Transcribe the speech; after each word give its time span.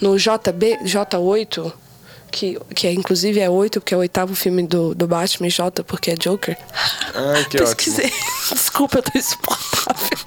no 0.00 0.16
JB, 0.16 0.78
J8, 0.84 1.72
que, 2.30 2.58
que 2.74 2.86
é, 2.86 2.92
inclusive 2.92 3.40
é 3.40 3.48
8, 3.50 3.80
porque 3.80 3.94
é 3.94 3.96
o 3.96 4.00
oitavo 4.00 4.34
filme 4.34 4.62
do, 4.66 4.94
do 4.94 5.06
Batman, 5.06 5.48
e 5.48 5.50
J, 5.50 5.82
porque 5.84 6.12
é 6.12 6.14
Joker. 6.14 6.56
Ai, 7.14 7.44
que 7.44 7.58
Pesquisei. 7.58 8.06
ótimo. 8.06 8.20
Desculpa, 8.54 8.98
eu 8.98 9.02
tô 9.02 9.18
insuportável. 9.18 10.18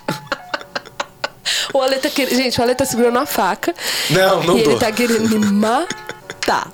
O 1.74 1.82
Ale 1.82 1.96
tá 1.98 2.10
querendo. 2.10 2.36
Gente, 2.36 2.60
o 2.60 2.64
Ale 2.64 2.76
tá 2.76 2.86
segurando 2.86 3.16
uma 3.18 3.26
faca. 3.26 3.74
Não, 4.10 4.44
não 4.44 4.58
e 4.60 4.64
tô. 4.64 4.72
ele 4.72 4.80
tá 4.80 4.92
querendo 4.92 5.28
me 5.40 5.46
matar. 5.52 6.72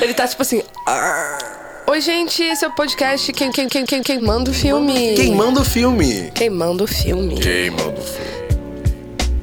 Ele 0.00 0.14
tá 0.14 0.28
tipo 0.28 0.42
assim. 0.42 0.62
"Arr". 0.86 1.38
Oi, 1.86 2.00
gente, 2.00 2.42
esse 2.42 2.64
é 2.64 2.68
o 2.68 2.74
podcast 2.74 3.30
Quem, 3.34 3.52
quem, 3.52 3.68
quem, 3.68 3.84
quem, 3.84 4.02
quem 4.02 4.20
manda 4.20 4.50
o 4.50 4.54
filme. 4.54 5.14
Quem 5.16 5.34
manda 5.34 5.60
o 5.60 5.64
filme? 5.64 6.30
Quem 6.34 6.48
manda 6.48 6.84
o 6.84 6.86
filme. 6.86 7.38
Quem 7.40 7.70
manda 7.70 8.00
o 8.00 8.02
filme? 8.02 8.43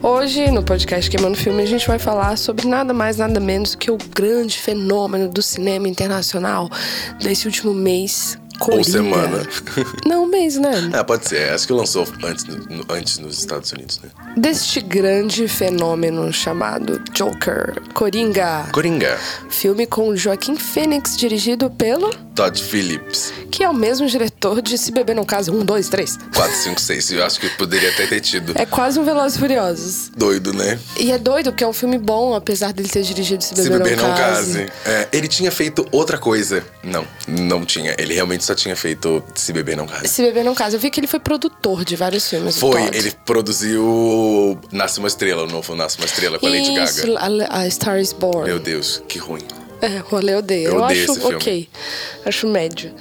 Hoje, 0.03 0.49
no 0.49 0.63
podcast 0.63 1.11
Queimando 1.11 1.37
Filme, 1.37 1.61
a 1.61 1.65
gente 1.67 1.87
vai 1.87 1.99
falar 1.99 2.35
sobre 2.35 2.67
nada 2.67 2.91
mais, 2.91 3.17
nada 3.17 3.39
menos 3.39 3.75
que 3.75 3.91
o 3.91 3.97
grande 4.15 4.57
fenômeno 4.57 5.29
do 5.29 5.43
cinema 5.43 5.87
internacional 5.87 6.67
desse 7.19 7.45
último 7.45 7.71
mês. 7.71 8.40
Ou 8.69 8.83
semana. 8.83 9.47
Não, 10.05 10.27
mês, 10.27 10.55
né? 10.57 10.89
Ah, 10.93 11.03
pode 11.03 11.27
ser. 11.27 11.51
Acho 11.51 11.67
que 11.67 11.73
lançou 11.73 12.07
antes, 12.23 12.45
antes 12.89 13.17
nos 13.17 13.39
Estados 13.39 13.71
Unidos, 13.71 13.99
né? 14.03 14.09
Deste 14.37 14.79
grande 14.81 15.47
fenômeno 15.47 16.31
chamado 16.31 17.01
Joker, 17.13 17.81
Coringa. 17.93 18.67
Coringa. 18.71 19.17
Filme 19.49 19.85
com 19.85 20.15
Joaquim 20.15 20.55
Phoenix, 20.55 21.17
dirigido 21.17 21.69
pelo... 21.69 22.09
Todd 22.35 22.61
Phillips. 22.63 23.33
Que 23.51 23.63
é 23.63 23.69
o 23.69 23.73
mesmo 23.73 24.07
diretor 24.07 24.61
de 24.61 24.77
Se 24.77 24.91
Beber 24.91 25.13
Não 25.15 25.25
Casa, 25.25 25.51
um, 25.51 25.65
dois, 25.65 25.89
três. 25.89 26.17
4, 26.33 26.55
5, 26.55 26.79
6. 26.81 27.11
Eu 27.11 27.25
acho 27.25 27.39
que 27.41 27.49
poderia 27.57 27.89
até 27.89 28.07
ter 28.07 28.21
tido. 28.21 28.53
É 28.55 28.65
quase 28.65 28.97
um 28.97 29.03
Velozes 29.03 29.37
Furiosos. 29.37 30.09
Doido, 30.15 30.53
né? 30.53 30.79
E 30.97 31.11
é 31.11 31.17
doido, 31.17 31.51
porque 31.51 31.63
é 31.63 31.67
um 31.67 31.73
filme 31.73 31.97
bom, 31.97 32.33
apesar 32.33 32.71
dele 32.71 32.87
ter 32.87 33.03
dirigido 33.03 33.43
Se 33.43 33.53
Beber, 33.53 33.63
Se 33.63 33.77
beber 33.77 33.97
Não, 33.97 34.07
não 34.07 34.15
Case. 34.15 34.53
case. 34.59 34.71
É, 34.85 35.09
ele 35.11 35.27
tinha 35.27 35.51
feito 35.51 35.85
outra 35.91 36.17
coisa. 36.17 36.63
Não, 36.81 37.05
não 37.27 37.65
tinha. 37.65 37.93
Ele 37.99 38.13
realmente 38.13 38.45
só 38.51 38.55
tinha 38.55 38.75
feito 38.75 39.23
Se 39.33 39.53
beber 39.53 39.77
não 39.77 39.87
case. 39.87 40.07
Se 40.07 40.21
Beber 40.21 40.43
Não 40.43 40.53
Casa. 40.53 40.75
Eu 40.75 40.79
vi 40.79 40.89
que 40.89 40.99
ele 40.99 41.07
foi 41.07 41.19
produtor 41.19 41.83
de 41.85 41.95
vários 41.95 42.29
filmes. 42.29 42.57
Foi, 42.57 42.83
ele 42.93 43.11
produziu 43.25 44.59
Nasce 44.71 44.99
uma 44.99 45.07
Estrela, 45.07 45.43
o 45.43 45.47
novo 45.47 45.75
Nasce 45.75 45.97
uma 45.97 46.05
Estrela 46.05 46.37
com 46.37 46.45
a 46.45 46.49
Lady 46.49 46.73
Gaga. 46.73 47.47
a, 47.49 47.59
a 47.61 47.69
Star 47.69 47.99
is 47.99 48.13
Born. 48.13 48.45
Meu 48.47 48.59
Deus, 48.59 49.01
que 49.07 49.17
ruim. 49.17 49.41
É, 49.81 50.03
o 50.11 50.17
Ale 50.17 50.35
odeia. 50.35 50.67
Eu 50.67 50.73
Eu, 50.73 50.83
odeio 50.83 51.11
acho 51.11 51.27
ok. 51.27 51.69
Acho 52.25 52.47
médio. 52.47 52.93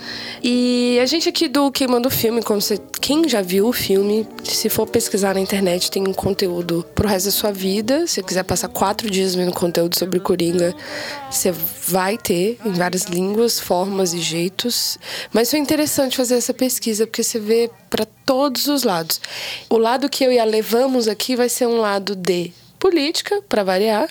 E 0.42 0.98
a 1.03 1.05
gente 1.05 1.28
aqui 1.28 1.47
do 1.47 1.70
Queimando 1.70 2.09
o 2.09 2.11
Filme, 2.11 2.42
como 2.42 2.61
você, 2.61 2.78
quem 3.00 3.28
já 3.28 3.42
viu 3.42 3.69
o 3.69 3.72
filme, 3.72 4.27
se 4.42 4.70
for 4.70 4.87
pesquisar 4.87 5.34
na 5.34 5.41
internet, 5.41 5.91
tem 5.91 6.09
um 6.09 6.14
conteúdo 6.14 6.84
pro 6.95 7.06
resto 7.06 7.27
da 7.27 7.33
sua 7.33 7.53
vida. 7.53 8.06
Se 8.06 8.14
você 8.14 8.22
quiser 8.22 8.45
passar 8.45 8.69
quatro 8.69 9.11
dias 9.11 9.34
vendo 9.34 9.53
conteúdo 9.53 9.98
sobre 9.98 10.19
Coringa, 10.19 10.75
você 11.31 11.53
vai 11.87 12.17
ter 12.17 12.59
em 12.64 12.72
várias 12.72 13.05
línguas, 13.05 13.61
formas 13.61 14.15
e 14.15 14.19
jeitos. 14.20 14.98
Mas 15.33 15.50
foi 15.50 15.59
interessante 15.59 16.17
fazer 16.17 16.37
essa 16.37 16.55
pesquisa, 16.55 17.06
porque 17.06 17.22
você 17.22 17.39
vê 17.39 17.70
para 17.91 18.06
todos 18.25 18.69
os 18.69 18.84
lados. 18.84 19.20
O 19.69 19.77
lado 19.77 20.09
que 20.09 20.25
eu 20.25 20.33
e 20.33 20.39
a 20.39 20.44
levamos 20.44 21.09
aqui 21.09 21.37
vai 21.37 21.50
ser 21.50 21.67
um 21.67 21.77
lado 21.77 22.17
de 22.17 22.53
política, 22.81 23.41
para 23.48 23.62
variar, 23.62 24.09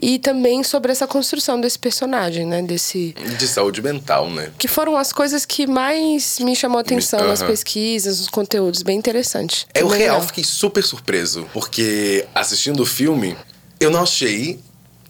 e 0.00 0.18
também 0.18 0.62
sobre 0.62 0.92
essa 0.92 1.06
construção 1.06 1.58
desse 1.58 1.78
personagem, 1.78 2.44
né? 2.44 2.60
Desse. 2.60 3.14
De 3.38 3.48
saúde 3.48 3.80
mental, 3.80 4.28
né? 4.28 4.50
Que 4.58 4.68
foram 4.68 4.96
as 4.96 5.12
coisas 5.12 5.46
que 5.46 5.66
mais 5.66 6.38
me 6.40 6.54
chamou 6.54 6.78
a 6.78 6.80
atenção 6.82 7.26
nas 7.26 7.40
aham. 7.40 7.50
pesquisas, 7.50 8.18
nos 8.18 8.28
conteúdos. 8.28 8.82
Bem 8.82 8.98
interessante. 8.98 9.66
É 9.72 9.82
o 9.84 9.88
real, 9.88 10.16
legal. 10.16 10.22
fiquei 10.22 10.44
super 10.44 10.82
surpreso, 10.82 11.48
porque 11.54 12.26
assistindo 12.34 12.80
o 12.80 12.86
filme, 12.86 13.36
eu 13.80 13.90
não 13.90 14.02
achei 14.02 14.58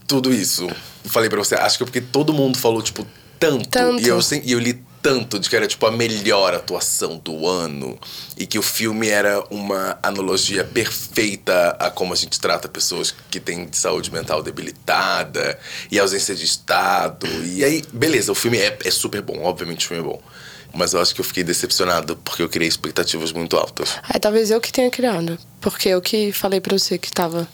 tudo 0.07 0.33
isso. 0.33 0.69
Falei 1.05 1.31
pra 1.31 1.39
você, 1.39 1.55
acho 1.55 1.79
que 1.79 1.83
é 1.83 1.87
porque 1.87 2.01
todo 2.01 2.33
mundo 2.33 2.59
falou, 2.59 2.83
tipo, 2.83 3.07
tanto. 3.39 3.69
Tanto. 3.71 4.03
E, 4.03 4.07
eu, 4.07 4.19
e 4.45 4.53
eu 4.53 4.59
li 4.59 4.81
tanto 5.03 5.39
de 5.39 5.51
que 5.51 5.57
era, 5.57 5.67
tipo, 5.67 5.85
a 5.85 5.91
melhor 5.91 6.55
atuação 6.55 7.19
do 7.19 7.47
ano. 7.47 7.99
E 8.39 8.47
que 8.47 8.59
o 8.59 8.63
filme 8.63 9.09
era 9.09 9.45
uma 9.51 9.99
analogia 10.03 10.65
perfeita 10.65 11.77
a 11.79 11.91
como 11.91 12.13
a 12.13 12.17
gente 12.17 12.41
trata 12.41 12.69
pessoas 12.69 13.13
que 13.31 13.41
têm 13.41 13.69
saúde 13.73 14.13
mental 14.13 14.43
debilitada 14.43 15.59
e 15.91 15.99
ausência 15.99 16.35
de 16.35 16.45
Estado. 16.45 17.27
E 17.45 17.65
aí, 17.65 17.83
beleza, 17.93 18.31
o 18.31 18.35
filme 18.35 18.59
é, 18.59 18.79
é 18.85 18.91
super 18.91 19.21
bom, 19.21 19.43
obviamente 19.43 19.85
o 19.85 19.89
filme 19.89 20.03
é 20.03 20.07
bom. 20.07 20.23
Mas 20.75 20.95
eu 20.95 21.01
acho 21.01 21.15
que 21.15 21.21
eu 21.21 21.25
fiquei 21.25 21.45
decepcionado 21.45 22.17
porque 22.25 22.43
eu 22.43 22.49
criei 22.49 22.69
expectativas 22.69 23.31
muito 23.33 23.57
altas. 23.57 23.97
É, 24.09 24.19
talvez 24.19 24.51
eu 24.51 24.61
que 24.61 24.73
tenha 24.73 24.91
criado. 24.91 25.39
Porque 25.61 25.89
eu 25.91 26.01
que 26.01 26.33
falei 26.33 26.61
pra 26.61 26.79
você 26.79 26.97
que 26.97 27.13
tava. 27.13 27.47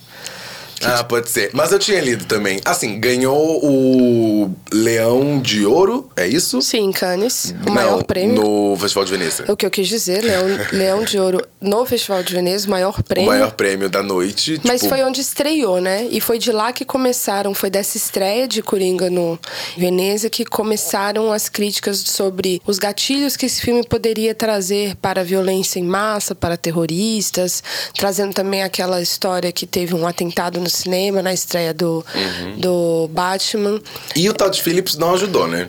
Ah, 0.84 1.02
pode 1.04 1.30
ser. 1.30 1.50
Mas 1.52 1.72
eu 1.72 1.78
tinha 1.78 2.00
lido 2.00 2.24
também. 2.24 2.60
Assim, 2.64 2.98
ganhou 3.00 3.64
o 3.64 4.54
Leão 4.72 5.40
de 5.40 5.64
Ouro, 5.66 6.08
é 6.16 6.26
isso? 6.26 6.60
Sim, 6.62 6.90
Cannes, 6.92 7.54
o 7.62 7.66
Não, 7.66 7.74
maior 7.74 8.02
prêmio. 8.04 8.36
No 8.42 8.76
Festival 8.76 9.04
de 9.04 9.10
Veneza. 9.12 9.44
É 9.46 9.52
o 9.52 9.56
que 9.56 9.66
eu 9.66 9.70
quis 9.70 9.88
dizer, 9.88 10.22
Leão, 10.22 10.46
Leão 10.72 11.04
de 11.04 11.18
Ouro 11.18 11.44
no 11.60 11.84
Festival 11.84 12.22
de 12.22 12.32
Veneza, 12.32 12.66
o 12.66 12.70
maior 12.70 12.94
O 12.98 13.02
prêmio. 13.02 13.30
maior 13.30 13.52
prêmio 13.52 13.88
da 13.90 14.02
noite. 14.02 14.60
Mas 14.64 14.80
tipo, 14.82 14.94
foi 14.94 15.02
onde 15.04 15.20
estreou, 15.20 15.80
né? 15.80 16.06
E 16.10 16.20
foi 16.20 16.38
de 16.38 16.52
lá 16.52 16.72
que 16.72 16.84
começaram, 16.84 17.52
foi 17.54 17.70
dessa 17.70 17.96
estreia 17.96 18.46
de 18.46 18.62
Coringa 18.62 19.10
no 19.10 19.38
Veneza 19.76 20.30
que 20.30 20.44
começaram 20.44 21.32
as 21.32 21.48
críticas 21.48 21.98
sobre 21.98 22.60
os 22.66 22.78
gatilhos 22.78 23.36
que 23.36 23.46
esse 23.46 23.60
filme 23.60 23.84
poderia 23.86 24.34
trazer 24.34 24.94
para 24.96 25.20
a 25.20 25.24
violência 25.24 25.78
em 25.78 25.84
massa, 25.84 26.34
para 26.34 26.56
terroristas, 26.56 27.62
trazendo 27.96 28.32
também 28.32 28.62
aquela 28.62 29.00
história 29.00 29.50
que 29.52 29.66
teve 29.66 29.94
um 29.94 30.06
atentado 30.06 30.60
no 30.60 30.67
cinema 30.70 31.22
na 31.22 31.32
estreia 31.32 31.72
do, 31.74 32.04
Uhum. 32.14 32.58
do 32.60 33.08
Batman. 33.12 33.80
E 34.16 34.28
o 34.28 34.34
Todd 34.34 34.60
Phillips 34.62 34.96
não 34.96 35.14
ajudou, 35.14 35.46
né? 35.46 35.68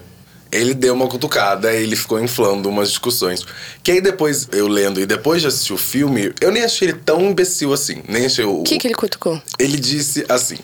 Ele 0.52 0.74
deu 0.74 0.96
uma 0.96 1.08
cutucada, 1.08 1.72
ele 1.74 1.96
ficou 1.96 2.20
inflando 2.20 2.68
umas 2.70 2.90
discussões. 2.90 3.46
Que 3.84 3.92
aí 3.92 4.02
depois, 4.02 4.48
eu 4.52 4.68
lendo 4.68 5.00
e 5.00 5.06
depois 5.06 5.42
de 5.44 5.48
assistir 5.48 5.74
o 5.74 5.78
filme, 5.78 6.34
eu 6.42 6.52
nem 6.52 6.64
achei 6.64 6.88
ele 6.88 6.98
tão 6.98 7.22
imbecil 7.22 7.72
assim. 7.72 8.02
Nem 8.08 8.26
achei 8.26 8.44
o. 8.46 8.62
O 8.62 8.64
que, 8.64 8.80
que 8.80 8.88
ele 8.88 8.96
cutucou? 8.96 9.40
Ele 9.60 9.78
disse 9.78 10.26
assim: 10.28 10.58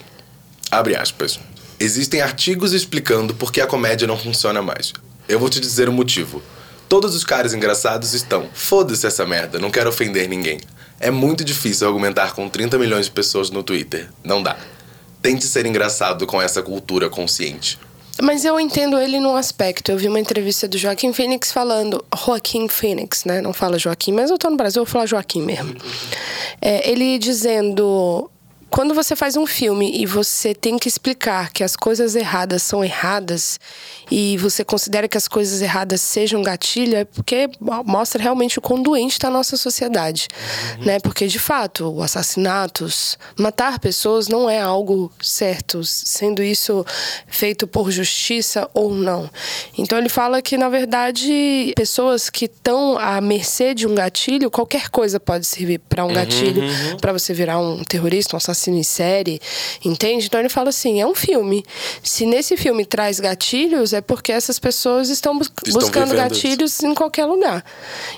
abre 0.71 0.95
aspas. 0.95 1.39
Existem 1.79 2.21
artigos 2.21 2.73
explicando 2.73 3.35
por 3.35 3.51
que 3.51 3.61
a 3.61 3.67
comédia 3.67 4.07
não 4.07 4.17
funciona 4.17 4.61
mais. 4.61 4.91
Eu 5.27 5.39
vou 5.39 5.49
te 5.49 5.59
dizer 5.59 5.87
o 5.89 5.93
motivo. 5.93 6.41
Todos 6.89 7.13
os 7.15 7.23
caras 7.23 7.53
engraçados 7.53 8.13
estão. 8.13 8.49
Foda-se 8.53 9.05
essa 9.05 9.25
merda, 9.25 9.59
não 9.59 9.69
quero 9.69 9.89
ofender 9.89 10.27
ninguém. 10.29 10.59
É 10.99 11.11
muito 11.11 11.43
difícil 11.43 11.87
argumentar 11.87 12.33
com 12.33 12.47
30 12.49 12.77
milhões 12.77 13.05
de 13.05 13.11
pessoas 13.11 13.49
no 13.49 13.63
Twitter. 13.63 14.09
Não 14.23 14.41
dá. 14.41 14.57
Tente 15.21 15.45
ser 15.45 15.65
engraçado 15.65 16.25
com 16.25 16.41
essa 16.41 16.61
cultura 16.61 17.09
consciente. 17.09 17.77
Mas 18.21 18.45
eu 18.45 18.57
entendo 18.59 18.97
ele 18.97 19.19
num 19.19 19.35
aspecto. 19.35 19.91
Eu 19.91 19.97
vi 19.97 20.07
uma 20.07 20.19
entrevista 20.19 20.67
do 20.67 20.77
Joaquim 20.77 21.11
Phoenix 21.11 21.51
falando. 21.51 22.03
Joaquim 22.25 22.67
Phoenix, 22.67 23.25
né? 23.25 23.41
Não 23.41 23.51
fala 23.51 23.77
Joaquim, 23.77 24.13
mas 24.13 24.31
eu 24.31 24.37
tô 24.37 24.49
no 24.49 24.55
Brasil, 24.55 24.81
eu 24.81 24.85
vou 24.85 24.91
falar 24.91 25.05
Joaquim 25.05 25.41
mesmo. 25.41 25.75
É, 26.61 26.89
ele 26.89 27.17
dizendo. 27.19 28.29
Quando 28.69 28.93
você 28.93 29.15
faz 29.15 29.37
um 29.37 29.45
filme 29.45 30.01
e 30.01 30.05
você 30.05 30.53
tem 30.53 30.77
que 30.77 30.87
explicar 30.87 31.51
que 31.51 31.63
as 31.63 31.75
coisas 31.75 32.15
erradas 32.15 32.63
são 32.63 32.83
erradas 32.83 33.59
e 34.11 34.37
você 34.37 34.65
considera 34.65 35.07
que 35.07 35.17
as 35.17 35.27
coisas 35.27 35.61
erradas 35.61 36.01
sejam 36.01 36.41
gatilho, 36.41 36.97
é 36.97 37.05
porque 37.05 37.47
mostra 37.85 38.21
realmente 38.21 38.59
o 38.59 38.61
quão 38.61 38.81
doente 38.81 39.13
está 39.13 39.27
a 39.27 39.31
nossa 39.31 39.55
sociedade. 39.55 40.27
Né? 40.79 40.99
Porque, 40.99 41.27
de 41.27 41.39
fato, 41.39 41.89
o 41.89 42.01
assassinatos, 42.01 43.17
matar 43.39 43.79
pessoas 43.79 44.27
não 44.27 44.49
é 44.49 44.59
algo 44.59 45.11
certo, 45.21 45.83
sendo 45.83 46.43
isso 46.43 46.85
feito 47.27 47.67
por 47.67 47.91
justiça 47.91 48.69
ou 48.73 48.93
não. 48.93 49.29
Então 49.77 49.97
ele 49.97 50.09
fala 50.09 50.41
que, 50.41 50.57
na 50.57 50.69
verdade, 50.69 51.71
pessoas 51.75 52.29
que 52.29 52.45
estão 52.45 52.97
à 52.97 53.21
mercê 53.21 53.73
de 53.73 53.87
um 53.87 53.95
gatilho, 53.95 54.51
qualquer 54.51 54.89
coisa 54.89 55.19
pode 55.19 55.45
servir 55.45 55.79
para 55.79 56.03
um 56.03 56.13
gatilho, 56.13 56.61
para 56.99 57.13
você 57.13 57.33
virar 57.33 57.59
um 57.59 57.83
terrorista, 57.83 58.35
um 58.35 58.37
assassino 58.37 58.54
em 58.69 58.83
série, 58.83 59.39
entende? 59.83 60.25
Então 60.25 60.39
ele 60.39 60.49
fala 60.49 60.69
assim: 60.69 61.01
é 61.01 61.05
um 61.07 61.15
filme. 61.15 61.63
Se 62.03 62.25
nesse 62.25 62.55
filme 62.57 62.85
traz 62.85 63.19
gatilhos, 63.19 63.93
é 63.93 64.01
porque 64.01 64.31
essas 64.31 64.57
pessoas 64.59 65.09
estão, 65.09 65.37
bus- 65.37 65.51
Estão 65.65 65.81
buscando 65.81 66.15
gatilhos 66.15 66.81
em 66.83 66.93
qualquer 66.93 67.25
lugar. 67.25 67.63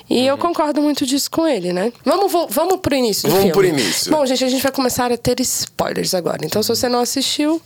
E 0.08 0.26
eu 0.26 0.36
concordo 0.38 0.80
muito 0.82 1.04
disso 1.06 1.30
com 1.30 1.46
ele, 1.46 1.72
né? 1.72 1.92
Vamos, 2.04 2.32
vamos 2.50 2.76
pro 2.80 2.94
início 2.94 3.24
do 3.28 3.30
Vamos 3.34 3.52
filme. 3.52 3.52
pro 3.52 3.66
início. 3.66 4.10
Bom, 4.10 4.24
gente, 4.26 4.44
a 4.44 4.48
gente 4.48 4.62
vai 4.62 4.72
começar 4.72 5.10
a 5.12 5.16
ter 5.16 5.40
spoilers 5.40 6.14
agora. 6.14 6.44
Então, 6.44 6.62
se 6.62 6.68
você 6.68 6.88
não 6.88 7.00
assistiu, 7.00 7.60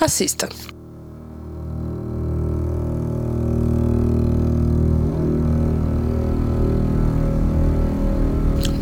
assista. 0.00 0.48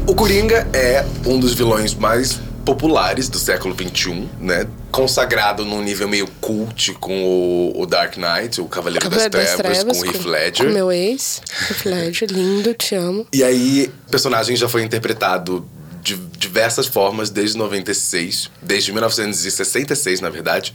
O 0.06 0.15
Coringa 0.15 0.67
é 0.73 1.05
um 1.27 1.38
dos 1.38 1.55
vilões 1.55 1.95
mais 1.95 2.41
populares 2.64 3.29
do 3.29 3.38
século 3.38 3.75
XXI, 3.75 4.29
né? 4.41 4.67
Consagrado 4.91 5.64
num 5.64 5.82
nível 5.82 6.09
meio 6.09 6.26
cult 6.41 6.93
com 6.94 7.25
o, 7.25 7.82
o 7.82 7.87
Dark 7.87 8.17
Knight, 8.17 8.61
o 8.61 8.67
Cavaleiro, 8.67 9.05
Cavaleiro 9.05 9.31
das, 9.31 9.55
Trevas, 9.56 9.99
com 9.99 10.06
o 10.06 10.06
Heath 10.06 10.25
Ledger. 10.25 10.67
Com 10.67 10.73
meu 10.73 10.93
ex, 10.93 11.43
Heath 11.70 11.85
Ledger, 11.85 12.31
lindo, 12.31 12.75
te 12.75 12.94
amo. 12.94 13.26
E 13.32 13.43
aí, 13.43 13.93
o 14.06 14.11
personagem 14.11 14.56
já 14.56 14.69
foi 14.69 14.82
interpretado 14.82 15.67
de 16.03 16.17
diversas 16.37 16.87
formas 16.87 17.31
desde 17.31 17.56
96, 17.56 18.50
desde 18.61 18.93
1966, 18.93 20.20
na 20.20 20.29
verdade. 20.29 20.75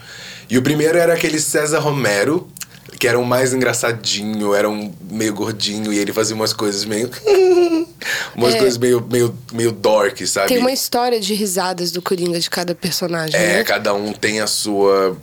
E 0.49 0.57
o 0.57 0.61
primeiro 0.61 0.97
era 0.97 1.13
aquele 1.13 1.39
César 1.39 1.79
Romero, 1.79 2.49
que 2.99 3.07
era 3.07 3.19
um 3.19 3.23
mais 3.23 3.53
engraçadinho, 3.53 4.53
era 4.53 4.69
um 4.69 4.93
meio 5.09 5.33
gordinho, 5.33 5.91
e 5.93 5.97
ele 5.99 6.13
fazia 6.13 6.35
umas 6.35 6.53
coisas 6.53 6.85
meio. 6.85 7.09
umas 8.35 8.53
É. 8.55 8.57
coisas 8.57 8.77
meio, 8.77 9.05
meio, 9.09 9.37
meio 9.51 9.71
dork, 9.71 10.25
sabe? 10.25 10.47
Tem 10.47 10.57
uma 10.59 10.71
história 10.71 11.19
de 11.19 11.33
risadas 11.33 11.91
do 11.91 12.01
Coringa 12.01 12.39
de 12.39 12.49
cada 12.49 12.73
personagem, 12.73 13.39
É, 13.39 13.57
né? 13.57 13.63
cada 13.63 13.93
um 13.93 14.13
tem 14.13 14.39
a 14.39 14.47
sua. 14.47 15.17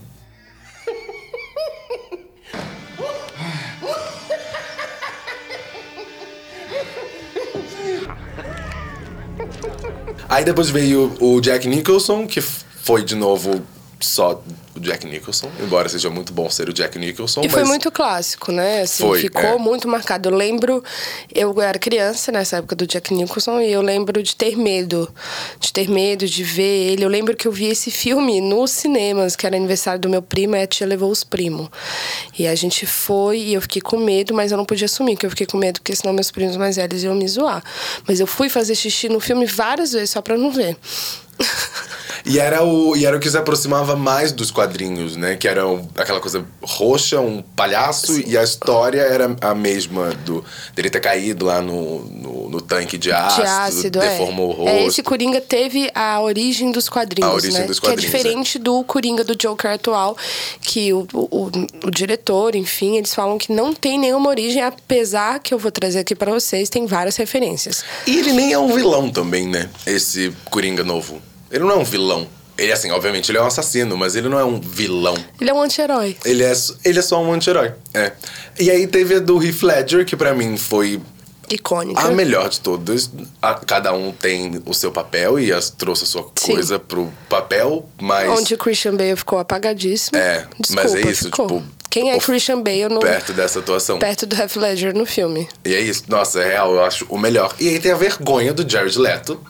Aí 10.28 10.44
depois 10.44 10.70
veio 10.70 11.14
o 11.20 11.40
Jack 11.40 11.66
Nicholson, 11.68 12.26
que 12.26 12.40
foi 12.40 13.02
de 13.04 13.14
novo 13.14 13.62
só 14.00 14.42
o 14.74 14.80
Jack 14.80 15.06
Nicholson, 15.06 15.50
embora 15.60 15.88
seja 15.88 16.10
muito 16.10 16.32
bom 16.32 16.50
ser 16.50 16.68
o 16.68 16.72
Jack 16.72 16.98
Nicholson. 16.98 17.42
E 17.42 17.48
foi 17.48 17.64
muito 17.64 17.90
clássico, 17.90 18.50
né? 18.50 18.82
Assim, 18.82 19.04
Foi, 19.04 19.20
ficou 19.20 19.42
é. 19.42 19.58
muito 19.58 19.86
marcado. 19.86 20.28
Eu 20.28 20.34
lembro, 20.34 20.82
eu 21.32 21.60
era 21.60 21.78
criança 21.78 22.32
nessa 22.32 22.56
época 22.56 22.74
do 22.74 22.86
Jack 22.86 23.14
Nicholson 23.14 23.60
e 23.60 23.72
eu 23.72 23.80
lembro 23.80 24.22
de 24.22 24.34
ter 24.34 24.56
medo, 24.56 25.12
de 25.60 25.72
ter 25.72 25.88
medo 25.88 26.26
de 26.26 26.42
ver 26.42 26.92
ele. 26.92 27.04
Eu 27.04 27.08
lembro 27.08 27.36
que 27.36 27.46
eu 27.46 27.52
vi 27.52 27.66
esse 27.66 27.90
filme 27.90 28.40
nos 28.40 28.72
cinemas, 28.72 29.36
que 29.36 29.46
era 29.46 29.56
aniversário 29.56 30.00
do 30.00 30.08
meu 30.08 30.22
primo, 30.22 30.56
e 30.56 30.62
a 30.62 30.66
tia 30.66 30.86
levou 30.86 31.10
os 31.10 31.22
primos. 31.22 31.68
E 32.38 32.46
a 32.46 32.54
gente 32.54 32.86
foi 32.86 33.38
e 33.38 33.54
eu 33.54 33.60
fiquei 33.60 33.80
com 33.80 33.96
medo, 33.96 34.34
mas 34.34 34.50
eu 34.50 34.58
não 34.58 34.64
podia 34.64 34.86
assumir 34.86 35.16
que 35.16 35.24
eu 35.24 35.30
fiquei 35.30 35.46
com 35.46 35.56
medo, 35.56 35.80
porque 35.80 35.94
senão 35.94 36.12
meus 36.12 36.30
primos 36.30 36.56
mais 36.56 36.76
velhos 36.76 37.02
iam 37.04 37.14
me 37.14 37.28
zoar. 37.28 37.62
Mas 38.06 38.18
eu 38.18 38.26
fui 38.26 38.48
fazer 38.48 38.74
xixi 38.74 39.08
no 39.08 39.20
filme 39.20 39.46
várias 39.46 39.92
vezes 39.92 40.10
só 40.10 40.20
pra 40.20 40.36
não 40.36 40.50
ver. 40.50 40.76
E 42.26 42.38
era, 42.38 42.64
o, 42.64 42.96
e 42.96 43.04
era 43.04 43.14
o 43.14 43.20
que 43.20 43.28
se 43.30 43.36
aproximava 43.36 43.94
mais 43.94 44.32
dos 44.32 44.50
quadrinhos, 44.50 45.14
né? 45.14 45.36
Que 45.36 45.46
era 45.46 45.68
um- 45.68 45.86
aquela 45.94 46.20
coisa 46.20 46.42
roxa, 46.62 47.20
um 47.20 47.42
palhaço, 47.42 48.18
e 48.18 48.38
a 48.38 48.42
história 48.42 49.02
era 49.02 49.36
a 49.42 49.54
mesma 49.54 50.08
do 50.24 50.42
dele 50.74 50.88
ter 50.88 51.00
caído 51.00 51.44
lá 51.44 51.60
no, 51.60 51.98
no, 52.06 52.48
no 52.48 52.60
tanque 52.62 52.96
de 52.96 53.12
ácido, 53.12 53.42
de 53.42 53.46
ácido, 53.48 53.98
deformou 54.00 54.52
é. 54.52 54.54
o 54.54 54.56
rosto. 54.56 54.68
É, 54.70 54.86
esse 54.86 55.02
Coringa 55.02 55.38
teve 55.38 55.90
a 55.94 56.18
origem 56.22 56.72
dos 56.72 56.88
quadrinhos, 56.88 57.30
A 57.30 57.34
origem 57.34 57.60
né? 57.60 57.66
dos 57.66 57.78
que 57.78 57.86
é 57.86 57.90
quadrinhos, 57.90 58.14
é. 58.14 58.16
diferente 58.16 58.58
do 58.58 58.82
Coringa 58.84 59.22
do 59.22 59.36
Joker 59.36 59.72
atual, 59.72 60.16
que 60.62 60.94
o, 60.94 61.06
o, 61.12 61.50
o 61.84 61.90
diretor, 61.90 62.56
enfim, 62.56 62.96
eles 62.96 63.14
falam 63.14 63.36
que 63.36 63.52
não 63.52 63.74
tem 63.74 63.98
nenhuma 63.98 64.30
origem, 64.30 64.62
apesar 64.62 65.40
que 65.40 65.52
eu 65.52 65.58
vou 65.58 65.70
trazer 65.70 65.98
aqui 65.98 66.14
pra 66.14 66.32
vocês, 66.32 66.70
tem 66.70 66.86
várias 66.86 67.16
referências. 67.16 67.84
E 68.06 68.18
ele 68.18 68.32
nem 68.32 68.54
é 68.54 68.58
um 68.58 68.72
vilão 68.74 69.10
também, 69.10 69.46
né? 69.46 69.68
Esse 69.86 70.32
Coringa 70.48 70.82
novo. 70.82 71.20
Ele 71.54 71.64
não 71.64 71.70
é 71.70 71.76
um 71.76 71.84
vilão. 71.84 72.26
Ele, 72.58 72.70
assim, 72.72 72.90
obviamente, 72.90 73.30
ele 73.30 73.38
é 73.38 73.42
um 73.42 73.46
assassino, 73.46 73.96
mas 73.96 74.14
ele 74.14 74.28
não 74.28 74.38
é 74.38 74.44
um 74.44 74.60
vilão. 74.60 75.16
Ele 75.40 75.50
é 75.50 75.54
um 75.54 75.62
anti-herói. 75.62 76.16
Ele 76.24 76.42
é, 76.44 76.52
ele 76.84 76.98
é 76.98 77.02
só 77.02 77.22
um 77.22 77.32
anti-herói. 77.32 77.72
É. 77.94 78.12
E 78.60 78.70
aí 78.70 78.86
teve 78.86 79.14
a 79.16 79.18
do 79.20 79.42
Heath 79.42 79.62
Ledger, 79.62 80.04
que 80.04 80.16
pra 80.16 80.34
mim 80.34 80.56
foi 80.56 81.00
Icônica. 81.50 82.00
A 82.00 82.10
melhor 82.10 82.48
de 82.48 82.60
todas. 82.60 83.10
A- 83.42 83.54
cada 83.54 83.92
um 83.92 84.12
tem 84.12 84.62
o 84.64 84.72
seu 84.72 84.90
papel 84.90 85.38
e 85.38 85.52
as, 85.52 85.68
trouxe 85.70 86.04
a 86.04 86.06
sua 86.06 86.30
Sim. 86.36 86.52
coisa 86.52 86.78
pro 86.78 87.12
papel, 87.28 87.88
mas. 88.00 88.28
Onde 88.30 88.54
o 88.54 88.58
Christian 88.58 88.96
Bale 88.96 89.14
ficou 89.16 89.38
apagadíssimo. 89.38 90.16
É, 90.16 90.46
Desculpa, 90.58 90.82
mas 90.90 90.94
é 90.94 91.10
isso, 91.10 91.24
ficou. 91.26 91.46
tipo. 91.46 91.62
Quem 91.90 92.10
é 92.10 92.18
Christian 92.18 92.60
Bale 92.60 92.88
no, 92.88 92.98
Perto 92.98 93.32
dessa 93.32 93.60
atuação. 93.60 94.00
perto 94.00 94.26
do 94.26 94.34
Heath 94.34 94.56
Ledger 94.56 94.96
no 94.96 95.06
filme? 95.06 95.46
E 95.64 95.72
é 95.74 95.80
isso. 95.80 96.02
Nossa, 96.08 96.40
é 96.40 96.48
real, 96.48 96.72
eu 96.74 96.82
acho 96.84 97.04
o 97.08 97.16
melhor. 97.16 97.54
E 97.60 97.68
aí 97.68 97.78
tem 97.78 97.92
a 97.92 97.96
vergonha 97.96 98.52
do 98.52 98.68
Jared 98.68 98.98
Leto. 98.98 99.40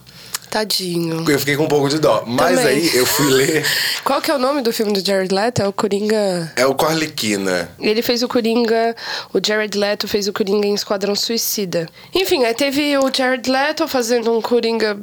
Tadinho. 0.54 1.28
Eu 1.28 1.38
fiquei 1.40 1.56
com 1.56 1.64
um 1.64 1.68
pouco 1.68 1.88
de 1.88 1.98
dó. 1.98 2.22
Mas 2.26 2.56
Também. 2.60 2.66
aí 2.78 2.96
eu 2.96 3.04
fui 3.04 3.26
ler. 3.28 3.66
Qual 4.04 4.22
que 4.22 4.30
é 4.30 4.34
o 4.34 4.38
nome 4.38 4.62
do 4.62 4.72
filme 4.72 4.92
do 4.92 5.04
Jared 5.04 5.34
Leto? 5.34 5.60
É 5.62 5.66
o 5.66 5.72
Coringa... 5.72 6.52
É 6.54 6.64
o 6.64 6.76
Corliquina. 6.76 7.68
Ele 7.80 8.02
fez 8.02 8.22
o 8.22 8.28
Coringa, 8.28 8.94
o 9.32 9.40
Jared 9.44 9.76
Leto 9.76 10.06
fez 10.06 10.28
o 10.28 10.32
Coringa 10.32 10.66
em 10.68 10.74
Esquadrão 10.74 11.16
Suicida. 11.16 11.88
Enfim, 12.14 12.44
aí 12.44 12.54
teve 12.54 12.96
o 12.98 13.10
Jared 13.12 13.50
Leto 13.50 13.88
fazendo 13.88 14.32
um 14.32 14.40
Coringa 14.40 14.96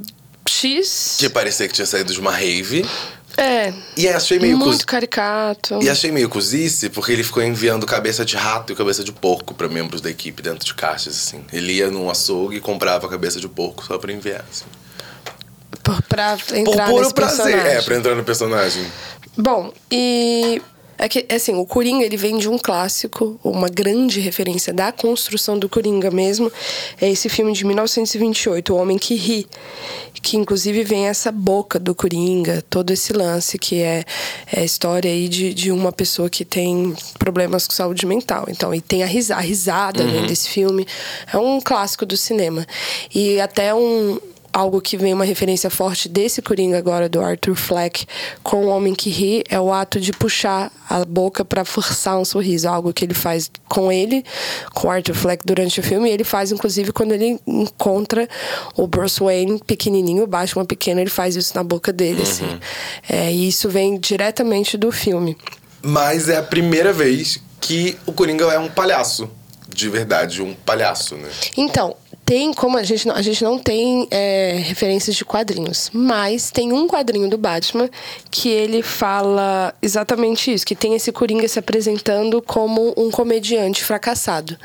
X. 0.47 1.17
Que 1.19 1.27
parecia 1.29 1.67
que 1.67 1.73
tinha 1.73 1.85
saído 1.85 2.13
de 2.13 2.19
uma 2.21 2.31
rave. 2.31 2.85
É. 3.37 3.73
E 3.97 4.07
aí 4.07 4.13
achei 4.13 4.39
meio 4.39 4.57
Muito 4.57 4.77
cos- 4.77 4.85
caricato. 4.85 5.79
E 5.81 5.89
achei 5.89 6.11
meio 6.11 6.29
cozice, 6.29 6.89
porque 6.89 7.11
ele 7.11 7.23
ficou 7.23 7.43
enviando 7.43 7.85
cabeça 7.85 8.23
de 8.23 8.35
rato 8.37 8.71
e 8.71 8.75
cabeça 8.75 9.03
de 9.03 9.11
porco 9.11 9.53
pra 9.53 9.67
membros 9.67 9.99
da 10.01 10.09
equipe 10.09 10.41
dentro 10.41 10.65
de 10.65 10.73
caixas, 10.73 11.15
assim. 11.15 11.43
Ele 11.51 11.73
ia 11.73 11.89
num 11.91 12.09
açougue 12.09 12.57
e 12.57 12.59
comprava 12.61 13.07
cabeça 13.09 13.39
de 13.39 13.47
porco 13.49 13.85
só 13.85 13.97
pra 13.97 14.11
enviar, 14.11 14.45
assim. 14.49 14.65
Por, 15.83 16.01
pra 16.03 16.37
Por 16.37 16.57
entrar 16.57 16.87
puro 16.87 17.01
nesse 17.01 17.13
prazer. 17.13 17.45
personagem. 17.45 17.77
É, 17.77 17.81
pra 17.81 17.95
entrar 17.95 18.15
no 18.15 18.23
personagem. 18.23 18.85
Bom, 19.37 19.71
e 19.89 20.61
é 21.01 21.09
que 21.09 21.25
assim, 21.33 21.55
o 21.55 21.65
Coringa 21.65 22.05
ele 22.05 22.15
vem 22.15 22.37
de 22.37 22.47
um 22.47 22.59
clássico, 22.59 23.39
uma 23.43 23.67
grande 23.67 24.19
referência 24.19 24.71
da 24.71 24.91
construção 24.91 25.57
do 25.57 25.67
Coringa 25.67 26.11
mesmo. 26.11 26.51
É 27.01 27.09
esse 27.09 27.27
filme 27.27 27.53
de 27.53 27.65
1928, 27.65 28.71
O 28.71 28.77
Homem 28.77 28.99
que 28.99 29.15
Ri, 29.15 29.47
que 30.21 30.37
inclusive 30.37 30.83
vem 30.83 31.07
essa 31.07 31.31
boca 31.31 31.79
do 31.79 31.95
Coringa, 31.95 32.63
todo 32.69 32.91
esse 32.91 33.13
lance 33.13 33.57
que 33.57 33.81
é, 33.81 34.03
é 34.51 34.59
a 34.59 34.63
história 34.63 35.09
aí 35.09 35.27
de, 35.27 35.55
de 35.55 35.71
uma 35.71 35.91
pessoa 35.91 36.29
que 36.29 36.45
tem 36.45 36.93
problemas 37.17 37.65
com 37.65 37.73
saúde 37.73 38.05
mental. 38.05 38.45
Então, 38.47 38.71
e 38.71 38.79
tem 38.79 39.01
a, 39.01 39.07
risa, 39.07 39.35
a 39.35 39.39
risada 39.39 40.03
né, 40.03 40.27
desse 40.27 40.49
filme. 40.49 40.85
É 41.33 41.37
um 41.37 41.59
clássico 41.59 42.05
do 42.05 42.15
cinema. 42.15 42.63
E 43.11 43.41
até 43.41 43.73
um, 43.73 44.19
algo 44.53 44.81
que 44.81 44.97
vem 44.97 45.13
uma 45.13 45.25
referência 45.25 45.69
forte 45.69 46.09
desse 46.09 46.41
Coringa 46.41 46.77
agora 46.77 47.07
do 47.07 47.21
Arthur 47.21 47.55
Fleck 47.55 48.05
com 48.43 48.65
o 48.65 48.67
Homem 48.67 48.93
que 48.93 49.09
Ri 49.09 49.43
é 49.49 49.59
o 49.59 49.71
ato 49.71 49.99
de 49.99 50.11
puxar 50.11 50.71
a 50.89 51.05
boca 51.05 51.45
para 51.45 51.63
forçar 51.63 52.17
um 52.17 52.25
sorriso, 52.25 52.67
algo 52.67 52.93
que 52.93 53.05
ele 53.05 53.13
faz 53.13 53.49
com 53.69 53.91
ele, 53.91 54.23
com 54.73 54.87
o 54.87 54.91
Arthur 54.91 55.15
Fleck 55.15 55.45
durante 55.45 55.79
o 55.79 55.83
filme, 55.83 56.09
e 56.09 56.11
ele 56.11 56.23
faz 56.23 56.51
inclusive 56.51 56.91
quando 56.91 57.13
ele 57.13 57.39
encontra 57.47 58.27
o 58.75 58.87
Bruce 58.87 59.19
Wayne 59.19 59.59
pequenininho, 59.65 60.27
baixo 60.27 60.59
uma 60.59 60.65
pequena, 60.65 61.01
ele 61.01 61.09
faz 61.09 61.35
isso 61.35 61.55
na 61.55 61.63
boca 61.63 61.93
dele 61.93 62.23
assim. 62.23 62.59
É, 63.07 63.31
e 63.31 63.47
isso 63.47 63.69
vem 63.69 63.99
diretamente 63.99 64.77
do 64.77 64.91
filme. 64.91 65.37
Mas 65.81 66.29
é 66.29 66.37
a 66.37 66.43
primeira 66.43 66.93
vez 66.93 67.39
que 67.59 67.97
o 68.05 68.11
Coringa 68.11 68.45
é 68.45 68.59
um 68.59 68.69
palhaço. 68.69 69.29
De 69.67 69.87
verdade, 69.87 70.41
um 70.41 70.53
palhaço, 70.53 71.15
né? 71.15 71.29
Então, 71.55 71.95
tem 72.31 72.53
como 72.53 72.77
a 72.77 72.83
gente 72.83 73.09
não, 73.09 73.13
a 73.13 73.21
gente 73.21 73.43
não 73.43 73.59
tem 73.59 74.07
é, 74.09 74.53
referências 74.63 75.17
de 75.17 75.25
quadrinhos, 75.25 75.89
mas 75.91 76.49
tem 76.49 76.71
um 76.71 76.87
quadrinho 76.87 77.29
do 77.29 77.37
Batman 77.37 77.89
que 78.29 78.47
ele 78.47 78.81
fala 78.81 79.75
exatamente 79.81 80.53
isso, 80.53 80.65
que 80.65 80.73
tem 80.73 80.95
esse 80.95 81.11
Coringa 81.11 81.45
se 81.49 81.59
apresentando 81.59 82.41
como 82.41 82.93
um 82.95 83.11
comediante 83.11 83.83
fracassado. 83.83 84.57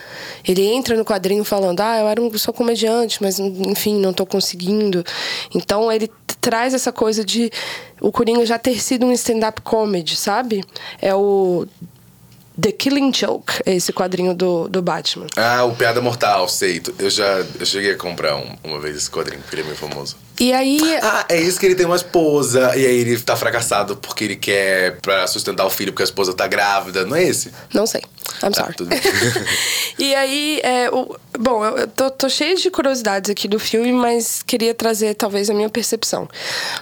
Ele 0.47 0.64
entra 0.64 0.97
no 0.97 1.05
quadrinho 1.05 1.43
falando: 1.43 1.81
"Ah, 1.81 1.99
eu 1.99 2.07
era 2.07 2.23
um 2.23 2.33
sou 2.38 2.55
comediante, 2.55 3.21
mas 3.21 3.41
enfim, 3.41 3.99
não 3.99 4.12
tô 4.12 4.25
conseguindo". 4.25 5.02
Então 5.52 5.91
ele 5.91 6.09
traz 6.41 6.73
essa 6.73 6.93
coisa 6.93 7.25
de 7.25 7.50
o 8.00 8.12
Coringa 8.12 8.47
já 8.47 8.61
ter 8.61 8.81
sido 8.81 9.07
um 9.07 9.11
stand-up 9.11 9.61
comedy, 9.62 10.14
sabe? 10.14 10.62
É 11.02 11.12
o 11.17 11.67
The 12.61 12.73
Killing 12.73 13.13
Joke, 13.13 13.53
esse 13.67 13.93
quadrinho 13.93 14.35
do, 14.35 14.67
do 14.69 14.81
Batman. 14.81 15.27
Ah, 15.37 15.65
o 15.65 15.75
Piada 15.77 16.01
Mortal, 16.01 16.49
sei. 16.49 16.83
Eu 16.99 17.11
já 17.11 17.45
eu 17.61 17.67
cheguei 17.67 17.93
a 17.93 17.97
comprar 17.97 18.35
um- 18.37 18.57
uma 18.65 18.81
vez 18.81 18.97
esse 18.97 19.11
quadrinho, 19.11 19.41
porque 19.43 19.57
ele 19.57 19.63
é 19.63 19.65
meio 19.67 19.77
famoso. 19.77 20.17
E 20.41 20.53
aí, 20.53 20.79
Ah, 21.03 21.25
é 21.29 21.41
isso 21.41 21.59
que 21.61 21.67
ele 21.67 21.75
tem 21.75 21.85
uma 21.87 21.97
esposa, 21.97 22.75
e 22.77 22.87
aí 22.87 22.99
ele 22.99 23.19
tá 23.21 23.37
fracassado 23.37 23.97
porque 23.97 24.25
ele 24.25 24.37
quer 24.37 24.99
pra 25.01 25.27
sustentar 25.27 25.65
o 25.67 25.71
filho 25.71 25.93
porque 25.93 26.03
a 26.03 26.05
esposa 26.05 26.33
tá 26.35 26.47
grávida, 26.47 27.05
não 27.05 27.15
é 27.17 27.25
esse? 27.25 27.53
Não 27.75 27.87
sei. 27.87 28.03
I'm 28.42 28.52
Tá, 28.52 28.64
sorry. 28.64 28.76
e 29.99 30.14
aí, 30.14 30.61
é, 30.62 30.90
o, 30.90 31.16
bom, 31.38 31.64
eu, 31.64 31.88
tô, 31.88 32.11
tô 32.11 32.28
cheia 32.28 32.54
de 32.54 32.71
curiosidades 32.71 33.30
aqui 33.30 33.49
do 33.49 33.59
filme, 33.59 33.92
mas 33.92 34.42
queria 34.42 34.75
trazer 34.75 35.14
talvez 35.14 35.49
a 35.50 35.54
minha 35.54 35.68
percepção. 35.68 36.28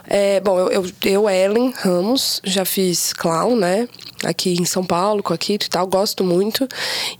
É, 0.08 0.40
bom, 0.40 0.58
eu, 0.58 0.70
eu, 0.70 0.90
eu, 1.04 1.30
Ellen 1.30 1.72
Ramos, 1.76 2.40
já 2.44 2.64
fiz 2.64 3.12
clown, 3.12 3.56
né? 3.56 3.88
Aqui 4.24 4.54
em 4.58 4.64
São 4.64 4.82
Paulo, 4.84 5.22
com 5.22 5.34
a 5.34 5.38
Kito 5.38 5.66
e 5.66 5.68
tal, 5.68 5.86
gosto 5.86 6.24
muito. 6.24 6.66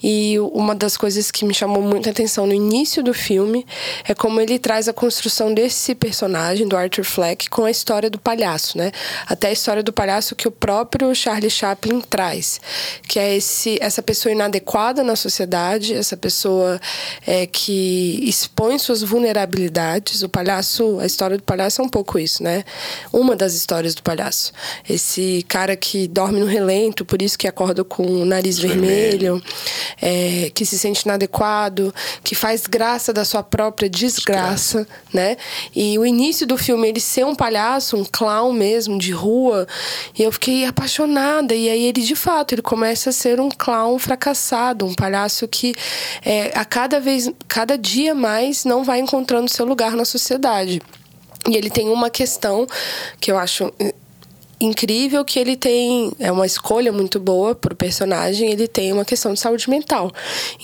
E 0.03 0.39
uma 0.53 0.75
das 0.75 0.97
coisas 0.97 1.31
que 1.31 1.45
me 1.45 1.53
chamou 1.53 1.83
muita 1.83 2.11
atenção 2.11 2.47
no 2.47 2.55
início 2.55 3.03
do 3.03 3.13
filme 3.13 3.67
é 4.09 4.15
como 4.15 4.41
ele 4.41 4.59
traz 4.59 4.89
a 4.89 4.93
construção 4.93 5.53
desse 5.53 5.95
personagem, 5.95 6.67
do 6.67 6.77
Arthur 6.77 7.05
Fleck, 7.05 7.51
com 7.51 7.65
a 7.65 7.71
história 7.71 8.09
do 8.09 8.19
palhaço, 8.19 8.79
né? 8.79 8.91
Até 9.27 9.49
a 9.49 9.53
história 9.53 9.83
do 9.83 9.93
palhaço 9.93 10.35
que 10.35 10.49
o 10.49 10.51
próprio 10.51 11.15
Charlie 11.15 11.51
Chaplin 11.51 12.01
traz, 12.01 12.59
que 13.07 13.19
é 13.19 13.37
esse, 13.37 13.77
essa 13.83 14.03
pessoa 14.03 14.14
inadequada 14.33 15.03
na 15.03 15.17
sociedade, 15.17 15.95
essa 15.95 16.17
pessoa 16.17 16.81
é, 17.27 17.47
que 17.47 18.21
expõe 18.23 18.79
suas 18.79 19.03
vulnerabilidades. 19.03 20.23
O 20.23 20.29
palhaço, 20.29 20.99
a 21.01 21.07
história 21.07 21.37
do 21.37 21.43
palhaço 21.43 21.81
é 21.81 21.85
um 21.85 21.89
pouco 21.89 22.19
isso, 22.19 22.43
né? 22.43 22.65
Uma 23.13 23.37
das 23.37 23.55
histórias 23.55 23.95
do 23.95 24.03
palhaço. 24.03 24.53
Esse 24.89 25.45
cara 25.49 25.77
que 25.77 26.07
dorme 26.09 26.41
no 26.41 26.47
relento, 26.47 27.05
por 27.05 27.21
isso 27.21 27.39
que 27.39 27.49
acorda 27.49 27.85
com 27.85 28.05
o 28.05 28.25
nariz 28.25 28.59
vermelho, 28.59 29.43
é, 30.01 30.51
que 30.55 30.65
se 30.65 30.79
sente 30.79 31.03
inadequado, 31.03 31.95
que 32.23 32.35
faz 32.35 32.67
graça 32.67 33.13
da 33.13 33.25
sua 33.25 33.43
própria 33.43 33.89
desgraça, 33.89 34.87
né? 35.13 35.37
E 35.75 35.99
o 35.99 36.07
início 36.07 36.47
do 36.47 36.57
filme 36.57 36.89
ele 36.89 37.01
ser 37.01 37.25
um 37.25 37.35
palhaço, 37.35 37.97
um 37.97 38.05
clown 38.05 38.53
mesmo, 38.53 38.99
de 38.99 39.13
rua. 39.13 39.67
E 40.19 40.23
eu 40.23 40.33
fiquei 40.33 40.65
apaixonada. 40.65 41.55
E 41.55 41.69
aí 41.69 41.85
ele, 41.85 42.03
de 42.03 42.17
fato, 42.17 42.55
ele 42.55 42.63
começa 42.63 43.11
a 43.11 43.13
ser 43.13 43.41
um 43.41 43.49
clown 43.49 43.99
fracassado, 44.05 44.87
um 44.87 44.95
palhaço 44.95 45.49
que 45.49 45.75
é, 46.23 46.53
a 46.55 46.65
cada 46.65 47.01
vez, 47.01 47.31
cada 47.49 47.77
dia 47.77 48.15
mais 48.15 48.65
não 48.65 48.85
vai 48.85 49.01
encontrando 49.01 49.51
seu 49.51 49.65
lugar 49.65 49.93
na 49.97 50.05
sociedade. 50.05 50.81
E 51.49 51.57
ele 51.57 51.71
tem 51.71 51.89
uma 51.89 52.09
questão 52.09 52.67
que 53.21 53.31
eu 53.31 53.39
acho 53.39 53.73
incrível 54.65 55.25
que 55.25 55.39
ele 55.39 55.57
tem 55.57 56.13
é 56.19 56.31
uma 56.33 56.47
escolha 56.47 56.93
muito 56.93 57.19
boa 57.21 57.55
para 57.55 57.73
o 57.73 57.77
personagem 57.77 58.51
ele 58.51 58.67
tem 58.69 58.93
uma 58.93 59.05
questão 59.05 59.33
de 59.35 59.41
saúde 59.41 59.69
mental. 59.69 60.11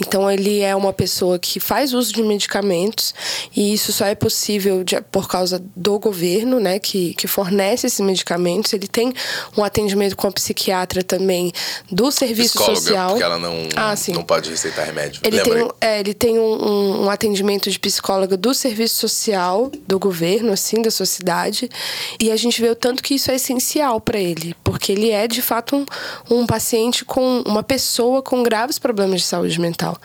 Então 0.00 0.30
ele 0.30 0.61
é 0.61 0.75
uma 0.75 0.92
pessoa 0.92 1.38
que 1.38 1.59
faz 1.61 1.92
uso 1.92 2.12
de 2.12 2.23
medicamentos 2.23 3.14
e 3.54 3.73
isso 3.73 3.92
só 3.92 4.04
é 4.07 4.14
possível 4.14 4.83
de, 4.85 5.00
por 5.02 5.28
causa 5.28 5.62
do 5.76 5.99
governo 5.99 6.61
né 6.61 6.78
que, 6.78 7.14
que 7.14 7.26
fornece 7.26 7.87
esses 7.87 8.00
medicamentos. 8.00 8.73
Ele 8.73 8.87
tem 8.87 9.12
um 9.57 9.64
atendimento 9.64 10.16
com 10.16 10.26
a 10.26 10.33
psiquiatra 10.33 11.02
também 11.02 11.52
do 11.90 12.11
serviço 12.11 12.54
Psicóloga, 12.59 12.80
social. 12.80 13.09
porque 13.11 13.23
ela 13.25 13.38
não 13.38 13.54
Ah, 13.76 13.97
sim. 13.97 14.12
não 14.12 14.23
pode 14.23 14.50
receitar 14.50 14.87
remédio. 14.87 15.21
Ele 15.25 15.37
Lembra 15.38 15.54
tem, 15.54 15.64
um- 15.64 15.71
é, 15.80 16.00
ele 16.00 16.14
tem 16.14 16.38
um, 16.38 16.42
um- 16.69 17.04
um 17.07 17.11
atendimento 17.11 17.71
de 17.71 17.78
psicóloga 17.78 18.37
do 18.37 18.54
serviço 18.54 18.95
social 18.97 19.71
do 19.87 19.99
governo, 19.99 20.52
assim, 20.52 20.80
da 20.83 20.90
sociedade. 20.90 21.69
E 22.19 22.30
a 22.30 22.37
gente 22.37 22.61
vê 22.61 22.69
o 22.71 22.75
tanto 22.76 23.02
que 23.02 23.14
isso 23.14 23.30
é 23.30 23.35
essencial 23.35 23.89
para 23.99 24.18
ele, 24.18 24.54
porque 24.62 24.92
ele 24.92 25.11
é 25.11 25.26
de 25.26 25.40
fato 25.40 25.75
um, 25.75 25.87
um 26.40 26.47
paciente 26.47 27.02
com 27.02 27.40
uma 27.47 27.62
pessoa 27.62 28.20
com 28.20 28.42
graves 28.42 28.78
problemas 28.78 29.23
de 29.23 29.26
saúde 29.26 29.59
mental, 29.59 29.97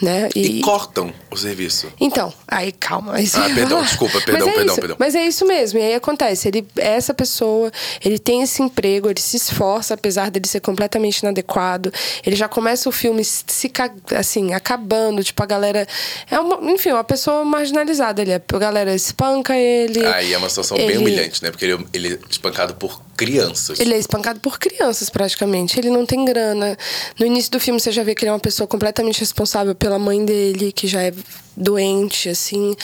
né? 0.00 0.28
e 0.36 0.60
cortam 0.60 1.12
o 1.32 1.36
serviço 1.36 1.92
então, 2.00 2.32
aí 2.46 2.70
calma. 2.70 3.14
Aí 3.16 3.28
Ah, 3.34 3.50
perdão, 3.54 3.82
desculpa, 3.82 4.14
Mas 4.14 4.24
perdão, 4.24 4.48
é 4.48 4.52
perdão, 4.52 4.66
isso, 4.72 4.80
perdão. 4.80 4.96
Mas 5.00 5.14
é 5.16 5.26
isso 5.26 5.44
mesmo. 5.46 5.78
E 5.80 5.82
aí 5.82 5.94
acontece, 5.94 6.46
ele 6.46 6.64
essa 6.76 7.12
pessoa, 7.12 7.72
ele 8.04 8.18
tem 8.18 8.42
esse 8.42 8.62
emprego, 8.62 9.10
ele 9.10 9.20
se 9.20 9.36
esforça, 9.36 9.94
apesar 9.94 10.30
dele 10.30 10.46
ser 10.46 10.60
completamente 10.60 11.18
inadequado. 11.18 11.92
Ele 12.24 12.36
já 12.36 12.46
começa 12.46 12.88
o 12.88 12.92
filme 12.92 13.24
se 13.24 13.72
assim, 14.16 14.52
acabando, 14.54 15.24
tipo 15.24 15.42
a 15.42 15.46
galera 15.46 15.86
é 16.30 16.38
uma, 16.38 16.70
enfim, 16.70 16.90
uma 16.92 17.02
pessoa 17.02 17.44
marginalizada, 17.44 18.22
ele 18.22 18.32
é, 18.32 18.40
a 18.52 18.58
galera 18.58 18.94
espanca 18.94 19.56
ele. 19.56 20.04
aí 20.06 20.32
é 20.32 20.38
uma 20.38 20.48
situação 20.48 20.76
bem 20.76 20.90
ele- 20.90 20.98
humilhante 20.98 21.42
né 21.42 21.50
porque 21.50 21.64
ele, 21.64 21.86
ele 21.92 22.14
é 22.14 22.18
espancado 22.30 22.74
por 22.74 23.00
crianças 23.16 23.80
Ele 23.80 23.94
é 23.94 23.98
espancado 23.98 24.40
por 24.40 24.58
crianças, 24.58 25.08
praticamente. 25.08 25.78
Ele 25.78 25.90
não 25.90 26.04
tem 26.04 26.24
grana. 26.24 26.76
No 27.18 27.26
início 27.26 27.50
do 27.50 27.60
filme, 27.60 27.80
você 27.80 27.92
já 27.92 28.02
vê 28.02 28.14
que 28.14 28.24
ele 28.24 28.30
é 28.30 28.32
uma 28.32 28.40
pessoa 28.40 28.66
completamente 28.66 29.20
responsável 29.20 29.74
pela 29.74 29.98
mãe 29.98 30.24
dele, 30.24 30.72
que 30.72 30.86
já 30.86 31.02
é 31.02 31.12
doente, 31.56 32.28
assim. 32.28 32.74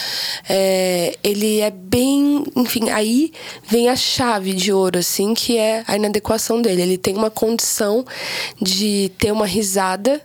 É, 0.47 1.17
ele 1.23 1.59
é 1.59 1.69
bem. 1.69 2.43
Enfim, 2.55 2.89
aí 2.89 3.31
vem 3.67 3.89
a 3.89 3.95
chave 3.95 4.53
de 4.53 4.71
ouro, 4.71 4.99
assim, 4.99 5.33
que 5.33 5.57
é 5.57 5.83
a 5.87 5.95
inadequação 5.95 6.61
dele. 6.61 6.81
Ele 6.81 6.97
tem 6.97 7.15
uma 7.15 7.29
condição 7.29 8.05
de 8.61 9.11
ter 9.17 9.31
uma 9.31 9.45
risada 9.45 10.21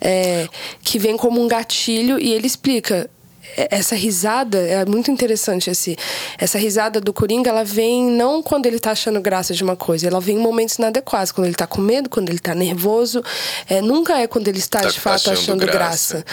é, 0.00 0.48
que 0.82 0.98
vem 0.98 1.16
como 1.16 1.42
um 1.42 1.48
gatilho 1.48 2.18
e 2.18 2.32
ele 2.32 2.46
explica. 2.46 3.10
"É- 3.56 3.68
Essa 3.78 3.94
risada 3.94 4.58
é 4.58 4.84
muito 4.84 5.10
interessante 5.10 5.70
esse 5.70 5.96
essa 6.38 6.58
risada 6.58 7.00
do 7.00 7.12
Coringa, 7.12 7.50
ela 7.50 7.64
vem 7.64 8.04
não 8.10 8.42
quando 8.42 8.66
ele 8.66 8.78
tá 8.78 8.90
achando 8.92 9.20
graça 9.20 9.52
de 9.54 9.62
uma 9.62 9.76
coisa, 9.76 10.06
ela 10.06 10.20
vem 10.20 10.36
em 10.36 10.40
momentos 10.40 10.76
inadequados, 10.76 11.32
quando 11.32 11.46
ele 11.46 11.54
tá 11.56 11.66
com 11.66 11.80
medo, 11.80 12.08
quando 12.08 12.28
ele 12.28 12.38
tá 12.38 12.54
nervoso, 12.54 13.22
é, 13.68 13.80
nunca 13.80 14.18
é 14.18 14.26
quando 14.26 14.48
ele 14.48 14.58
está 14.58 14.80
Tá 14.80 14.88
de 14.88 15.00
fato 15.00 15.30
achando 15.30 15.38
achando, 15.38 15.66
graça. 15.66 16.14
graça. 16.18 16.24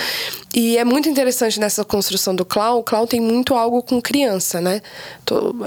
E 0.53 0.77
é 0.77 0.86
muito 0.86 1.10
interessante 1.10 1.60
nessa 1.60 1.84
construção 1.84 2.34
do 2.36 2.45
clown, 2.45 2.79
o 2.79 2.84
clown 2.84 3.05
tem 3.07 3.19
muito 3.19 3.53
algo 3.55 3.81
com 3.84 4.01
criança, 4.01 4.62
né? 4.62 4.81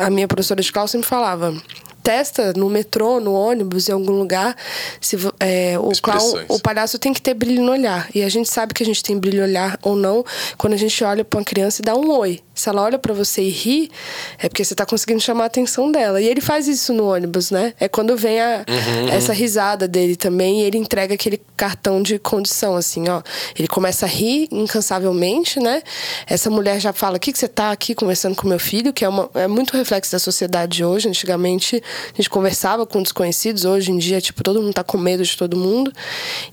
A 0.01 0.09
minha 0.11 0.27
professora 0.29 0.63
de 0.63 0.73
clown 0.73 0.87
sempre 0.87 1.07
falava 1.09 1.55
testa 2.03 2.53
no 2.55 2.69
metrô, 2.69 3.21
no 3.21 3.33
ônibus, 3.33 3.89
em 3.89 3.93
algum 3.93 4.13
lugar, 4.13 4.57
se 5.01 5.17
é, 5.41 5.79
o 5.79 5.91
Expressões. 5.91 6.47
o 6.49 6.61
palhaço 6.61 6.99
tem 6.99 7.13
que 7.13 7.21
ter 7.21 7.35
brilho 7.35 7.63
no 7.63 7.73
olhar. 7.73 8.09
E 8.15 8.23
a 8.23 8.29
gente 8.29 8.49
sabe 8.49 8.75
que 8.75 8.83
a 8.83 8.87
gente 8.87 9.03
tem 9.03 9.19
brilho 9.19 9.39
no 9.39 9.45
olhar 9.45 9.79
ou 9.83 9.97
não 9.97 10.25
quando 10.57 10.73
a 10.73 10.77
gente 10.77 11.03
olha 11.05 11.25
pra 11.25 11.39
uma 11.39 11.45
criança 11.45 11.83
e 11.83 11.85
dá 11.85 11.95
um 11.95 12.11
oi. 12.11 12.41
Se 12.59 12.69
ela 12.69 12.83
olha 12.83 12.99
pra 12.99 13.15
você 13.15 13.43
e 13.43 13.51
ri, 13.51 13.91
é 14.39 14.49
porque 14.49 14.65
você 14.65 14.75
tá 14.75 14.85
conseguindo 14.85 15.21
chamar 15.21 15.45
a 15.45 15.47
atenção 15.47 15.91
dela. 15.93 16.21
E 16.21 16.27
ele 16.27 16.41
faz 16.41 16.67
isso 16.69 16.93
no 16.93 17.07
ônibus, 17.13 17.51
né? 17.51 17.73
É 17.79 17.89
quando 17.89 18.17
vem 18.17 18.41
a, 18.41 18.65
Uhum, 18.69 19.09
essa 19.11 19.33
risada 19.33 19.87
dele 19.87 20.17
também 20.17 20.61
e 20.61 20.65
ele 20.65 20.77
entrega 20.79 21.15
aquele 21.15 21.41
cartão 21.57 22.03
de 22.03 22.19
condição, 22.19 22.77
assim, 22.77 23.09
ó. 23.09 23.23
Ele 23.59 23.69
começa 23.69 24.05
a 24.07 24.09
rir 24.09 24.49
incansavelmente, 24.51 25.61
né? 25.61 25.83
Essa 26.27 26.51
mulher 26.51 26.81
já 26.81 26.93
fala: 26.93 27.17
o 27.17 27.21
que, 27.21 27.33
que 27.33 27.39
você 27.39 27.49
tá 27.49 27.71
aqui 27.71 27.95
conversando 27.95 28.35
com 28.35 28.49
meu 28.49 28.59
filho? 28.59 28.93
Que 28.93 29.05
é, 29.05 29.09
uma, 29.09 29.31
é 29.35 29.47
muito 29.47 29.77
reflexo 29.77 30.11
da 30.13 30.19
sociedade 30.19 30.77
de 30.79 30.85
hoje. 30.85 31.09
Antigamente 31.09 31.83
a 32.13 32.17
gente 32.17 32.29
conversava 32.31 32.87
com 32.87 33.03
desconhecidos, 33.03 33.65
hoje 33.65 33.93
em 33.93 33.99
dia, 33.99 34.21
tipo, 34.21 34.43
todo 34.43 34.61
mundo 34.61 34.73
tá 34.75 34.83
com 34.85 34.99
medo 34.99 35.23
de 35.23 35.37
todo 35.37 35.57
mundo. 35.57 35.93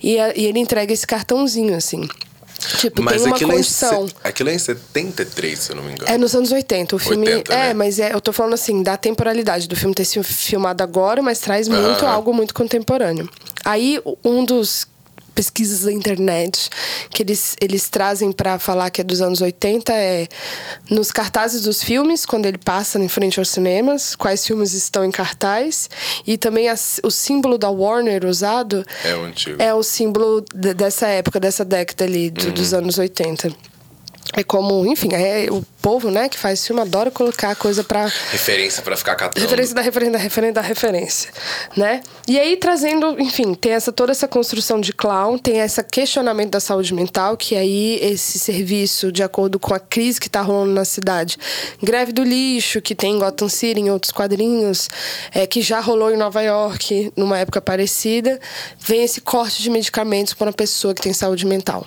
E, 0.01 0.19
a- 0.19 0.33
e 0.35 0.45
ele 0.45 0.59
entrega 0.59 0.93
esse 0.93 1.05
cartãozinho, 1.07 1.75
assim. 1.75 2.07
Tipo, 2.77 3.01
mas 3.01 3.21
tem 3.21 3.27
uma 3.27 3.35
aquilo, 3.35 3.51
é 3.51 3.55
em, 3.59 4.09
aquilo 4.23 4.49
é 4.49 4.53
em 4.53 4.59
73 4.59 5.59
se 5.59 5.71
eu 5.71 5.75
não 5.75 5.83
me 5.83 5.91
engano 5.93 6.11
É 6.11 6.17
nos 6.17 6.35
anos 6.35 6.51
80. 6.51 6.95
O 6.95 6.99
filme. 6.99 7.27
80, 7.27 7.53
é, 7.53 7.57
né? 7.57 7.73
mas 7.73 7.99
é, 7.99 8.13
eu 8.13 8.21
tô 8.21 8.31
falando 8.33 8.53
assim, 8.53 8.81
da 8.83 8.97
temporalidade 8.97 9.67
do 9.67 9.75
filme 9.75 9.93
ter 9.93 10.05
sido 10.05 10.23
filmado 10.23 10.83
agora, 10.83 11.21
mas 11.21 11.39
traz 11.39 11.67
muito 11.67 12.05
Aham. 12.05 12.09
algo 12.13 12.33
muito 12.33 12.53
contemporâneo. 12.53 13.29
Aí, 13.63 14.01
um 14.23 14.43
dos 14.45 14.87
pesquisas 15.35 15.81
da 15.81 15.91
internet 15.91 16.69
que 17.09 17.21
eles, 17.21 17.55
eles 17.61 17.89
trazem 17.89 18.31
para 18.31 18.57
falar 18.57 18.89
que 18.89 19.01
é 19.01 19.03
dos 19.03 19.21
anos 19.21 19.41
80 19.41 19.91
é 19.93 20.27
nos 20.89 21.11
cartazes 21.11 21.63
dos 21.63 21.83
filmes, 21.83 22.25
quando 22.25 22.45
ele 22.45 22.57
passa 22.57 22.97
em 22.97 23.07
frente 23.09 23.37
aos 23.37 23.49
cinemas, 23.49 24.15
quais 24.15 24.45
filmes 24.47 24.73
estão 24.73 25.03
em 25.03 25.11
cartaz, 25.11 25.89
e 26.25 26.37
também 26.37 26.67
o 27.03 27.11
símbolo 27.11 27.57
da 27.57 27.69
Warner 27.69 28.25
usado 28.25 28.85
é 29.03 29.15
o 29.15 29.23
antigo 29.25 29.61
é 29.61 29.73
o 29.73 29.83
símbolo 29.83 30.43
de- 30.53 30.73
dessa 30.73 31.07
época, 31.07 31.39
dessa 31.39 31.65
década 31.65 32.05
ali, 32.05 32.29
do- 32.31 32.51
dos 32.51 32.71
Uhum. 32.71 32.79
anos 32.79 32.97
80. 32.97 33.51
É 34.33 34.43
como, 34.43 34.85
enfim, 34.85 35.09
é 35.13 35.47
o 35.51 35.63
povo, 35.81 36.09
né, 36.09 36.27
que 36.27 36.37
faz 36.37 36.65
filme 36.65 36.81
adora 36.81 37.11
colocar 37.11 37.55
coisa 37.55 37.83
pra. 37.83 38.05
referência 38.31 38.81
pra 38.81 38.97
ficar 38.97 39.15
catando 39.15 39.39
Referência 39.39 39.75
da 39.75 39.81
referência 39.81 40.11
da 40.13 40.17
referência 40.17 40.53
da 40.53 40.61
referência, 40.61 41.31
né? 41.77 42.01
E 42.27 42.39
aí 42.39 42.57
trazendo, 42.57 43.19
enfim, 43.21 43.53
tem 43.53 43.73
essa 43.73 43.91
toda 43.91 44.11
essa 44.11 44.27
construção 44.27 44.81
de 44.81 44.91
clown, 44.91 45.37
tem 45.37 45.59
esse 45.59 45.81
questionamento 45.83 46.51
da 46.51 46.59
saúde 46.59 46.93
mental, 46.93 47.37
que 47.37 47.55
aí 47.55 47.99
esse 48.01 48.39
serviço, 48.39 49.11
de 49.11 49.21
acordo 49.21 49.59
com 49.59 49.73
a 49.73 49.79
crise 49.79 50.19
que 50.19 50.29
tá 50.29 50.41
rolando 50.41 50.73
na 50.73 50.85
cidade, 50.85 51.37
greve 51.81 52.11
do 52.11 52.23
lixo, 52.23 52.81
que 52.81 52.95
tem 52.95 53.13
em 53.13 53.19
Gotham 53.19 53.47
City, 53.47 53.79
em 53.79 53.91
outros 53.91 54.11
quadrinhos, 54.11 54.89
é, 55.33 55.45
que 55.45 55.61
já 55.61 55.79
rolou 55.79 56.11
em 56.11 56.17
Nova 56.17 56.41
York, 56.41 57.13
numa 57.15 57.37
época 57.37 57.61
parecida, 57.61 58.39
vem 58.79 59.03
esse 59.03 59.21
corte 59.21 59.61
de 59.61 59.69
medicamentos 59.69 60.33
para 60.33 60.47
uma 60.47 60.53
pessoa 60.53 60.93
que 60.93 61.01
tem 61.01 61.13
saúde 61.13 61.45
mental 61.45 61.85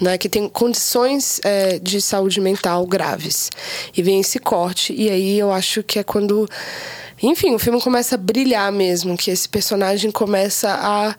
né, 0.00 0.16
que 0.16 0.28
tem 0.28 0.48
condições 0.48 1.40
é, 1.44 1.78
de 1.78 2.00
saúde 2.00 2.40
mental 2.40 2.86
graves. 2.86 3.50
E 3.96 4.02
vem 4.02 4.20
esse 4.20 4.38
corte, 4.38 4.94
e 4.96 5.10
aí 5.10 5.38
eu 5.38 5.52
acho 5.52 5.82
que 5.82 5.98
é 5.98 6.02
quando. 6.02 6.48
Enfim, 7.22 7.54
o 7.54 7.58
filme 7.58 7.80
começa 7.80 8.16
a 8.16 8.18
brilhar 8.18 8.72
mesmo, 8.72 9.16
que 9.16 9.30
esse 9.30 9.48
personagem 9.48 10.10
começa 10.10 10.68
a 10.72 11.14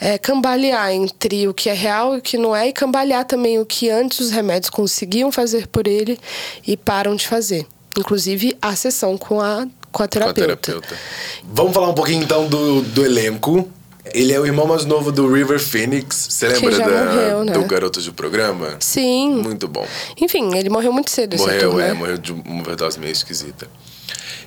é, 0.00 0.16
cambalear 0.16 0.92
entre 0.92 1.48
o 1.48 1.54
que 1.54 1.68
é 1.68 1.72
real 1.72 2.14
e 2.14 2.18
o 2.18 2.22
que 2.22 2.38
não 2.38 2.54
é, 2.54 2.68
e 2.68 2.72
cambalear 2.72 3.24
também 3.24 3.58
o 3.58 3.66
que 3.66 3.90
antes 3.90 4.20
os 4.20 4.30
remédios 4.30 4.70
conseguiam 4.70 5.32
fazer 5.32 5.66
por 5.66 5.88
ele 5.88 6.16
e 6.64 6.76
param 6.76 7.16
de 7.16 7.26
fazer. 7.26 7.66
Inclusive 7.98 8.56
a 8.62 8.76
sessão 8.76 9.18
com 9.18 9.40
a, 9.40 9.56
com 9.56 9.64
a 9.64 9.68
com 9.90 10.02
a 10.04 10.08
terapeuta. 10.08 10.56
terapeuta. 10.56 10.96
Vamos 11.42 11.74
falar 11.74 11.88
um 11.88 11.94
pouquinho 11.94 12.22
então 12.22 12.46
do, 12.46 12.82
do 12.82 13.04
elenco. 13.04 13.68
Ele 14.14 14.32
é 14.32 14.40
o 14.40 14.46
irmão 14.46 14.66
mais 14.66 14.84
novo 14.84 15.10
do 15.12 15.32
River 15.32 15.58
Phoenix. 15.60 16.26
Você 16.30 16.48
lembra 16.48 16.78
da- 16.78 17.04
morreu, 17.04 17.44
né? 17.44 17.52
do 17.52 17.64
garoto 17.64 18.00
de 18.00 18.10
programa? 18.12 18.76
Sim. 18.80 19.30
Muito 19.42 19.66
bom. 19.68 19.86
Enfim, 20.20 20.54
ele 20.56 20.68
morreu 20.68 20.92
muito 20.92 21.10
cedo 21.10 21.34
esse 21.34 21.44
Morreu, 21.44 21.70
ator, 21.70 21.80
é, 21.82 21.88
né? 21.88 21.94
morreu 21.94 22.18
de 22.18 22.32
uma 22.32 22.60
overdose 22.60 22.98
meio 22.98 23.12
esquisita. 23.12 23.68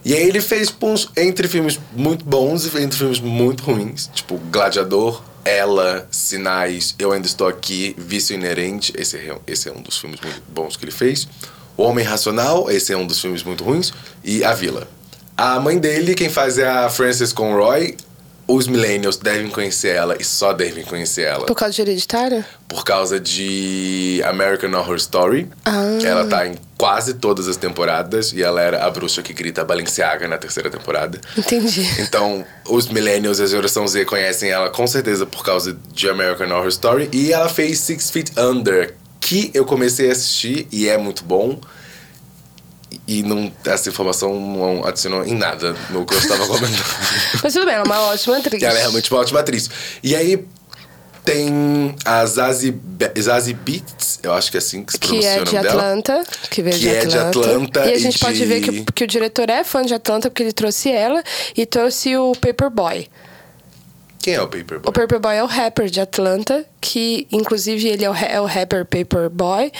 E 0.04 0.14
aí 0.16 0.24
ele 0.28 0.42
fez 0.42 0.74
uns, 0.82 1.10
entre 1.16 1.48
filmes 1.48 1.80
muito 1.96 2.26
bons 2.26 2.66
e 2.66 2.78
entre 2.82 2.98
filmes 2.98 3.20
muito 3.20 3.64
ruins. 3.64 4.10
Tipo, 4.14 4.38
Gladiador, 4.52 5.22
Ela, 5.46 6.08
Sinais, 6.10 6.96
Eu 6.98 7.12
Ainda 7.12 7.28
Estou 7.28 7.48
Aqui, 7.48 7.96
Vício 7.98 8.34
Inerente. 8.34 8.94
Esse 8.98 9.18
é, 9.18 9.38
esse 9.46 9.70
é 9.70 9.72
um 9.72 9.82
dos 9.82 9.98
filmes 10.00 10.20
muito 10.22 10.42
bons 10.50 10.76
que 10.76 10.86
ele 10.86 10.92
fez. 10.92 11.28
O 11.78 11.84
Homem 11.84 12.04
Racional, 12.04 12.70
esse 12.72 12.92
é 12.92 12.98
um 12.98 13.06
dos 13.06 13.20
filmes 13.22 13.44
muito 13.44 13.64
ruins. 13.64 13.94
E 14.24 14.44
A 14.44 14.54
Vila. 14.54 14.88
A 15.38 15.60
mãe 15.60 15.78
dele, 15.80 16.14
quem 16.16 16.30
faz 16.30 16.58
é 16.58 16.68
a 16.68 16.90
Frances 16.90 17.32
Conroy. 17.32 17.96
Os 18.54 18.68
millennials 18.68 19.16
devem 19.16 19.50
conhecer 19.50 19.96
ela 19.96 20.18
e 20.20 20.26
só 20.26 20.52
devem 20.52 20.84
conhecer 20.84 21.22
ela 21.22 21.46
Por 21.46 21.56
causa 21.56 21.74
de 21.74 21.82
hereditária? 21.82 22.46
por 22.68 22.84
causa 22.84 23.20
de 23.20 24.22
American 24.26 24.74
Horror 24.78 24.96
Story. 24.98 25.50
Ah. 25.66 25.98
Ela 26.04 26.26
tá 26.26 26.48
em 26.48 26.56
quase 26.78 27.14
todas 27.14 27.48
as 27.48 27.56
temporadas 27.56 28.34
e 28.34 28.42
ela 28.44 28.62
era 28.62 28.86
a 28.86 28.90
bruxa 28.90 29.22
que 29.22 29.34
grita 29.34 29.64
Balenciaga 29.64 30.28
na 30.28 30.38
terceira 30.38 30.70
temporada. 30.70 31.20
Entendi. 31.38 31.88
Então, 32.00 32.46
os 32.68 32.88
millennials 32.88 33.40
e 33.40 33.44
a 33.44 33.46
geração 33.46 33.88
Z 33.88 34.04
conhecem 34.06 34.50
ela 34.50 34.70
com 34.70 34.86
certeza 34.88 35.26
por 35.26 35.44
causa 35.46 35.78
de 35.94 36.10
American 36.10 36.50
Horror 36.50 36.68
Story. 36.70 37.10
E 37.14 37.32
ela 37.32 37.48
fez 37.50 37.80
Six 37.80 38.10
Feet 38.10 38.32
Under, 38.38 38.96
que 39.20 39.52
eu 39.54 39.64
comecei 39.66 40.10
a 40.10 40.12
assistir 40.12 40.68
e 40.72 40.90
é 40.90 40.98
muito 40.98 41.24
bom. 41.24 41.60
E 43.20 43.24
não, 43.24 43.52
essa 43.66 43.90
informação 43.90 44.40
não 44.40 44.86
adicionou 44.88 45.26
em 45.26 45.36
nada 45.36 45.76
no 45.90 46.06
que 46.06 46.14
eu 46.14 46.20
estava 46.20 46.46
comentando. 46.48 46.86
Mas 47.44 47.54
tudo 47.54 47.66
bem, 47.66 47.76
ela 47.76 47.84
é 47.84 47.88
uma 47.88 48.02
ótima 48.10 48.38
atriz. 48.38 48.62
Ela 48.64 48.78
é 48.78 48.82
realmente 48.82 49.12
uma 49.12 49.20
ótima 49.20 49.40
atriz. 49.42 49.70
E 50.02 50.16
aí 50.16 50.46
tem 51.24 51.96
a 52.04 52.26
Zazie, 52.26 52.72
Be- 52.72 53.12
Zazie 53.22 53.54
Beetz, 53.54 54.20
eu 54.24 54.34
acho 54.34 54.50
que 54.50 54.58
é 54.58 54.60
assim 54.60 54.84
que 54.84 54.94
se 54.94 55.00
Que 55.00 55.08
pronuncia 55.08 55.30
é 55.30 55.42
o 55.42 55.44
de 55.46 55.54
nome 55.56 55.68
dela. 55.68 55.82
Atlanta, 55.82 56.24
que 56.50 56.62
veio 56.64 56.76
Que 56.76 56.82
de, 56.82 56.90
é 56.90 57.06
de 57.06 57.18
Atlanta. 57.18 57.40
Atlanta 57.52 57.80
E 57.86 57.92
a 57.92 57.96
e 57.96 58.00
gente 58.00 58.18
pode 58.20 58.38
de- 58.40 58.46
ver 58.46 58.62
que, 58.62 58.86
que 58.92 59.04
o 59.04 59.08
diretor 59.08 59.50
é 59.50 59.64
fã 59.64 59.84
de 59.84 59.94
Atlanta, 59.94 60.30
porque 60.30 60.42
ele 60.44 60.54
trouxe 60.54 60.90
ela 60.92 61.24
e 61.56 61.66
trouxe 61.66 62.16
o 62.18 62.32
Paperboy. 62.40 63.08
Quem 64.22 64.36
é 64.36 64.42
o 64.42 64.48
Paperboy? 64.48 64.82
O 64.86 64.92
Paperboy 64.92 65.36
é 65.36 65.44
o 65.44 65.48
rapper 65.48 65.88
de 65.90 66.00
Atlanta, 66.00 66.64
que 66.80 67.28
inclusive 67.32 67.88
ele 67.88 68.06
é 68.06 68.10
o, 68.10 68.14
é 68.16 68.40
o 68.40 68.46
rapper 68.46 68.86
Paperboy. 68.86 69.72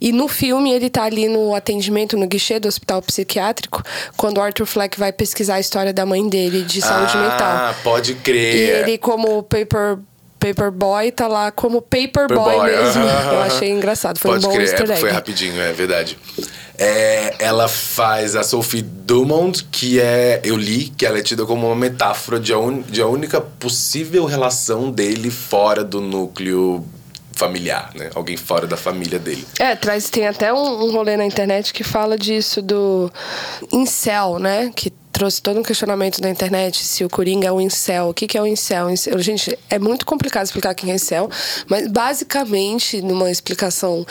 E 0.00 0.12
no 0.12 0.28
filme 0.28 0.70
ele 0.72 0.90
tá 0.90 1.04
ali 1.04 1.28
no 1.28 1.54
atendimento, 1.54 2.16
no 2.16 2.26
guichê 2.26 2.60
do 2.60 2.68
hospital 2.68 3.00
psiquiátrico, 3.00 3.82
quando 4.16 4.38
o 4.38 4.40
Arthur 4.42 4.66
Fleck 4.66 4.98
vai 4.98 5.12
pesquisar 5.12 5.54
a 5.54 5.60
história 5.60 5.92
da 5.94 6.04
mãe 6.04 6.28
dele 6.28 6.62
de 6.62 6.82
saúde 6.82 7.16
mental. 7.16 7.38
Ah, 7.40 7.74
pode 7.82 8.14
crer. 8.16 8.54
E 8.54 8.58
ele, 8.70 8.98
como 8.98 9.42
Paper. 9.42 9.98
Paperboy 10.38 11.10
tá 11.10 11.26
lá 11.26 11.50
como 11.50 11.80
Paperboy 11.80 12.28
Paperboy, 12.28 12.70
mesmo. 12.70 13.02
aham, 13.04 13.32
Eu 13.32 13.38
aham. 13.38 13.46
achei 13.46 13.70
engraçado. 13.70 14.18
Foi 14.18 14.32
Pode 14.32 14.44
um 14.46 14.48
bom 14.50 14.54
crer, 14.54 14.68
easter 14.68 14.90
egg. 14.90 15.00
foi 15.00 15.10
rapidinho, 15.10 15.60
é 15.60 15.72
verdade. 15.72 16.16
É, 16.78 17.34
ela 17.38 17.68
faz 17.68 18.36
a 18.36 18.42
Sophie 18.42 18.82
Dumont, 18.82 19.64
que 19.70 20.00
é. 20.00 20.40
Eu 20.44 20.56
li 20.56 20.88
que 20.88 21.06
ela 21.06 21.18
é 21.18 21.22
tida 21.22 21.46
como 21.46 21.66
uma 21.66 21.76
metáfora 21.76 22.38
de 22.38 22.52
a, 22.52 22.58
un- 22.58 22.82
de 22.82 23.00
a 23.00 23.06
única 23.06 23.40
possível 23.40 24.24
relação 24.26 24.90
dele 24.90 25.30
fora 25.30 25.82
do 25.82 26.00
núcleo 26.00 26.84
familiar, 27.32 27.90
né? 27.94 28.10
Alguém 28.14 28.36
fora 28.36 28.66
da 28.66 28.76
família 28.76 29.18
dele. 29.18 29.46
É, 29.58 29.74
traz, 29.76 30.08
tem 30.10 30.26
até 30.26 30.52
um, 30.52 30.84
um 30.86 30.90
rolê 30.90 31.16
na 31.16 31.24
internet 31.26 31.72
que 31.72 31.84
fala 31.84 32.16
disso 32.18 32.62
do 32.62 33.10
incel, 33.72 34.38
né? 34.38 34.70
Que 34.74 34.90
trouxe 35.16 35.40
todo 35.40 35.58
um 35.58 35.62
questionamento 35.62 36.20
na 36.20 36.28
internet 36.28 36.84
se 36.84 37.02
o 37.02 37.08
Coringa 37.08 37.48
é 37.48 37.52
um 37.52 37.58
incel. 37.58 38.10
O 38.10 38.14
que, 38.14 38.26
que 38.26 38.36
é 38.36 38.42
um 38.42 38.46
incel? 38.46 38.90
Incel- 38.90 39.18
Gente, 39.18 39.58
é 39.70 39.78
muito 39.78 40.04
complicado 40.04 40.44
explicar 40.44 40.74
quem 40.74 40.90
é 40.90 40.94
incel, 40.96 41.30
mas 41.66 41.88
basicamente, 41.88 43.00
numa 43.00 43.30
explicação 43.30 44.06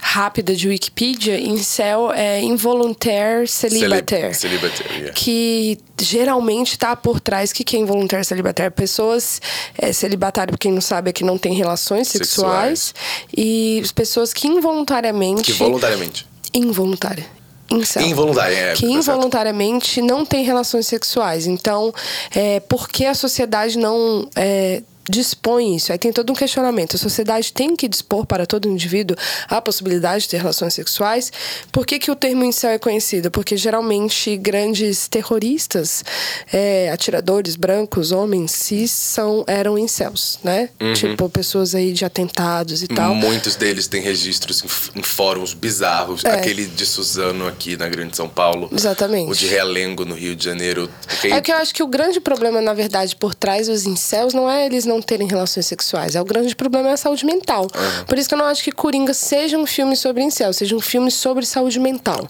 rápida 0.00 0.54
de 0.56 0.66
Wikipedia, 0.68 1.38
incel 1.38 2.10
é 2.12 2.40
involuntário 2.40 3.46
celibatário. 3.46 4.34
Celibatário, 4.34 4.92
yeah. 4.92 5.12
Que 5.12 5.78
geralmente 6.00 6.72
está 6.72 6.96
por 6.96 7.20
trás. 7.20 7.50
O 7.50 7.54
que, 7.54 7.62
que 7.62 7.76
é 7.76 7.80
involuntário 7.80 8.24
celibatário? 8.24 8.72
Pessoas 8.72 9.42
é, 9.76 9.92
celibatário, 9.92 10.56
quem 10.56 10.72
não 10.72 10.80
sabe, 10.80 11.10
é 11.10 11.12
que 11.12 11.24
não 11.24 11.36
tem 11.36 11.52
relações 11.52 12.08
sexuais. 12.08 12.94
Sexuais. 12.94 13.28
E 13.36 13.82
pessoas 13.94 14.32
que 14.32 14.48
involuntariamente. 14.48 15.42
Que 15.42 15.52
voluntariamente. 15.52 16.26
Involuntária. 16.54 17.26
Incel. 17.70 18.02
Involuntária, 18.02 18.56
é, 18.56 18.72
Que 18.74 18.86
involuntariamente 18.86 20.00
não 20.00 20.24
tem 20.24 20.44
relações 20.44 20.86
sexuais. 20.86 21.46
Então, 21.46 21.92
é, 22.34 22.60
por 22.60 22.88
que 22.88 23.04
a 23.04 23.14
sociedade 23.14 23.78
não 23.78 24.28
é, 24.34 24.82
dispõe 25.08 25.76
isso? 25.76 25.92
Aí 25.92 25.98
tem 25.98 26.12
todo 26.12 26.30
um 26.30 26.34
questionamento. 26.34 26.96
A 26.96 26.98
sociedade 26.98 27.52
tem 27.52 27.74
que 27.74 27.88
dispor 27.88 28.26
para 28.26 28.46
todo 28.46 28.68
indivíduo 28.68 29.16
a 29.48 29.60
possibilidade 29.60 30.24
de 30.24 30.30
ter 30.30 30.38
relações 30.38 30.74
sexuais. 30.74 31.32
Por 31.72 31.86
que, 31.86 31.98
que 31.98 32.10
o 32.10 32.16
termo 32.16 32.44
incel 32.44 32.70
é 32.70 32.78
conhecido? 32.78 33.30
Porque 33.30 33.56
geralmente 33.56 34.36
grandes 34.36 35.08
terroristas, 35.08 36.04
é, 36.52 36.90
atiradores 36.90 37.56
brancos, 37.56 38.12
homens 38.12 38.52
cis, 38.52 38.90
são, 38.90 39.44
eram 39.46 39.78
incels, 39.78 40.38
né? 40.42 40.70
Uhum. 40.80 40.92
Tipo, 40.92 41.28
pessoas 41.28 41.74
aí 41.74 41.92
de 41.92 42.04
atentados 42.04 42.82
e 42.82 42.88
tal. 42.88 43.14
Muitos 43.14 43.56
deles 43.56 43.86
têm 43.86 44.02
registros 44.02 44.62
em, 44.62 45.00
em 45.00 45.02
fóruns 45.02 45.54
bizarros. 45.54 46.24
É. 46.24 46.30
Aquele 46.30 46.66
de 46.66 46.86
Suzano 46.86 47.46
aqui 47.46 47.76
na 47.76 47.88
Grande 47.88 48.16
São 48.16 48.28
Paulo. 48.28 48.68
Exatamente. 48.72 49.30
O 49.30 49.34
de 49.34 49.46
Realengo 49.46 50.04
no 50.04 50.14
Rio 50.14 50.34
de 50.34 50.44
Janeiro. 50.44 50.90
É 51.24 51.40
que 51.40 51.52
eu 51.52 51.56
acho 51.56 51.74
que 51.74 51.82
o 51.82 51.86
grande 51.86 52.20
problema, 52.20 52.60
na 52.60 52.74
verdade, 52.74 53.14
por 53.16 53.34
trás 53.34 53.66
dos 53.66 53.86
incels 53.86 54.34
não 54.34 54.50
é 54.50 54.66
eles 54.66 54.84
não 54.84 54.97
terem 55.00 55.26
relações 55.26 55.66
sexuais. 55.66 56.14
É 56.14 56.20
o 56.20 56.24
grande 56.24 56.54
problema 56.54 56.88
é 56.90 56.92
a 56.92 56.96
saúde 56.96 57.24
mental. 57.24 57.66
Por 58.06 58.18
isso 58.18 58.28
que 58.28 58.34
eu 58.34 58.38
não 58.38 58.46
acho 58.46 58.62
que 58.62 58.72
Coringa 58.72 59.14
seja 59.14 59.56
um 59.56 59.66
filme 59.66 59.96
sobre 59.96 60.22
incel, 60.22 60.52
seja 60.52 60.76
um 60.76 60.80
filme 60.80 61.10
sobre 61.10 61.44
saúde 61.44 61.78
mental. 61.78 62.28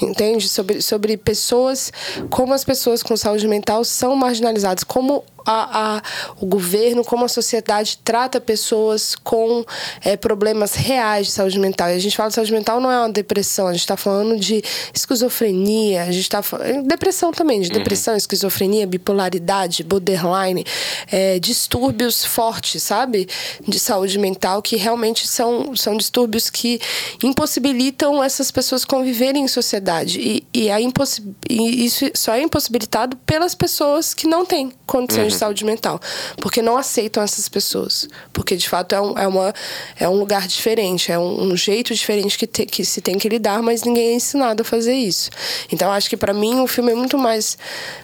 Entende? 0.00 0.48
Sobre, 0.48 0.80
sobre 0.82 1.16
pessoas, 1.16 1.92
como 2.30 2.52
as 2.54 2.64
pessoas 2.64 3.02
com 3.02 3.16
saúde 3.16 3.46
mental 3.48 3.84
são 3.84 4.14
marginalizadas, 4.16 4.84
como 4.84 5.24
a, 5.44 5.96
a- 5.96 6.02
o 6.40 6.46
governo, 6.46 7.04
como 7.04 7.24
a 7.24 7.28
sociedade 7.28 7.98
trata 8.02 8.40
pessoas 8.40 9.14
com 9.14 9.64
é, 10.02 10.16
problemas 10.16 10.74
reais 10.74 11.26
de 11.26 11.32
saúde 11.32 11.58
mental. 11.58 11.90
E 11.90 11.92
a 11.94 11.98
gente 11.98 12.16
fala 12.16 12.28
de 12.30 12.34
saúde 12.36 12.52
mental 12.52 12.80
não 12.80 12.90
é 12.90 12.98
uma 12.98 13.10
depressão, 13.10 13.66
a 13.68 13.72
gente 13.72 13.80
está 13.80 13.96
falando 13.96 14.38
de 14.38 14.62
esquizofrenia, 14.92 16.02
a 16.02 16.06
gente 16.12 16.20
está 16.22 16.42
falando. 16.42 16.86
Depressão 16.86 17.32
também, 17.32 17.60
de 17.60 17.70
depressão, 17.70 18.16
esquizofrenia, 18.16 18.86
bipolaridade, 18.86 19.82
borderline, 19.84 20.64
é, 21.10 21.38
distúrbios 21.38 22.24
fortes, 22.24 22.82
sabe? 22.82 23.28
De 23.66 23.78
saúde 23.78 24.18
mental, 24.18 24.62
que 24.62 24.76
realmente 24.76 25.26
são, 25.28 25.74
são 25.76 25.96
distúrbios 25.96 26.48
que 26.50 26.80
impossibilitam 27.22 28.22
essas 28.22 28.50
pessoas 28.50 28.84
conviverem 28.84 29.44
em 29.44 29.48
sociedade. 29.48 30.20
E, 30.20 30.46
e, 30.52 30.70
a 30.70 30.80
impossi 30.80 31.22
e 31.48 31.84
isso 31.84 32.04
só 32.14 32.34
é 32.34 32.42
impossibilitado 32.42 33.16
pelas 33.18 33.54
pessoas 33.54 34.14
que 34.14 34.26
não 34.26 34.44
têm 34.46 34.72
condições 34.86 35.33
de 35.34 35.38
saúde 35.40 35.64
mental. 35.64 36.00
Porque 36.38 36.62
não 36.62 36.76
aceitam 36.76 37.22
essas 37.22 37.48
pessoas. 37.48 38.08
Porque, 38.32 38.56
de 38.56 38.68
fato, 38.68 38.94
é 38.94 39.00
um, 39.00 39.18
é 39.18 39.26
uma, 39.26 39.54
é 39.98 40.08
um 40.08 40.18
lugar 40.18 40.46
diferente, 40.46 41.10
é 41.12 41.18
um, 41.18 41.52
um 41.52 41.56
jeito 41.56 41.94
diferente 41.94 42.38
que, 42.38 42.46
te- 42.46 42.66
que 42.66 42.84
se 42.84 43.00
tem 43.00 43.18
que 43.18 43.28
lidar, 43.28 43.62
mas 43.62 43.82
ninguém 43.82 44.08
é 44.10 44.14
ensinado 44.14 44.62
a 44.62 44.64
fazer 44.64 44.94
isso. 44.94 45.30
Então, 45.70 45.90
acho 45.92 46.08
que, 46.08 46.16
para 46.16 46.32
mim, 46.32 46.60
o 46.60 46.66
filme 46.66 46.92
é 46.92 46.94
muito 46.94 47.18
mais, 47.18 47.56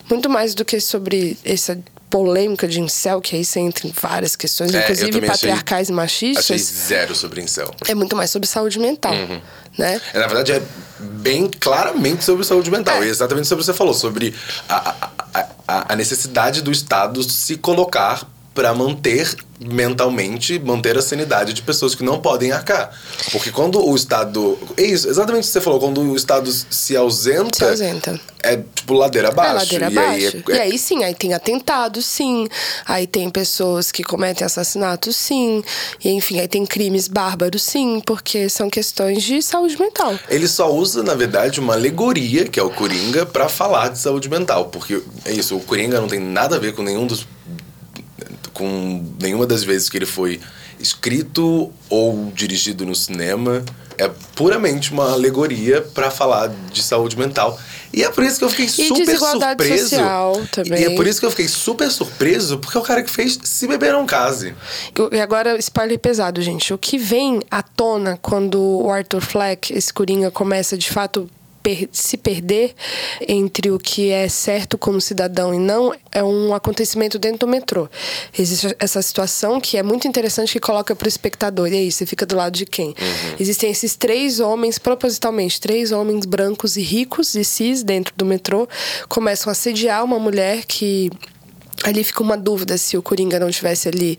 muito 0.08 0.28
mais 0.28 0.54
do 0.54 0.64
que 0.64 0.80
sobre 0.80 1.36
essa 1.44 1.78
polêmica 2.08 2.66
de 2.66 2.80
incel, 2.80 3.20
que 3.20 3.36
aí 3.36 3.44
você 3.44 3.60
entra 3.60 3.86
em 3.86 3.92
várias 3.92 4.34
questões, 4.34 4.74
É, 4.74 4.82
inclusive 4.82 5.12
também 5.12 5.30
achei- 5.30 5.48
patriarcais 5.48 5.88
e 5.88 5.92
machistas. 5.92 6.44
achei 6.44 6.58
zero 6.58 7.14
sobre 7.14 7.40
incel. 7.40 7.72
É 7.86 7.94
muito 7.94 8.16
mais 8.16 8.30
sobre 8.32 8.48
saúde 8.48 8.80
mental, 8.80 9.12
né? 9.78 10.00
É, 10.12 10.18
Na 10.18 10.26
verdade, 10.26 10.50
é 10.52 10.62
bem 10.98 11.48
claramente 11.48 12.24
sobre 12.24 12.44
saúde 12.44 12.68
mental. 12.68 13.00
É. 13.00 13.06
E 13.06 13.10
exatamente 13.10 13.46
sobre 13.46 13.62
o 13.62 13.64
que 13.64 13.72
você 13.72 13.78
falou, 13.78 13.94
sobre 13.94 14.34
a, 14.68 14.90
a, 14.90 15.19
a, 15.88 15.96
necessidade 15.96 16.62
do 16.62 16.70
Estado 16.70 17.22
se 17.22 17.56
colocar 17.56 18.26
para 18.54 18.74
manter 18.74 19.34
mentalmente, 19.62 20.58
manter 20.58 20.96
a 20.96 21.02
sanidade 21.02 21.52
de 21.52 21.62
pessoas 21.62 21.94
que 21.94 22.02
não 22.02 22.18
podem 22.20 22.50
arcar. 22.50 22.90
Porque 23.30 23.50
quando 23.50 23.78
o 23.86 23.94
Estado. 23.94 24.58
É 24.76 24.82
isso, 24.82 25.08
exatamente 25.08 25.44
o 25.44 25.46
que 25.46 25.52
você 25.52 25.60
falou, 25.60 25.78
quando 25.80 26.00
o 26.00 26.16
Estado 26.16 26.50
se 26.70 26.96
ausenta. 26.96 27.56
Se 27.58 27.64
ausenta. 27.64 28.20
É 28.42 28.56
tipo 28.56 28.94
ladeira 28.94 29.28
abaixo. 29.28 29.50
É 29.76 29.78
ladeira 29.78 29.84
e 29.84 29.98
aí 29.98 30.26
abaixo. 30.26 30.44
é- 30.50 30.56
E 30.56 30.60
aí 30.60 30.78
sim, 30.78 31.04
aí 31.04 31.14
tem 31.14 31.34
atentados, 31.34 32.06
sim. 32.06 32.48
Aí 32.86 33.06
tem 33.06 33.28
pessoas 33.28 33.92
que 33.92 34.02
cometem 34.02 34.46
assassinatos, 34.46 35.14
sim. 35.14 35.62
E 36.02 36.10
enfim, 36.10 36.40
aí 36.40 36.48
tem 36.48 36.64
crimes 36.64 37.06
bárbaros, 37.06 37.62
sim, 37.62 38.00
porque 38.06 38.48
são 38.48 38.70
questões 38.70 39.22
de 39.22 39.42
saúde 39.42 39.78
mental. 39.78 40.18
Ele 40.28 40.48
só 40.48 40.72
usa, 40.72 41.02
na 41.02 41.14
verdade, 41.14 41.60
uma 41.60 41.74
alegoria, 41.74 42.46
que 42.46 42.58
é 42.58 42.62
o 42.62 42.70
Coringa, 42.70 43.26
pra 43.26 43.48
falar 43.48 43.88
de 43.88 43.98
saúde 43.98 44.28
mental. 44.30 44.66
Porque 44.66 45.02
é 45.26 45.32
isso, 45.32 45.54
o 45.56 45.60
Coringa 45.60 46.00
não 46.00 46.08
tem 46.08 46.18
nada 46.18 46.56
a 46.56 46.58
ver 46.58 46.74
com 46.74 46.82
nenhum 46.82 47.06
dos. 47.06 47.26
Com 48.60 49.02
nenhuma 49.18 49.46
das 49.46 49.64
vezes 49.64 49.88
que 49.88 49.96
ele 49.96 50.04
foi 50.04 50.38
escrito 50.78 51.72
ou 51.88 52.30
dirigido 52.34 52.84
no 52.84 52.94
cinema. 52.94 53.64
É 53.96 54.10
puramente 54.34 54.92
uma 54.92 55.12
alegoria 55.12 55.82
pra 55.82 56.10
falar 56.10 56.48
de 56.70 56.82
saúde 56.82 57.18
mental. 57.18 57.58
E 57.92 58.02
é 58.02 58.10
por 58.10 58.22
isso 58.22 58.38
que 58.38 58.44
eu 58.44 58.50
fiquei 58.50 58.68
super 58.68 59.04
desigualdade 59.04 59.62
surpreso. 59.62 59.88
social 59.88 60.42
também. 60.52 60.80
E 60.80 60.84
é 60.84 60.94
por 60.94 61.06
isso 61.06 61.20
que 61.20 61.26
eu 61.26 61.30
fiquei 61.30 61.48
super 61.48 61.90
surpreso, 61.90 62.58
porque 62.58 62.76
é 62.78 62.80
o 62.80 62.84
cara 62.84 63.02
que 63.02 63.10
fez 63.10 63.38
Se 63.42 63.66
Beber 63.66 63.92
Não 63.92 64.06
Case. 64.06 64.54
E 65.12 65.20
agora, 65.20 65.58
spoiler 65.58 65.98
pesado, 65.98 66.40
gente. 66.40 66.72
O 66.72 66.78
que 66.78 66.96
vem 66.96 67.40
à 67.50 67.62
tona 67.62 68.18
quando 68.22 68.60
o 68.60 68.90
Arthur 68.90 69.20
Fleck, 69.20 69.72
esse 69.72 69.92
Coringa, 69.92 70.30
começa 70.30 70.78
de 70.78 70.88
fato 70.90 71.28
per- 71.62 71.88
se 71.92 72.16
perder 72.16 72.74
entre 73.26 73.70
o 73.70 73.78
que 73.78 74.10
é 74.10 74.28
certo 74.28 74.76
como 74.78 75.00
cidadão 75.00 75.54
e 75.54 75.58
não 75.58 75.94
é 76.12 76.22
um 76.22 76.54
acontecimento 76.54 77.18
dentro 77.18 77.40
do 77.40 77.48
metrô. 77.48 77.88
Existe 78.38 78.74
essa 78.78 79.00
situação 79.02 79.60
que 79.60 79.76
é 79.76 79.82
muito 79.82 80.08
interessante 80.08 80.52
que 80.52 80.60
coloca 80.60 80.94
para 80.94 81.06
o 81.06 81.08
espectador. 81.08 81.68
E 81.68 81.76
aí, 81.76 81.92
você 81.92 82.04
fica 82.06 82.24
do 82.26 82.36
lado 82.36 82.56
de 82.56 82.66
quem? 82.66 82.94
Existem 83.38 83.70
esses 83.70 83.96
três 83.96 84.40
homens, 84.40 84.78
propositalmente, 84.78 85.60
três 85.60 85.92
homens 85.92 86.26
brancos 86.26 86.76
e 86.76 86.82
ricos 86.82 87.34
e 87.34 87.44
cis 87.44 87.82
dentro 87.82 88.14
do 88.16 88.24
metrô, 88.24 88.68
começam 89.08 89.50
a 89.50 89.52
assediar 89.52 90.04
uma 90.04 90.18
mulher 90.18 90.64
que 90.64 91.10
Ali 91.84 92.04
fica 92.04 92.22
uma 92.22 92.36
dúvida 92.36 92.76
se 92.76 92.96
o 92.96 93.02
Coringa 93.02 93.38
não 93.38 93.50
tivesse 93.50 93.88
ali, 93.88 94.18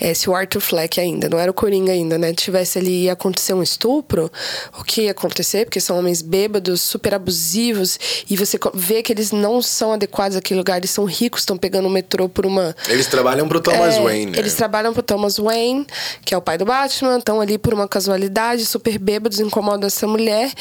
é, 0.00 0.12
se 0.12 0.28
o 0.28 0.34
Arthur 0.34 0.60
Fleck 0.60 1.00
ainda, 1.00 1.28
não 1.28 1.38
era 1.38 1.50
o 1.50 1.54
Coringa 1.54 1.92
ainda, 1.92 2.18
né? 2.18 2.32
Tivesse 2.32 2.78
ali 2.78 3.04
ia 3.04 3.12
acontecer 3.12 3.54
um 3.54 3.62
estupro, 3.62 4.30
o 4.78 4.82
que 4.82 5.02
ia 5.02 5.12
acontecer? 5.12 5.64
Porque 5.64 5.80
são 5.80 5.98
homens 5.98 6.20
bêbados, 6.20 6.80
super 6.80 7.14
abusivos, 7.14 7.98
e 8.28 8.36
você 8.36 8.58
vê 8.74 9.02
que 9.02 9.12
eles 9.12 9.30
não 9.30 9.62
são 9.62 9.92
adequados 9.92 10.36
àquele 10.36 10.58
lugar, 10.58 10.78
eles 10.78 10.90
são 10.90 11.04
ricos, 11.04 11.42
estão 11.42 11.56
pegando 11.56 11.86
o 11.86 11.90
metrô 11.90 12.28
por 12.28 12.44
uma. 12.44 12.74
Eles 12.88 13.06
trabalham 13.06 13.46
pro 13.48 13.60
Thomas 13.60 13.94
É, 13.94 14.02
Wayne, 14.02 14.32
né? 14.32 14.38
Eles 14.38 14.54
trabalham 14.54 14.92
pro 14.92 15.02
Thomas 15.02 15.36
Wayne, 15.36 15.86
que 16.24 16.34
é 16.34 16.38
o 16.38 16.42
pai 16.42 16.58
do 16.58 16.64
Batman, 16.64 17.18
estão 17.18 17.40
ali 17.40 17.56
por 17.56 17.72
uma 17.72 17.86
casualidade, 17.86 18.66
super 18.66 18.98
bêbados, 18.98 19.38
incomodam 19.38 19.86
essa 19.86 20.06
mulher. 20.06 20.52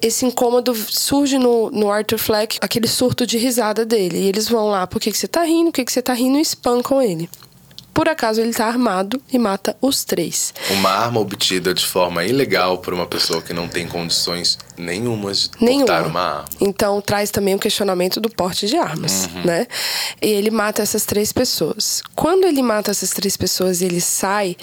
Esse 0.00 0.26
incômodo 0.26 0.74
surge 0.74 1.38
no, 1.38 1.70
no 1.70 1.90
Arthur 1.90 2.18
Fleck, 2.18 2.58
aquele 2.60 2.88
surto 2.88 3.26
de 3.26 3.38
risada 3.38 3.84
dele. 3.84 4.18
E 4.18 4.28
eles 4.28 4.48
vão 4.48 4.68
lá, 4.68 4.86
por 4.86 5.00
que, 5.00 5.10
que 5.12 5.16
você 5.16 5.28
tá 5.28 5.42
rindo? 5.44 5.66
Por 5.66 5.74
que, 5.74 5.84
que 5.84 5.91
você 5.92 6.02
tá 6.02 6.14
rindo? 6.14 6.38
E 6.38 6.40
espancam 6.40 7.02
ele. 7.02 7.28
Por 7.92 8.08
acaso 8.08 8.40
ele 8.40 8.54
tá 8.54 8.66
armado 8.66 9.20
e 9.30 9.38
mata 9.38 9.76
os 9.80 10.02
três. 10.02 10.54
Uma 10.70 10.88
arma 10.88 11.20
obtida 11.20 11.74
de 11.74 11.84
forma 11.84 12.24
ilegal 12.24 12.78
por 12.78 12.94
uma 12.94 13.06
pessoa 13.06 13.42
que 13.42 13.52
não 13.52 13.68
tem 13.68 13.86
condições 13.86 14.58
nenhumas 14.76 15.50
de 15.58 15.64
Nenhuma. 15.64 15.86
portar 15.86 16.06
uma 16.06 16.20
arma. 16.20 16.44
Então 16.60 17.00
traz 17.00 17.30
também 17.30 17.54
o 17.54 17.58
questionamento 17.58 18.20
do 18.20 18.30
porte 18.30 18.66
de 18.66 18.76
armas, 18.76 19.26
Uhum. 19.34 19.42
né? 19.44 19.66
E 20.20 20.26
ele 20.28 20.50
mata 20.50 20.82
essas 20.82 21.04
três 21.04 21.32
pessoas. 21.32 22.02
Quando 22.14 22.44
ele 22.44 22.62
mata 22.62 22.90
essas 22.90 23.10
três 23.10 23.36
pessoas 23.36 23.80
e 23.80 23.84
ele 23.84 24.00
sai, 24.00 24.56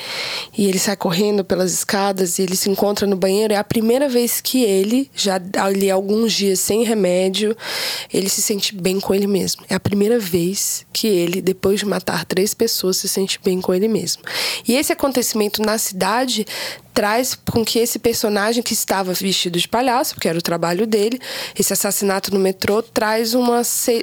e 0.57 0.65
ele 0.67 0.79
sai 0.79 0.95
correndo 0.95 1.43
pelas 1.43 1.71
escadas 1.73 2.39
e 2.39 2.43
ele 2.43 2.55
se 2.55 2.69
encontra 2.69 3.05
no 3.07 3.15
banheiro, 3.15 3.53
é 3.53 3.57
a 3.57 3.63
primeira 3.63 4.07
vez 4.09 4.41
que 4.41 4.63
ele, 4.63 5.09
já 5.15 5.39
ali 5.57 5.89
alguns 5.91 6.33
dias 6.33 6.59
sem 6.59 6.83
remédio, 6.83 7.55
ele 8.13 8.29
se 8.29 8.41
sente 8.41 8.75
bem 8.75 8.99
com 8.99 9.13
ele 9.13 9.27
mesmo. 9.27 9.63
É 9.69 9.75
a 9.75 9.79
primeira 9.79 10.19
vez 10.19 10.85
que 10.91 11.07
ele, 11.07 11.41
depois 11.41 11.79
de 11.79 11.85
matar 11.85 12.25
três 12.25 12.53
pessoas, 12.53 12.97
se 12.97 13.07
sente 13.07 13.39
bem 13.43 13.61
com 13.61 13.73
ele 13.73 13.87
mesmo. 13.87 14.23
E 14.67 14.75
esse 14.75 14.91
acontecimento 14.91 15.61
na 15.61 15.77
cidade 15.77 16.45
traz 16.99 17.33
com 17.33 17.63
que 17.63 17.79
esse 17.79 17.97
personagem 17.97 18.61
que 18.61 18.73
estava 18.73 19.13
vestido 19.13 19.57
de 19.57 19.69
palhaço, 19.69 20.15
porque 20.15 20.27
era 20.27 20.37
o 20.37 20.41
trabalho 20.41 20.85
dele, 20.85 21.17
esse 21.57 21.71
assassinato 21.71 22.33
no 22.33 22.41
metrô, 22.41 22.83
traz 22.83 23.33
uma 23.33 23.61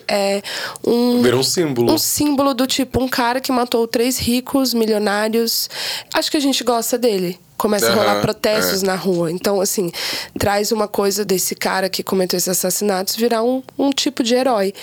é, 0.08 0.40
um 0.82 1.20
Vira 1.20 1.36
um 1.36 1.42
símbolo. 1.42 1.92
um 1.92 1.98
símbolo 1.98 2.54
do 2.54 2.66
tipo 2.66 2.98
um 3.02 3.06
cara 3.06 3.38
que 3.38 3.52
matou 3.52 3.86
três 3.86 4.18
ricos 4.18 4.72
milionários. 4.72 5.68
Acho 6.14 6.30
que 6.30 6.38
a 6.38 6.40
gente 6.40 6.64
gosta 6.64 6.96
dele. 6.96 7.38
Começa 7.56 7.90
a 7.90 7.94
rolar 7.94 8.20
protestos 8.20 8.82
é. 8.82 8.86
na 8.86 8.94
rua. 8.94 9.30
Então, 9.30 9.60
assim, 9.60 9.90
traz 10.38 10.72
uma 10.72 10.86
coisa 10.86 11.24
desse 11.24 11.54
cara 11.54 11.88
que 11.88 12.02
cometeu 12.02 12.36
esses 12.36 12.48
assassinatos 12.48 13.16
virar 13.16 13.42
um, 13.42 13.62
um 13.78 13.90
tipo 13.90 14.22
de 14.22 14.34
herói. 14.34 14.74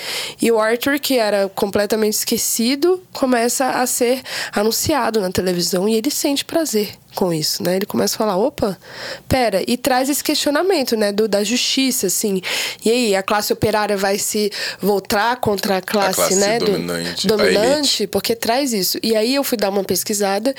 E 0.42 0.52
o 0.52 0.60
Arthur, 0.60 1.00
que 1.00 1.18
era 1.18 1.50
completamente 1.50 2.14
esquecido, 2.14 3.02
começa 3.12 3.70
a 3.70 3.86
ser 3.86 4.22
anunciado 4.52 5.22
na 5.22 5.32
televisão 5.32 5.88
e 5.88 5.96
ele 5.96 6.10
sente 6.10 6.44
prazer 6.44 6.90
com 7.14 7.32
isso, 7.32 7.64
né? 7.64 7.76
Ele 7.76 7.86
começa 7.86 8.16
a 8.16 8.18
falar, 8.18 8.38
opa, 8.38 8.78
pera, 9.30 9.64
e 9.68 9.78
traz 9.78 10.10
esse 10.10 10.24
questionamento, 10.24 10.98
né, 10.98 11.12
do, 11.12 11.28
da 11.28 11.44
justiça, 11.44 12.08
assim. 12.08 12.42
E 12.84 12.90
aí, 12.90 13.16
a 13.16 13.22
classe 13.22 13.54
operária 13.54 13.96
vai 13.96 14.18
se 14.18 14.52
voltar 14.82 15.36
contra 15.38 15.78
a 15.78 15.82
classe, 15.82 16.16
classe 16.16 16.36
né, 16.36 16.60
do- 16.60 16.66
dominante, 16.66 17.28
a 17.28 17.30
dominante, 17.30 18.08
porque 18.08 18.36
traz 18.36 18.74
isso. 18.74 18.98
E 19.04 19.16
aí 19.16 19.36
eu 19.36 19.44
fui 19.44 19.58
dar 19.58 19.70
uma 19.70 19.84
pesquisada 19.84 20.56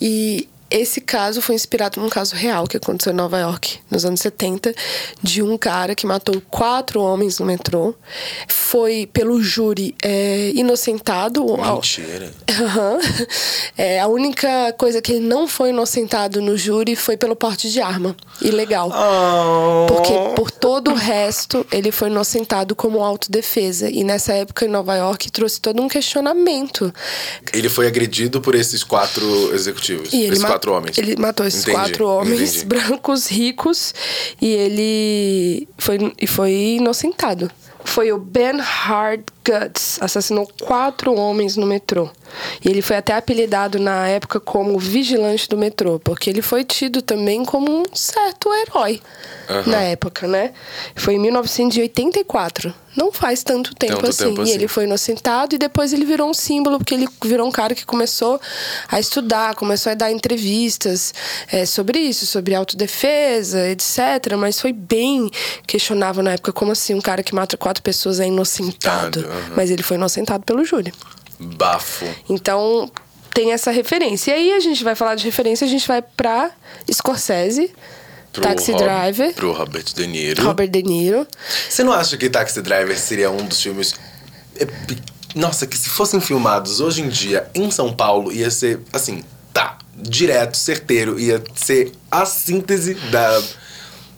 e 0.00 0.48
esse 0.72 1.00
caso 1.00 1.40
foi 1.42 1.54
inspirado 1.54 2.00
num 2.00 2.08
caso 2.08 2.34
real 2.34 2.66
que 2.66 2.76
aconteceu 2.76 3.12
em 3.12 3.16
Nova 3.16 3.38
York, 3.38 3.78
nos 3.90 4.04
anos 4.04 4.20
70, 4.20 4.74
de 5.22 5.42
um 5.42 5.56
cara 5.58 5.94
que 5.94 6.06
matou 6.06 6.40
quatro 6.50 7.00
homens 7.00 7.38
no 7.38 7.46
metrô. 7.46 7.94
Foi 8.48 9.08
pelo 9.12 9.42
júri 9.42 9.94
é, 10.02 10.50
inocentado. 10.54 11.44
Mentira. 11.56 12.32
Aham. 12.50 12.98
É, 13.76 14.00
a 14.00 14.06
única 14.06 14.72
coisa 14.78 15.00
que 15.02 15.12
ele 15.12 15.26
não 15.26 15.46
foi 15.46 15.70
inocentado 15.70 16.40
no 16.40 16.56
júri 16.56 16.96
foi 16.96 17.16
pelo 17.16 17.36
porte 17.36 17.70
de 17.70 17.80
arma. 17.80 18.16
Ilegal. 18.40 18.90
Oh. 18.92 19.86
Porque 19.86 20.12
por 20.36 20.50
todo 20.50 20.90
o 20.90 20.94
resto 20.94 21.66
ele 21.72 21.90
foi 21.92 22.08
inocentado 22.08 22.74
como 22.74 23.02
autodefesa. 23.02 23.90
E 23.90 24.04
nessa 24.04 24.32
época 24.32 24.64
em 24.64 24.68
Nova 24.68 24.96
York 24.96 25.30
trouxe 25.30 25.60
todo 25.60 25.82
um 25.82 25.88
questionamento. 25.88 26.92
Ele 27.52 27.68
foi 27.68 27.86
agredido 27.86 28.40
por 28.40 28.54
esses 28.54 28.82
quatro 28.82 29.54
executivos. 29.54 30.12
E 30.12 30.22
ele 30.22 30.38
ma- 30.38 30.48
quatro 30.62 30.72
homens. 30.72 30.98
Ele 30.98 31.16
matou 31.16 31.46
esses 31.46 31.62
Entendi, 31.62 31.76
quatro 31.76 32.06
homens 32.06 32.56
entendi. 32.56 32.66
brancos 32.66 33.26
ricos 33.26 33.94
e 34.40 34.48
ele 34.48 35.68
foi, 35.76 36.12
e 36.20 36.26
foi 36.26 36.52
inocentado. 36.76 37.50
Foi 37.84 38.12
o 38.12 38.18
Ben 38.18 38.58
Hardguts, 39.46 39.98
assassinou 40.00 40.48
quatro 40.60 41.14
homens 41.14 41.56
no 41.56 41.66
metrô. 41.66 42.08
E 42.64 42.68
ele 42.68 42.80
foi 42.80 42.96
até 42.96 43.14
apelidado 43.14 43.78
na 43.78 44.08
época 44.08 44.40
como 44.40 44.78
vigilante 44.78 45.48
do 45.48 45.58
metrô, 45.58 45.98
porque 45.98 46.30
ele 46.30 46.40
foi 46.40 46.64
tido 46.64 47.02
também 47.02 47.44
como 47.44 47.70
um 47.70 47.82
certo 47.92 48.48
herói 48.54 49.02
Aham. 49.50 49.70
na 49.70 49.82
época, 49.82 50.26
né? 50.26 50.52
Foi 50.96 51.14
em 51.14 51.18
1984. 51.18 52.72
Não 52.94 53.10
faz 53.10 53.42
tanto 53.42 53.74
tempo, 53.74 53.94
Tanto 53.94 54.10
assim. 54.10 54.24
tempo 54.28 54.40
E 54.40 54.44
assim. 54.44 54.52
ele 54.52 54.68
foi 54.68 54.84
inocentado 54.84 55.54
e 55.54 55.58
depois 55.58 55.94
ele 55.94 56.04
virou 56.04 56.28
um 56.28 56.34
símbolo, 56.34 56.76
porque 56.78 56.94
ele 56.94 57.08
virou 57.24 57.48
um 57.48 57.50
cara 57.50 57.74
que 57.74 57.86
começou 57.86 58.38
a 58.86 59.00
estudar, 59.00 59.54
começou 59.54 59.92
a 59.92 59.94
dar 59.94 60.12
entrevistas 60.12 61.14
é, 61.50 61.64
sobre 61.64 61.98
isso, 61.98 62.26
sobre 62.26 62.54
autodefesa, 62.54 63.66
etc. 63.70 64.34
Mas 64.38 64.60
foi 64.60 64.74
bem 64.74 65.30
questionável 65.66 66.22
na 66.22 66.32
época, 66.32 66.52
como 66.52 66.72
assim 66.72 66.94
um 66.94 67.00
cara 67.00 67.22
que 67.22 67.34
mata 67.34 67.56
quatro 67.56 67.82
pessoas 67.82 68.20
é 68.20 68.26
inocentado. 68.26 69.26
Aham. 69.32 69.54
Mas 69.56 69.70
ele 69.70 69.82
foi 69.82 69.96
inocentado 69.96 70.44
pelo 70.44 70.64
júri. 70.64 70.92
Bafo. 71.40 72.06
Então 72.28 72.90
tem 73.34 73.52
essa 73.52 73.70
referência. 73.70 74.30
E 74.30 74.34
aí 74.34 74.52
a 74.52 74.60
gente 74.60 74.84
vai 74.84 74.94
falar 74.94 75.14
de 75.14 75.24
referência, 75.24 75.66
a 75.66 75.70
gente 75.70 75.88
vai 75.88 76.02
pra 76.02 76.50
Scorsese, 76.92 77.72
Pro 78.32 78.42
Taxi 78.42 78.72
Rob- 78.72 78.82
Driver, 78.84 79.34
Pro 79.34 79.52
Robert 79.52 79.84
De 79.94 80.06
Niro. 80.06 80.42
Robert 80.44 80.68
De 80.68 80.82
Niro. 80.82 81.26
Você 81.68 81.82
não 81.82 81.92
acha 81.92 82.16
que 82.16 82.28
Taxi 82.30 82.60
Driver 82.62 82.98
seria 82.98 83.30
um 83.30 83.44
dos 83.44 83.60
filmes. 83.60 83.94
Nossa, 85.34 85.66
que 85.66 85.76
se 85.76 85.88
fossem 85.88 86.20
filmados 86.20 86.80
hoje 86.80 87.00
em 87.02 87.08
dia 87.08 87.48
em 87.54 87.70
São 87.70 87.92
Paulo, 87.92 88.30
ia 88.30 88.50
ser 88.50 88.80
assim, 88.92 89.24
tá, 89.52 89.78
direto, 89.96 90.56
certeiro, 90.56 91.18
ia 91.18 91.42
ser 91.54 91.92
a 92.10 92.26
síntese 92.26 92.94
da, 93.10 93.42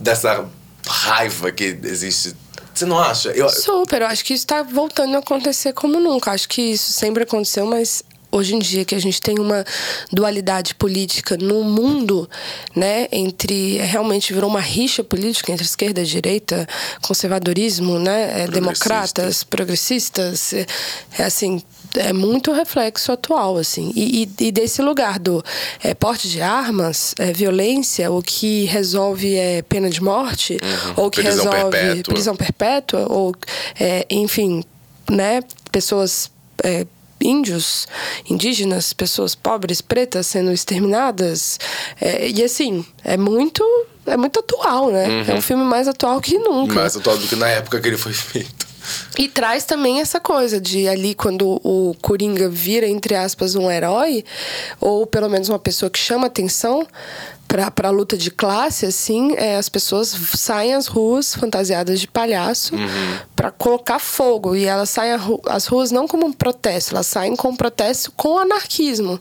dessa 0.01 0.45
raiva 0.87 1.53
que 1.53 1.79
existe. 1.85 2.35
Você 2.75 2.85
não 2.87 2.99
acha? 2.99 3.31
Eu, 3.31 3.49
Super, 3.49 4.03
eu 4.03 4.09
acho 4.09 4.25
que 4.25 4.35
isso 4.35 4.47
tá 4.47 4.63
voltando 4.63 5.15
a 5.15 5.19
acontecer 5.19 5.73
como 5.73 6.01
nunca. 6.01 6.33
Acho 6.33 6.49
que 6.49 6.61
isso 6.73 6.93
sempre 6.93 7.23
aconteceu, 7.23 7.67
mas 7.67 8.03
hoje 8.35 8.57
em 8.57 8.59
dia 8.59 8.85
que 8.85 8.97
a 8.97 8.99
gente 8.99 9.21
tem 9.21 9.39
uma 9.39 9.65
dualidade 10.13 10.75
política 10.75 11.37
no 11.37 11.63
mundo, 11.63 12.29
né, 12.75 13.07
entre 13.13 13.79
realmente 13.79 14.35
virou 14.35 14.51
uma 14.51 14.61
rixa 14.61 15.05
política 15.05 15.53
entre 15.53 15.65
esquerda 15.65 16.03
e 16.03 16.05
direita, 16.05 16.67
conservadorismo, 17.01 17.99
né, 17.99 18.43
é, 18.43 18.49
democratas, 18.49 19.45
progressistas, 19.45 20.53
é, 20.53 20.67
é 21.19 21.25
assim, 21.25 21.63
é 21.97 22.13
muito 22.13 22.53
reflexo 22.53 23.13
atual, 23.13 23.57
assim. 23.57 23.93
E, 23.95 24.23
e- 24.25 24.47
e 24.47 24.53
desse 24.53 24.83
lugar 24.83 25.19
do 25.19 25.43
é, 25.83 25.95
porte 25.95 26.29
de 26.29 26.41
armas, 26.41 27.15
é, 27.19 27.33
violência, 27.33 28.11
o 28.11 28.23
que 28.23 28.65
resolve 28.65 29.35
é 29.37 29.63
pena 29.63 29.89
de 29.91 30.03
morte, 30.03 30.59
ou 30.97 31.11
que 31.11 31.23
Prisão 31.23 31.45
resolve 31.53 31.71
perpétua. 31.71 32.15
prisão 32.15 32.37
perpétua, 32.37 33.07
ou, 33.11 33.35
é, 33.79 34.07
enfim, 34.11 34.63
né, 35.11 35.43
pessoas. 35.71 36.31
é, 36.63 36.87
índios, 37.21 37.87
indígenas, 38.29 38.93
pessoas 38.93 39.35
pobres, 39.35 39.81
pretas 39.81 40.27
sendo 40.27 40.53
exterminadas. 40.53 41.59
É, 42.01 42.29
e 42.29 42.43
assim, 42.45 42.85
é 43.03 43.17
muito. 43.17 43.65
É 44.07 44.15
muito 44.19 44.41
atual, 44.41 44.91
né? 44.91 45.25
É 45.27 45.33
um 45.35 45.41
filme 45.41 45.65
mais 45.65 45.89
atual 45.89 46.21
que 46.21 46.37
nunca. 46.37 46.75
mais 46.75 46.95
atual 46.95 47.17
do 47.17 47.27
que 47.27 47.35
na 47.37 47.49
época 47.49 47.81
que 47.81 47.89
ele 47.89 47.97
foi 47.97 48.13
feito. 48.13 48.67
E 49.19 49.29
traz 49.29 49.65
também 49.65 50.01
essa 50.01 50.21
coisa 50.21 50.61
de 50.61 50.89
ali 50.89 51.15
quando 51.15 51.61
o 51.63 51.95
Coringa 52.01 52.49
vira, 52.49 52.87
entre 52.87 53.15
aspas, 53.15 53.55
um 53.55 53.71
herói, 53.71 54.25
ou 54.81 55.07
pelo 55.07 55.29
menos 55.29 55.49
uma 55.49 55.59
pessoa 55.59 55.91
que 55.91 55.99
chama 55.99 56.27
atenção 56.27 56.87
pra, 57.55 57.71
pra 57.71 57.91
luta 57.91 58.17
de 58.17 58.33
classe, 58.33 58.85
assim, 58.85 59.35
é, 59.37 59.57
as 59.57 59.69
pessoas 59.69 60.09
saem 60.35 60.75
às 60.75 60.89
ruas 60.89 61.35
fantasiadas 61.35 62.01
de 62.01 62.09
palhaço 62.09 62.75
pra 63.37 63.51
colocar 63.51 64.01
fogo. 64.01 64.57
E 64.57 64.65
elas 64.65 64.91
saem 64.91 65.13
às 65.47 65.67
ruas 65.67 65.93
não 65.93 66.09
como 66.09 66.27
um 66.27 66.33
protesto, 66.33 66.95
elas 66.95 67.07
saem 67.07 67.37
com 67.37 67.51
um 67.51 67.57
protesto 67.57 68.11
com 68.17 68.39
anarquismo. 68.39 69.21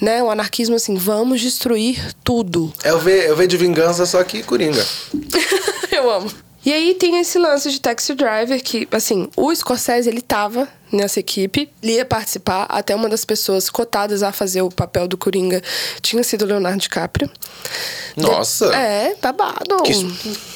Né? 0.00 0.22
O 0.22 0.30
anarquismo, 0.30 0.76
assim, 0.76 0.96
vamos 0.96 1.40
destruir 1.40 2.14
tudo. 2.22 2.70
É 2.82 2.92
o 2.92 2.98
V, 2.98 3.26
é 3.26 3.32
o 3.32 3.36
v 3.36 3.46
de 3.46 3.56
vingança, 3.56 4.04
só 4.04 4.22
que 4.22 4.42
Coringa. 4.42 4.84
Eu 5.90 6.10
amo. 6.10 6.30
E 6.64 6.72
aí 6.72 6.94
tem 6.94 7.20
esse 7.20 7.38
lance 7.38 7.70
de 7.70 7.80
Taxi 7.80 8.14
Driver 8.14 8.62
que, 8.62 8.88
assim, 8.90 9.28
o 9.36 9.54
Scorsese, 9.54 10.08
ele 10.08 10.22
tava 10.22 10.66
nessa 10.90 11.20
equipe, 11.20 11.68
ele 11.82 11.94
ia 11.94 12.04
participar, 12.04 12.66
até 12.68 12.94
uma 12.94 13.08
das 13.08 13.24
pessoas 13.24 13.68
cotadas 13.68 14.22
a 14.22 14.32
fazer 14.32 14.62
o 14.62 14.70
papel 14.70 15.08
do 15.08 15.18
Coringa 15.18 15.60
tinha 16.00 16.22
sido 16.22 16.42
o 16.42 16.46
Leonardo 16.46 16.78
DiCaprio. 16.78 17.28
Nossa! 18.16 18.68
De... 18.68 18.76
É, 18.76 19.16
babado. 19.20 19.82
Que 19.82 19.92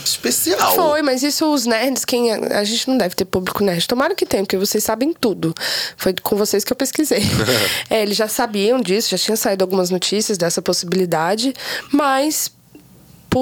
especial. 0.05 0.75
Foi, 0.75 1.03
mas 1.03 1.23
isso 1.23 1.53
os 1.53 1.66
nerds, 1.66 2.05
quem... 2.05 2.33
A 2.33 2.64
gente 2.64 2.88
não 2.88 2.97
deve 2.97 3.14
ter 3.14 3.25
público 3.25 3.62
nerd. 3.62 3.87
Tomara 3.87 4.14
que 4.14 4.25
tenha, 4.25 4.44
porque 4.44 4.57
vocês 4.57 4.83
sabem 4.83 5.12
tudo. 5.12 5.53
Foi 5.97 6.14
com 6.23 6.37
vocês 6.37 6.64
que 6.64 6.73
eu 6.73 6.77
pesquisei. 6.77 7.23
é, 7.90 8.03
eles 8.03 8.16
já 8.16 8.29
sabiam 8.29 8.81
disso, 8.81 9.11
já 9.11 9.18
tinha 9.18 9.37
saído 9.37 9.64
algumas 9.64 9.90
notícias 9.90 10.38
dessa 10.38 10.62
possibilidade, 10.62 11.53
mas 11.92 12.51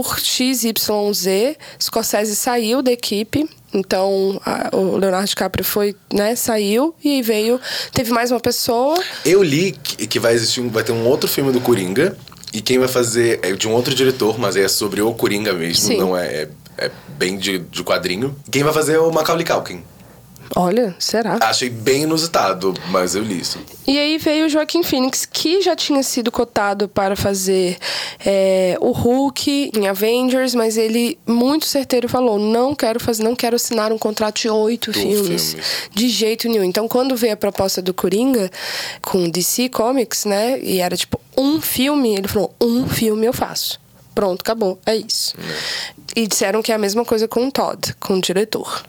por 0.02 0.18
XYZ, 0.18 1.56
Scorsese 1.80 2.36
saiu 2.36 2.82
da 2.82 2.92
equipe. 2.92 3.48
Então, 3.72 4.38
a, 4.44 4.68
o 4.76 4.98
Leonardo 4.98 5.26
DiCaprio 5.26 5.64
foi, 5.64 5.96
né, 6.12 6.36
saiu 6.36 6.94
e 7.02 7.22
veio, 7.22 7.58
teve 7.92 8.12
mais 8.12 8.30
uma 8.30 8.40
pessoa. 8.40 9.02
Eu 9.24 9.42
li 9.42 9.72
que, 9.72 10.06
que 10.06 10.18
vai 10.18 10.34
existir, 10.34 10.60
vai 10.68 10.84
ter 10.84 10.92
um 10.92 11.06
outro 11.06 11.28
filme 11.28 11.50
do 11.50 11.60
Coringa 11.62 12.16
e 12.52 12.60
quem 12.60 12.78
vai 12.78 12.88
fazer 12.88 13.40
é 13.42 13.52
de 13.52 13.66
um 13.66 13.72
outro 13.72 13.94
diretor, 13.94 14.38
mas 14.38 14.54
é 14.54 14.68
sobre 14.68 15.00
o 15.00 15.14
Coringa 15.14 15.54
mesmo, 15.54 15.86
Sim. 15.86 15.96
não 15.96 16.16
é, 16.16 16.26
é, 16.26 16.48
é 16.78 16.90
bem 17.18 17.38
de, 17.38 17.58
de 17.58 17.82
quadrinho. 17.82 18.36
Quem 18.50 18.62
vai 18.62 18.74
fazer 18.74 18.94
é 18.94 18.98
o 18.98 19.10
Macaulay 19.10 19.46
Culkin. 19.46 19.82
Olha, 20.54 20.94
será? 20.98 21.38
Achei 21.40 21.68
bem 21.68 22.02
inusitado, 22.02 22.74
mas 22.90 23.14
eu 23.14 23.22
li 23.22 23.40
isso. 23.40 23.58
E 23.86 23.98
aí 23.98 24.18
veio 24.18 24.46
o 24.46 24.48
Joaquim 24.48 24.82
Phoenix, 24.82 25.26
que 25.26 25.60
já 25.60 25.74
tinha 25.74 26.02
sido 26.02 26.30
cotado 26.30 26.88
para 26.88 27.16
fazer 27.16 27.78
é, 28.24 28.76
o 28.80 28.90
Hulk 28.90 29.72
em 29.76 29.88
Avengers, 29.88 30.54
mas 30.54 30.76
ele 30.76 31.18
muito 31.26 31.66
certeiro 31.66 32.08
falou: 32.08 32.38
não 32.38 32.74
quero 32.74 33.00
fazer, 33.00 33.22
não 33.22 33.34
quero 33.34 33.56
assinar 33.56 33.92
um 33.92 33.98
contrato 33.98 34.40
de 34.40 34.48
oito 34.48 34.92
filmes, 34.92 35.52
filmes, 35.52 35.90
De 35.92 36.08
jeito 36.08 36.48
nenhum. 36.48 36.64
Então, 36.64 36.88
quando 36.88 37.16
veio 37.16 37.34
a 37.34 37.36
proposta 37.36 37.82
do 37.82 37.94
Coringa 37.94 38.50
com 39.02 39.28
DC 39.28 39.68
Comics, 39.70 40.24
né? 40.24 40.58
E 40.60 40.80
era 40.80 40.96
tipo 40.96 41.20
um 41.36 41.60
filme, 41.60 42.16
ele 42.16 42.28
falou: 42.28 42.54
um 42.60 42.88
filme 42.88 43.26
eu 43.26 43.32
faço. 43.32 43.80
Pronto, 44.14 44.40
acabou. 44.40 44.78
É 44.86 44.96
isso. 44.96 45.34
É. 45.38 46.20
E 46.20 46.26
disseram 46.26 46.62
que 46.62 46.72
é 46.72 46.74
a 46.74 46.78
mesma 46.78 47.04
coisa 47.04 47.28
com 47.28 47.46
o 47.46 47.52
Todd, 47.52 47.94
com 48.00 48.14
o 48.14 48.20
diretor 48.20 48.82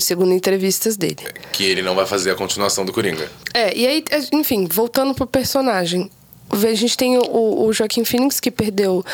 segundo 0.00 0.32
entrevistas 0.32 0.96
dele. 0.96 1.26
Que 1.52 1.64
ele 1.64 1.82
não 1.82 1.94
vai 1.94 2.06
fazer 2.06 2.30
a 2.30 2.34
continuação 2.34 2.84
do 2.84 2.92
Coringa. 2.92 3.30
É, 3.54 3.76
e 3.76 3.86
aí, 3.86 4.04
enfim, 4.32 4.66
voltando 4.66 5.14
pro 5.14 5.26
personagem. 5.26 6.10
A 6.50 6.74
gente 6.74 6.96
tem 6.96 7.18
o, 7.18 7.66
o 7.66 7.72
Joaquim 7.72 8.04
Phoenix, 8.04 8.40
que 8.40 8.50
perdeu 8.50 9.04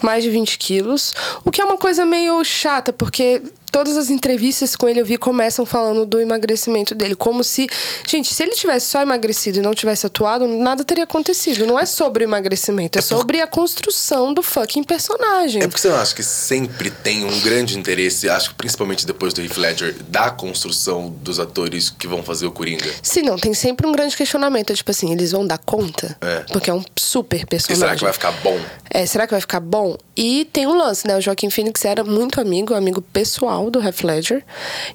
mais 0.00 0.22
de 0.22 0.30
20 0.30 0.58
quilos, 0.58 1.12
o 1.44 1.50
que 1.50 1.60
é 1.60 1.64
uma 1.64 1.76
coisa 1.76 2.06
meio 2.06 2.42
chata, 2.44 2.92
porque 2.92 3.42
todas 3.74 3.96
as 3.96 4.08
entrevistas 4.08 4.76
com 4.76 4.88
ele 4.88 5.00
eu 5.00 5.04
vi 5.04 5.18
começam 5.18 5.66
falando 5.66 6.06
do 6.06 6.20
emagrecimento 6.20 6.94
dele. 6.94 7.16
Como 7.16 7.42
se. 7.42 7.66
Gente, 8.06 8.32
se 8.32 8.40
ele 8.40 8.52
tivesse 8.52 8.86
só 8.86 9.02
emagrecido 9.02 9.58
e 9.58 9.60
não 9.60 9.74
tivesse 9.74 10.06
atuado, 10.06 10.46
nada 10.46 10.84
teria 10.84 11.02
acontecido. 11.02 11.66
Não 11.66 11.76
é 11.76 11.84
sobre 11.84 12.22
o 12.22 12.26
emagrecimento, 12.26 12.96
é, 12.96 13.00
é 13.00 13.02
sobre 13.02 13.40
a 13.40 13.48
construção 13.48 14.32
do 14.32 14.44
fucking 14.44 14.84
personagem. 14.84 15.60
É 15.60 15.66
porque 15.66 15.80
você 15.80 15.88
não 15.88 15.96
acha 15.96 16.14
que 16.14 16.22
sempre 16.22 16.88
tem 16.88 17.24
um 17.24 17.40
grande 17.40 17.76
interesse, 17.76 18.28
acho 18.28 18.50
que 18.50 18.54
principalmente 18.54 19.04
depois 19.04 19.34
do 19.34 19.42
Heath 19.42 19.56
Ledger, 19.56 19.96
da 20.06 20.30
construção 20.30 21.10
dos 21.10 21.40
atores 21.40 21.90
que 21.90 22.06
vão 22.06 22.22
fazer 22.22 22.46
o 22.46 22.52
Coringa? 22.52 22.88
Sim, 23.02 23.22
não, 23.22 23.36
tem 23.36 23.54
sempre 23.54 23.88
um 23.88 23.92
grande 23.92 24.16
questionamento. 24.16 24.72
Tipo 24.72 24.92
assim, 24.92 25.12
eles 25.12 25.32
vão 25.32 25.44
dar 25.44 25.58
conta? 25.58 26.16
É. 26.20 26.44
Porque 26.52 26.70
é 26.70 26.74
um 26.74 26.84
super 26.94 27.44
personagem. 27.44 27.74
E 27.74 27.80
será 27.80 27.96
que 27.96 28.04
vai 28.04 28.12
ficar 28.12 28.32
bom? 28.40 28.60
É, 28.88 29.04
será 29.04 29.26
que 29.26 29.32
vai 29.32 29.40
ficar 29.40 29.58
bom? 29.58 29.96
E 30.16 30.44
tem 30.52 30.64
um 30.68 30.76
lance, 30.76 31.08
né? 31.08 31.16
O 31.16 31.20
Joaquim 31.20 31.50
Phoenix 31.50 31.84
era 31.84 32.04
muito 32.04 32.40
amigo, 32.40 32.72
amigo 32.72 33.02
pessoal 33.02 33.63
do 33.70 33.80
Heath 33.80 34.02
Ledger. 34.02 34.44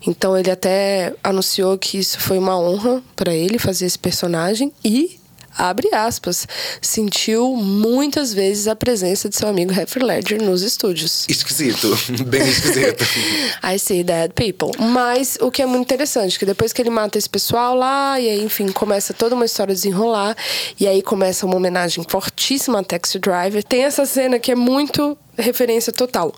Então 0.05 0.37
ele 0.37 0.51
até 0.51 1.13
anunciou 1.23 1.77
que 1.77 1.97
isso 1.97 2.19
foi 2.19 2.37
uma 2.37 2.59
honra 2.59 3.01
para 3.15 3.33
ele 3.33 3.59
fazer 3.59 3.85
esse 3.85 3.99
personagem 3.99 4.71
e 4.83 5.19
abre 5.59 5.93
aspas, 5.93 6.47
sentiu 6.81 7.55
muitas 7.55 8.33
vezes 8.33 8.67
a 8.67 8.75
presença 8.75 9.27
de 9.27 9.35
seu 9.35 9.47
amigo 9.47 9.73
Heath 9.73 9.95
Ledger 9.97 10.41
nos 10.41 10.61
estúdios. 10.61 11.25
Esquisito, 11.27 11.89
bem 12.25 12.41
esquisito. 12.47 13.03
I 13.63 13.77
see 13.77 14.03
dead 14.03 14.31
people. 14.33 14.71
Mas 14.79 15.37
o 15.41 15.51
que 15.51 15.61
é 15.61 15.65
muito 15.65 15.83
interessante, 15.83 16.39
que 16.39 16.45
depois 16.45 16.71
que 16.71 16.81
ele 16.81 16.89
mata 16.89 17.17
esse 17.17 17.29
pessoal 17.29 17.75
lá, 17.75 18.19
e 18.19 18.29
aí, 18.29 18.43
enfim, 18.43 18.71
começa 18.71 19.13
toda 19.13 19.35
uma 19.35 19.45
história 19.45 19.71
a 19.73 19.75
desenrolar, 19.75 20.35
e 20.79 20.87
aí 20.87 21.01
começa 21.01 21.45
uma 21.45 21.55
homenagem 21.55 22.05
fortíssima 22.07 22.79
a 22.79 22.83
Taxi 22.83 23.19
Driver. 23.19 23.63
Tem 23.63 23.83
essa 23.83 24.05
cena 24.05 24.39
que 24.39 24.51
é 24.51 24.55
muito 24.55 25.17
referência 25.41 25.91
total. 25.91 26.33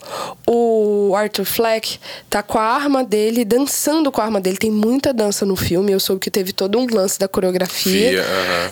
O 0.47 1.13
Arthur 1.15 1.45
Fleck 1.45 1.99
tá 2.29 2.41
com 2.41 2.57
a 2.57 2.63
arma 2.63 3.03
dele, 3.03 3.43
dançando 3.43 4.11
com 4.11 4.21
a 4.21 4.25
arma 4.25 4.39
dele. 4.39 4.57
Tem 4.57 4.71
muita 4.71 5.13
dança 5.13 5.45
no 5.45 5.55
filme. 5.55 5.91
Eu 5.91 5.99
soube 5.99 6.21
que 6.21 6.31
teve 6.31 6.53
todo 6.53 6.77
um 6.77 6.87
lance 6.91 7.19
da 7.19 7.27
coreografia. 7.27 8.23
Fia. 8.23 8.25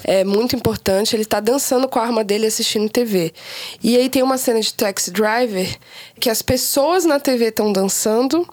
É 0.03 0.23
muito 0.23 0.55
importante. 0.55 1.15
Ele 1.15 1.25
tá 1.25 1.39
dançando 1.39 1.87
com 1.87 1.99
a 1.99 2.03
arma 2.03 2.23
dele 2.23 2.47
assistindo 2.47 2.89
TV. 2.89 3.33
E 3.83 3.97
aí 3.97 4.09
tem 4.09 4.23
uma 4.23 4.37
cena 4.37 4.61
de 4.61 4.73
Taxi 4.73 5.11
Driver 5.11 5.77
que 6.19 6.29
as 6.29 6.41
pessoas 6.41 7.05
na 7.05 7.19
TV 7.19 7.45
estão 7.45 7.71
dançando 7.71 8.47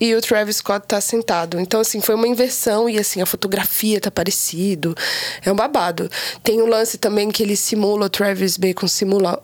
e 0.00 0.14
o 0.14 0.20
Travis 0.20 0.56
Scott 0.56 0.86
tá 0.86 1.00
sentado. 1.00 1.60
Então, 1.60 1.80
assim, 1.80 2.00
foi 2.00 2.14
uma 2.14 2.26
inversão 2.26 2.88
e, 2.88 2.98
assim, 2.98 3.20
a 3.20 3.26
fotografia 3.26 4.00
tá 4.00 4.10
parecido. 4.10 4.94
É 5.44 5.52
um 5.52 5.56
babado. 5.56 6.10
Tem 6.42 6.60
o 6.60 6.64
um 6.64 6.68
lance 6.68 6.98
também 6.98 7.30
que 7.30 7.42
ele 7.42 7.56
simula, 7.56 8.06
o 8.06 8.10
Travis 8.10 8.56
Bacon 8.56 8.88
simula 8.88 9.42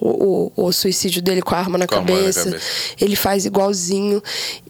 o, 0.00 0.52
o, 0.56 0.66
o, 0.66 0.72
suicídio 0.72 1.20
dele 1.20 1.42
com 1.42 1.54
a 1.54 1.58
arma 1.58 1.76
na, 1.76 1.86
com 1.86 1.96
cabeça. 1.96 2.40
Arma 2.40 2.52
na 2.52 2.58
cabeça. 2.58 2.96
Ele 3.00 3.16
faz 3.16 3.44
igualzinho. 3.44 4.22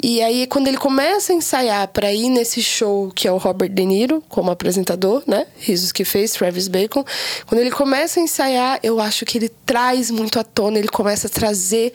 E 0.03 0.21
aí, 0.23 0.47
quando 0.47 0.69
ele 0.69 0.77
começa 0.77 1.33
a 1.33 1.37
ensaiar 1.37 1.89
para 1.89 2.13
ir 2.13 2.29
nesse 2.31 2.63
show, 2.63 3.11
que 3.15 3.29
é 3.29 3.33
o 3.33 3.37
Robert 3.37 3.69
De 3.69 3.85
Niro, 3.85 4.23
como 4.29 4.51
apresentador, 4.51 5.23
né? 5.27 5.47
Risos 5.59 5.93
que 5.93 6.05
fez, 6.05 6.33
Travis 6.33 6.69
Bacon. 6.69 7.05
Quando 7.47 7.61
ele 7.61 7.71
começa 7.71 8.19
a 8.19 8.23
ensaiar, 8.23 8.81
eu 8.83 9.01
acho 9.01 9.25
que 9.25 9.39
ele 9.39 9.49
traz 9.65 10.11
muito 10.11 10.39
à 10.39 10.45
tona, 10.45 10.79
ele 10.79 10.89
começa 10.89 11.29
a 11.29 11.31
trazer 11.31 11.93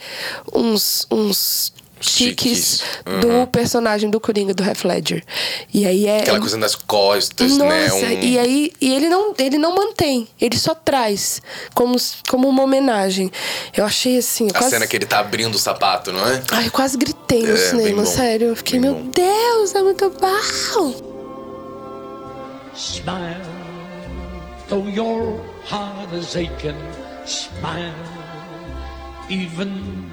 uns, 0.54 1.06
uns 1.12 1.73
chiques 2.04 2.84
uhum. 3.06 3.20
do 3.20 3.48
personagem 3.48 4.10
do 4.10 4.20
Coringa 4.20 4.54
do 4.54 4.64
Heath 4.64 4.84
Ledger. 4.84 5.24
E 5.74 5.86
aí 5.86 6.06
é 6.06 6.20
aquela 6.22 6.40
coisa 6.40 6.58
nas 6.58 6.76
costas, 6.76 7.58
né? 7.58 7.88
Nossa, 7.88 8.06
um... 8.06 8.22
e 8.22 8.38
aí 8.38 8.72
e 8.80 8.94
ele 8.94 9.10
não 9.10 9.34
ele 9.38 9.58
não 9.58 9.76
mantém, 9.76 10.28
ele 10.40 10.58
só 10.58 10.76
traz 10.76 11.42
como 11.74 11.96
como 12.30 12.48
uma 12.48 12.64
homenagem. 12.64 13.32
Eu 13.76 13.86
achei 13.86 14.18
assim, 14.18 14.50
a 14.50 14.54
quase... 14.54 14.72
cena 14.72 14.88
que 14.88 14.96
ele 14.96 15.06
tá 15.06 15.20
abrindo 15.20 15.56
o 15.56 15.60
sapato, 15.60 16.12
não 16.12 16.28
é? 16.28 16.44
Ai, 16.52 16.68
eu 16.68 16.72
quase 16.72 16.98
gritei 16.98 17.44
no 17.44 17.54
é, 17.54 17.58
cinema, 17.58 18.06
sério. 18.06 18.50
Eu 18.50 18.56
fiquei, 18.56 18.80
bem 18.80 18.92
meu 18.92 19.00
bom. 19.00 19.10
Deus, 19.10 19.76
é 19.76 19.82
muito 19.82 20.10
bom. 20.10 21.14
Smile, 22.76 23.38
though 24.68 24.88
your 24.88 25.40
heart 25.64 26.12
is 26.14 26.36
aching, 26.36 26.76
smile, 27.26 27.94
even 29.30 30.13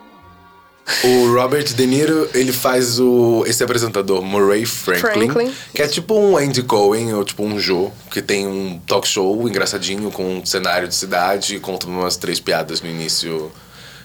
O 1.03 1.33
Robert 1.33 1.73
De 1.73 1.87
Niro, 1.87 2.29
ele 2.33 2.51
faz 2.51 2.99
o, 2.99 3.43
esse 3.47 3.63
apresentador, 3.63 4.21
Murray 4.21 4.65
Franklin, 4.65 5.29
Franklin, 5.29 5.55
que 5.73 5.81
é 5.81 5.87
tipo 5.87 6.13
um 6.13 6.37
Andy 6.37 6.63
Cohen 6.63 7.13
ou 7.13 7.23
tipo 7.23 7.43
um 7.43 7.57
Joe, 7.59 7.89
que 8.09 8.21
tem 8.21 8.47
um 8.47 8.79
talk 8.85 9.07
show 9.07 9.47
engraçadinho 9.47 10.11
com 10.11 10.37
um 10.37 10.45
cenário 10.45 10.87
de 10.87 10.95
cidade 10.95 11.55
e 11.55 11.59
conta 11.59 11.87
umas 11.87 12.17
três 12.17 12.39
piadas 12.39 12.81
no 12.81 12.89
início 12.89 13.51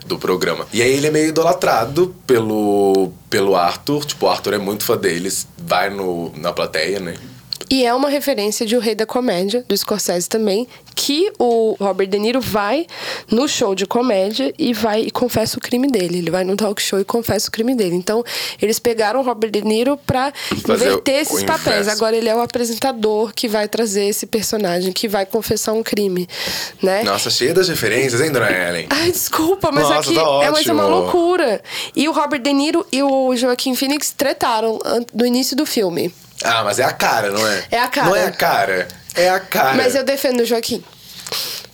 do 0.07 0.19
programa. 0.19 0.67
E 0.73 0.81
aí 0.81 0.93
ele 0.93 1.09
é 1.09 1.11
meio 1.11 1.29
idolatrado 1.29 2.15
pelo, 2.27 3.13
pelo 3.29 3.57
Arthur, 3.57 4.05
tipo, 4.05 4.27
o 4.27 4.29
Arthur 4.29 4.55
é 4.55 4.59
muito 4.59 4.85
fã 4.85 4.97
deles, 4.97 5.47
vai 5.59 5.91
no, 5.91 6.33
na 6.37 6.53
plateia, 6.53 7.01
né? 7.01 7.15
E 7.69 7.85
é 7.85 7.93
uma 7.93 8.09
referência 8.09 8.65
de 8.65 8.77
O 8.77 8.81
Rei 8.81 8.95
da 8.95 9.07
Comédia, 9.07 9.65
do 9.67 9.77
Scorsese 9.77 10.29
também, 10.29 10.69
que 10.95 11.31
o 11.39 11.77
Robert 11.79 12.07
De 12.07 12.19
Niro 12.19 12.41
vai 12.41 12.87
no 13.31 13.47
show 13.49 13.75
de 13.75 13.87
comédia 13.87 14.55
e 14.59 14.73
vai 14.73 15.03
e 15.03 15.11
confessa 15.11 15.59
o 15.59 15.61
crime 15.61 15.89
dele. 15.89 16.19
Ele 16.19 16.31
vai 16.31 16.45
no 16.45 16.57
talk 16.57 16.81
show 16.81 16.99
e 16.99 17.05
confessa 17.05 17.49
o 17.49 17.53
crime 17.53 17.75
dele. 17.75 17.95
Então, 17.97 18.25
eles 18.63 18.79
pegaram 18.79 19.21
o 19.21 19.23
Robert 19.23 19.51
De 19.51 19.63
Niro 19.63 19.99
pra 20.07 20.33
Fazer 20.63 20.87
inverter 20.87 21.15
esses 21.21 21.43
papéis. 21.43 21.89
Agora 21.89 22.17
ele 22.17 22.29
é 22.29 22.35
o 22.35 22.41
apresentador 22.41 23.33
que 23.35 23.49
vai 23.49 23.69
trazer 23.69 24.05
esse 24.05 24.27
personagem, 24.27 24.93
que 24.93 25.09
vai 25.09 25.27
confessar 25.27 25.73
um 25.73 25.83
crime, 25.83 26.29
né? 26.83 27.03
Nossa, 27.03 27.31
cheia 27.31 27.53
das 27.53 27.69
referências, 27.69 28.21
hein, 28.21 28.31
Dona 28.31 28.51
Ellen? 28.51 28.87
Ai, 28.91 29.11
desculpa, 29.11 29.71
mas 29.73 29.89
Nossa, 29.89 29.99
aqui 29.99 30.15
tá 30.15 30.41
é, 30.45 30.51
mas 30.51 30.67
é 30.67 30.73
uma 30.73 30.87
loucura. 30.87 31.61
E 31.95 32.09
o 32.09 32.13
Robert 32.13 32.41
De 32.41 32.53
Niro 32.53 32.87
e 32.91 33.03
o 33.03 33.37
Joaquim 33.37 33.75
Phoenix 33.75 34.13
tretaram 34.17 34.79
no 35.13 35.27
início 35.27 35.57
do 35.57 35.67
filme. 35.67 36.13
Ah, 36.45 36.63
mas 36.65 36.79
é 36.79 36.85
a 36.85 36.93
cara, 36.93 37.31
não 37.31 37.47
é? 37.47 37.65
É 37.71 37.79
a 37.79 37.89
cara. 37.89 38.09
Não 38.09 38.17
é 38.17 38.27
a 38.27 38.31
cara, 38.31 38.89
é 39.15 39.29
a 39.31 39.41
cara. 39.41 39.75
Mas 39.75 39.95
eu 39.95 40.05
defendo 40.05 40.41
o 40.41 40.45
Joaquim. 40.45 40.83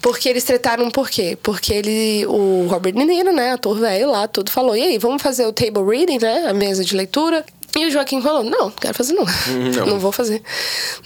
Porque 0.00 0.28
eles 0.28 0.42
tretaram 0.42 0.90
por 0.90 1.08
quê? 1.08 1.38
Porque 1.40 1.72
ele, 1.72 2.26
o 2.26 2.66
Robert 2.68 2.92
De 2.92 3.04
Niro, 3.04 3.32
né, 3.32 3.52
ator 3.52 3.78
velho 3.78 4.10
lá, 4.10 4.26
tudo 4.26 4.50
falou, 4.50 4.76
e 4.76 4.82
aí, 4.82 4.98
vamos 4.98 5.22
fazer 5.22 5.46
o 5.46 5.52
table 5.52 5.84
reading, 5.88 6.18
né, 6.18 6.46
a 6.48 6.52
mesa 6.52 6.84
de 6.84 6.96
leitura? 6.96 7.44
E 7.76 7.86
o 7.86 7.90
Joaquim 7.90 8.20
falou: 8.20 8.44
Não, 8.44 8.70
quero 8.70 8.94
fazer 8.94 9.14
não. 9.14 9.24
Não. 9.74 9.86
não 9.86 9.98
vou 9.98 10.12
fazer. 10.12 10.42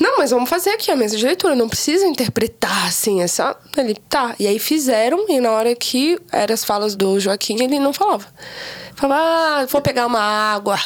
Não, 0.00 0.18
mas 0.18 0.30
vamos 0.30 0.48
fazer 0.50 0.70
aqui 0.70 0.90
a 0.90 0.96
mesa 0.96 1.16
de 1.16 1.24
leitura. 1.24 1.54
Não 1.54 1.68
precisa 1.68 2.06
interpretar 2.06 2.86
assim, 2.86 3.22
é 3.22 3.26
só. 3.26 3.54
Ele, 3.76 3.94
tá. 4.08 4.34
E 4.38 4.46
aí 4.46 4.58
fizeram, 4.58 5.26
e 5.28 5.40
na 5.40 5.50
hora 5.52 5.74
que 5.74 6.18
eram 6.32 6.54
as 6.54 6.64
falas 6.64 6.96
do 6.96 7.20
Joaquim, 7.20 7.62
ele 7.62 7.78
não 7.78 7.92
falava. 7.92 8.26
Falava, 8.94 9.20
ah, 9.20 9.66
vou 9.66 9.80
pegar 9.82 10.06
uma 10.06 10.20
água. 10.20 10.78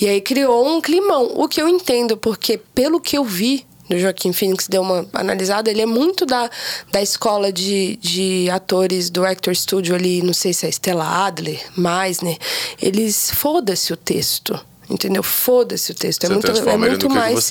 E 0.00 0.06
aí 0.06 0.20
criou 0.20 0.68
um 0.68 0.80
climão. 0.80 1.32
O 1.34 1.48
que 1.48 1.60
eu 1.60 1.68
entendo, 1.68 2.16
porque 2.16 2.60
pelo 2.74 3.00
que 3.00 3.16
eu 3.16 3.24
vi 3.24 3.66
do 3.88 3.98
Joaquim 3.98 4.32
Phoenix 4.32 4.68
deu 4.68 4.82
uma 4.82 5.06
analisada, 5.12 5.70
ele 5.70 5.82
é 5.82 5.86
muito 5.86 6.24
da, 6.24 6.50
da 6.90 7.02
escola 7.02 7.52
de, 7.52 7.96
de 7.96 8.48
atores 8.50 9.10
do 9.10 9.24
Actor 9.24 9.54
Studio 9.54 9.94
ali, 9.94 10.22
não 10.22 10.32
sei 10.32 10.52
se 10.52 10.66
é 10.66 10.68
Stella 10.68 11.26
Adler, 11.26 11.60
Meisner. 11.76 12.38
Eles, 12.80 13.30
foda-se 13.30 13.92
o 13.92 13.96
texto 13.96 14.58
entendeu? 14.92 15.22
Foda-se 15.22 15.90
o 15.92 15.94
texto. 15.94 16.24
É 16.24 16.28
Você 16.28 16.34
muito, 16.34 16.68
é 16.68 16.76
muito 16.76 17.10
mais. 17.10 17.50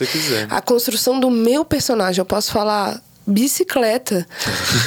A 0.49 0.62
construção 0.62 1.19
do 1.19 1.30
meu 1.30 1.65
personagem. 1.65 2.19
Eu 2.21 2.25
posso 2.25 2.51
falar 2.51 3.01
bicicleta. 3.26 4.26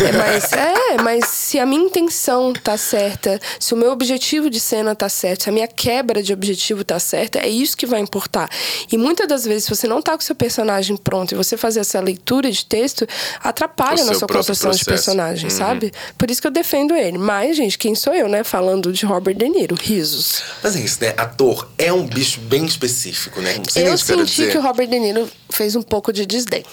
é, 0.00 0.12
mas, 0.12 0.52
é, 0.52 1.02
mas 1.02 1.26
se 1.28 1.58
a 1.58 1.66
minha 1.66 1.84
intenção 1.84 2.52
tá 2.52 2.76
certa, 2.76 3.40
se 3.58 3.74
o 3.74 3.76
meu 3.76 3.92
objetivo 3.92 4.50
de 4.50 4.60
cena 4.60 4.94
tá 4.94 5.08
certo, 5.08 5.44
se 5.44 5.48
a 5.48 5.52
minha 5.52 5.68
quebra 5.68 6.22
de 6.22 6.32
objetivo 6.32 6.84
tá 6.84 6.98
certa, 6.98 7.38
é 7.38 7.48
isso 7.48 7.76
que 7.76 7.86
vai 7.86 8.00
importar. 8.00 8.48
E 8.90 8.98
muitas 8.98 9.28
das 9.28 9.44
vezes, 9.44 9.64
se 9.64 9.70
você 9.70 9.86
não 9.86 10.02
tá 10.02 10.12
com 10.12 10.18
o 10.18 10.22
seu 10.22 10.34
personagem 10.34 10.96
pronto 10.96 11.32
e 11.32 11.36
você 11.36 11.56
fazer 11.56 11.80
essa 11.80 12.00
leitura 12.00 12.50
de 12.50 12.64
texto, 12.64 13.06
atrapalha 13.40 14.04
na 14.04 14.14
sua 14.14 14.28
construção 14.28 14.70
processo. 14.70 14.78
de 14.78 14.84
personagem, 14.84 15.50
uhum. 15.50 15.56
sabe? 15.56 15.92
Por 16.18 16.30
isso 16.30 16.40
que 16.40 16.46
eu 16.46 16.52
defendo 16.52 16.94
ele. 16.94 17.18
Mas, 17.18 17.56
gente, 17.56 17.78
quem 17.78 17.94
sou 17.94 18.14
eu, 18.14 18.28
né? 18.28 18.44
Falando 18.44 18.92
de 18.92 19.06
Robert 19.06 19.34
De 19.34 19.48
Niro, 19.48 19.76
risos. 19.76 20.42
Mas 20.62 20.76
é 20.76 20.80
isso, 20.80 20.98
né? 21.00 21.14
Ator 21.16 21.68
é 21.78 21.92
um 21.92 22.06
bicho 22.06 22.40
bem 22.40 22.64
específico, 22.64 23.40
né? 23.40 23.60
eu 23.76 23.96
senti 23.98 24.48
que 24.48 24.58
o 24.58 24.62
Robert 24.62 24.86
De 24.86 24.98
Niro 24.98 25.30
fez 25.50 25.76
um 25.76 25.82
pouco 25.82 26.12
de 26.12 26.26
desdém. 26.26 26.64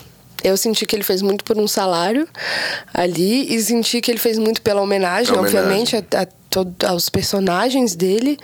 Eu 0.43 0.57
senti 0.57 0.85
que 0.85 0.95
ele 0.95 1.03
fez 1.03 1.21
muito 1.21 1.43
por 1.43 1.57
um 1.57 1.67
salário 1.67 2.27
ali 2.93 3.53
e 3.53 3.61
senti 3.61 4.01
que 4.01 4.09
ele 4.09 4.19
fez 4.19 4.37
muito 4.37 4.61
pela 4.61 4.81
homenagem, 4.81 5.33
homenagem. 5.33 5.59
obviamente, 5.59 5.95
a, 5.95 6.21
a 6.21 6.25
todos 6.49 6.73
aos 6.87 7.09
personagens 7.09 7.95
dele. 7.95 8.37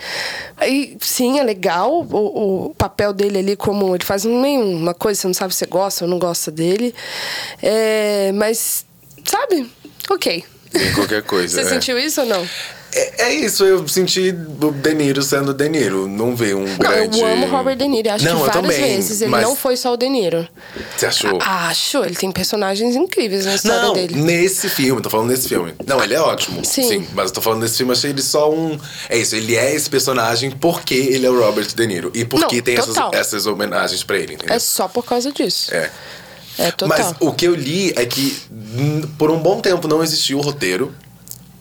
E 0.66 0.96
sim, 1.00 1.38
é 1.38 1.42
legal 1.42 2.02
o, 2.02 2.66
o, 2.66 2.74
papel 2.74 3.12
dele 3.12 3.38
ali, 3.38 3.56
como 3.56 3.94
ele 3.94 4.04
faz 4.04 4.24
nenhuma 4.24 4.94
coisa, 4.94 5.20
você 5.20 5.26
não 5.26 5.34
sabe 5.34 5.52
se 5.52 5.58
você 5.58 5.66
gosta 5.66 6.04
ou 6.04 6.10
não 6.10 6.18
gosta 6.18 6.50
dele. 6.50 6.94
É, 7.62 8.32
mas, 8.32 8.84
sabe? 9.24 9.70
Ok. 10.10 10.44
Em 10.74 10.92
qualquer 10.94 11.22
coisa. 11.22 11.54
você 11.60 11.66
é. 11.66 11.70
sentiu 11.70 11.98
isso 11.98 12.22
ou 12.22 12.26
não? 12.26 12.48
É, 12.92 13.24
é, 13.24 13.34
isso, 13.34 13.64
eu 13.64 13.86
senti 13.86 14.34
o 14.60 14.70
De 14.70 14.94
Niro 14.94 15.22
sendo 15.22 15.52
De 15.52 15.68
Niro. 15.68 16.08
Não 16.08 16.34
vi 16.34 16.54
um 16.54 16.66
não, 16.66 16.76
grande. 16.78 17.20
Eu 17.20 17.26
amo 17.26 17.46
Robert 17.46 17.76
De 17.76 17.86
Niro. 17.86 18.10
Acho 18.10 18.24
não, 18.24 18.32
que 18.32 18.46
várias 18.46 18.62
também, 18.62 18.96
vezes. 18.96 19.20
Ele 19.20 19.30
mas... 19.30 19.42
não 19.42 19.54
foi 19.54 19.76
só 19.76 19.92
o 19.92 19.96
De 19.96 20.08
Niro. 20.08 20.48
Você 20.96 21.06
achou? 21.06 21.38
Acho. 21.40 21.98
Ele 22.04 22.14
tem 22.14 22.32
personagens 22.32 22.96
incríveis 22.96 23.44
na 23.44 23.54
história 23.54 23.82
não, 23.82 23.92
dele. 23.92 24.16
Nesse 24.16 24.68
filme, 24.68 25.02
tô 25.02 25.10
falando 25.10 25.28
nesse 25.28 25.48
filme. 25.48 25.74
Não, 25.86 26.02
ele 26.02 26.14
é 26.14 26.20
ótimo. 26.20 26.64
Sim. 26.64 26.88
sim. 26.88 27.08
Mas 27.12 27.26
eu 27.26 27.34
tô 27.34 27.40
falando 27.40 27.62
nesse 27.62 27.76
filme, 27.76 27.92
achei 27.92 28.10
ele 28.10 28.22
só 28.22 28.50
um. 28.50 28.78
É 29.08 29.18
isso, 29.18 29.36
ele 29.36 29.54
é 29.54 29.74
esse 29.74 29.90
personagem 29.90 30.50
porque 30.50 30.94
ele 30.94 31.26
é 31.26 31.30
o 31.30 31.38
Robert 31.38 31.66
De 31.66 31.86
Niro. 31.86 32.10
E 32.14 32.24
porque 32.24 32.56
não, 32.56 32.62
tem 32.62 32.76
essas, 32.76 32.96
essas 33.12 33.46
homenagens 33.46 34.02
pra 34.02 34.16
ele, 34.16 34.34
entendeu? 34.34 34.56
É 34.56 34.58
só 34.58 34.88
por 34.88 35.04
causa 35.04 35.30
disso. 35.30 35.74
É. 35.74 35.90
É 36.58 36.72
total. 36.72 36.98
Mas 36.98 37.14
o 37.20 37.32
que 37.32 37.46
eu 37.46 37.54
li 37.54 37.92
é 37.94 38.04
que 38.04 38.36
por 39.16 39.30
um 39.30 39.38
bom 39.38 39.60
tempo 39.60 39.86
não 39.86 40.02
existiu 40.02 40.38
o 40.38 40.40
roteiro. 40.40 40.92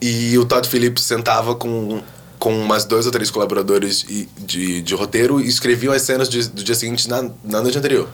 E 0.02 0.38
o 0.38 0.46
Todd 0.46 0.68
Phillips 0.68 1.04
sentava 1.04 1.56
com, 1.56 2.02
com 2.38 2.58
umas 2.58 2.86
dois 2.86 3.06
ou 3.06 3.12
três 3.12 3.32
colaboradores 3.32 4.06
de, 4.38 4.82
de 4.82 4.96
roteiro 4.96 5.42
e 5.42 5.48
escreviam 5.48 5.94
as 5.94 6.04
cenas 6.04 6.30
de, 6.30 6.48
do 6.50 6.64
dia 6.64 6.76
seguinte 6.76 7.10
na, 7.10 7.30
na 7.44 7.62
noite 7.62 7.78
anterior. 7.78 8.08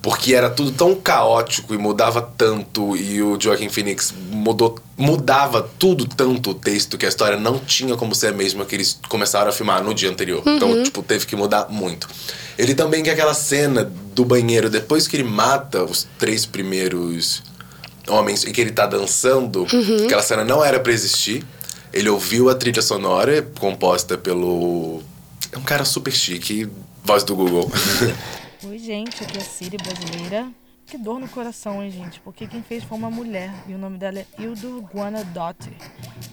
Porque 0.00 0.34
era 0.34 0.48
tudo 0.48 0.70
tão 0.70 0.94
caótico 0.94 1.74
e 1.74 1.78
mudava 1.78 2.22
tanto, 2.22 2.96
e 2.96 3.20
o 3.20 3.38
Joaquin 3.38 3.68
Phoenix 3.68 4.14
mudou, 4.30 4.78
mudava 4.96 5.68
tudo 5.76 6.06
tanto 6.06 6.50
o 6.50 6.54
texto 6.54 6.96
que 6.96 7.04
a 7.04 7.08
história 7.08 7.36
não 7.36 7.58
tinha 7.58 7.96
como 7.96 8.14
ser 8.14 8.28
a 8.28 8.32
mesma 8.32 8.64
que 8.64 8.76
eles 8.76 8.98
começaram 9.08 9.48
a 9.48 9.52
filmar 9.52 9.82
no 9.82 9.92
dia 9.92 10.08
anterior. 10.08 10.42
Uhum. 10.46 10.56
Então, 10.56 10.82
tipo, 10.84 11.02
teve 11.02 11.26
que 11.26 11.34
mudar 11.34 11.66
muito. 11.68 12.08
Ele 12.56 12.74
também 12.74 13.02
quer 13.02 13.12
aquela 13.12 13.34
cena 13.34 13.90
do 14.14 14.24
banheiro, 14.24 14.70
depois 14.70 15.08
que 15.08 15.16
ele 15.16 15.24
mata 15.24 15.82
os 15.82 16.06
três 16.16 16.46
primeiros 16.46 17.42
homens 18.08 18.44
em 18.44 18.52
que 18.52 18.60
ele 18.60 18.72
tá 18.72 18.86
dançando, 18.86 19.66
uhum. 19.72 20.04
aquela 20.04 20.22
cena 20.22 20.44
não 20.44 20.64
era 20.64 20.80
para 20.80 20.92
existir. 20.92 21.44
Ele 21.92 22.08
ouviu 22.08 22.48
a 22.50 22.54
trilha 22.54 22.82
sonora 22.82 23.42
composta 23.58 24.18
pelo. 24.18 25.02
É 25.50 25.58
um 25.58 25.62
cara 25.62 25.84
super 25.84 26.12
chique, 26.12 26.68
voz 27.02 27.24
do 27.24 27.34
Google. 27.34 27.70
Oi, 28.68 28.78
gente, 28.78 29.22
aqui 29.22 29.38
é 29.38 29.40
a 29.40 29.44
Siri 29.44 29.76
brasileira. 29.76 30.48
Que 30.84 30.96
dor 30.96 31.20
no 31.20 31.28
coração, 31.28 31.82
hein, 31.82 31.90
gente? 31.90 32.18
Porque 32.20 32.46
quem 32.46 32.62
fez 32.62 32.82
foi 32.82 32.96
uma 32.96 33.10
mulher 33.10 33.52
e 33.66 33.74
o 33.74 33.78
nome 33.78 33.98
dela 33.98 34.20
é 34.20 34.26
Ildur 34.38 34.82
Guanadotti. 34.82 35.70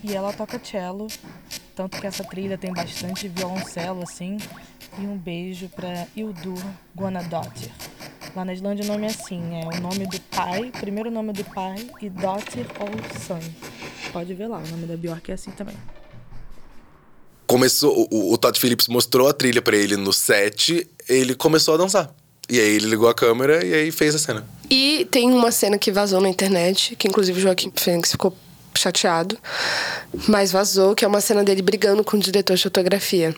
E 0.02 0.16
ela 0.16 0.32
toca 0.32 0.60
cello, 0.64 1.08
tanto 1.76 2.00
que 2.00 2.08
essa 2.08 2.24
trilha 2.24 2.58
tem 2.58 2.74
bastante 2.74 3.28
violoncelo, 3.28 4.02
assim. 4.04 4.38
E 4.98 5.02
um 5.02 5.18
beijo 5.18 5.68
pra 5.68 6.08
Ildur 6.16 6.64
Guanadotti. 6.98 7.70
Lá 8.36 8.44
na 8.44 8.54
Islândia 8.54 8.84
o 8.84 8.88
nome 8.88 9.06
é 9.06 9.10
assim, 9.10 9.42
é 9.62 9.78
o 9.78 9.82
nome 9.82 10.06
do 10.08 10.20
pai, 10.20 10.70
primeiro 10.78 11.10
nome 11.10 11.32
do 11.32 11.44
pai 11.46 11.90
e 12.02 12.10
daughter 12.10 12.66
ou 12.82 12.90
son. 13.26 13.40
Pode 14.12 14.34
ver 14.34 14.48
lá, 14.48 14.58
o 14.58 14.68
nome 14.68 14.86
da 14.86 14.98
Bjork 14.98 15.32
é 15.32 15.36
assim 15.36 15.52
também. 15.52 15.76
Começou, 17.48 18.10
o, 18.12 18.34
o 18.34 18.38
Todd 18.38 18.60
Phillips 18.60 18.90
mostrou 18.90 19.30
a 19.30 19.34
trilha 19.34 19.62
para 19.62 19.78
ele 19.78 19.96
no 19.96 20.12
set, 20.12 20.86
ele 21.08 21.34
começou 21.34 21.76
a 21.76 21.78
dançar. 21.78 22.14
E 22.50 22.60
aí 22.60 22.76
ele 22.76 22.88
ligou 22.88 23.08
a 23.08 23.14
câmera 23.14 23.66
e 23.66 23.74
aí 23.74 23.90
fez 23.90 24.14
a 24.14 24.20
cena. 24.20 24.46
E 24.70 25.08
tem 25.10 25.32
uma 25.32 25.50
cena 25.50 25.78
que 25.78 25.90
vazou 25.90 26.20
na 26.20 26.28
internet, 26.28 26.94
que 26.98 27.08
inclusive 27.08 27.40
o 27.40 27.42
Joaquim 27.42 27.72
Fênix 27.74 28.12
ficou 28.12 28.36
chateado, 28.78 29.38
mas 30.28 30.52
vazou, 30.52 30.94
que 30.94 31.06
é 31.06 31.08
uma 31.08 31.22
cena 31.22 31.42
dele 31.42 31.62
brigando 31.62 32.04
com 32.04 32.18
o 32.18 32.20
diretor 32.20 32.58
de 32.58 32.64
fotografia 32.64 33.34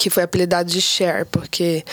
que 0.00 0.08
foi 0.08 0.22
apelidado 0.22 0.70
de 0.70 0.80
Cher, 0.80 1.26
porque 1.26 1.84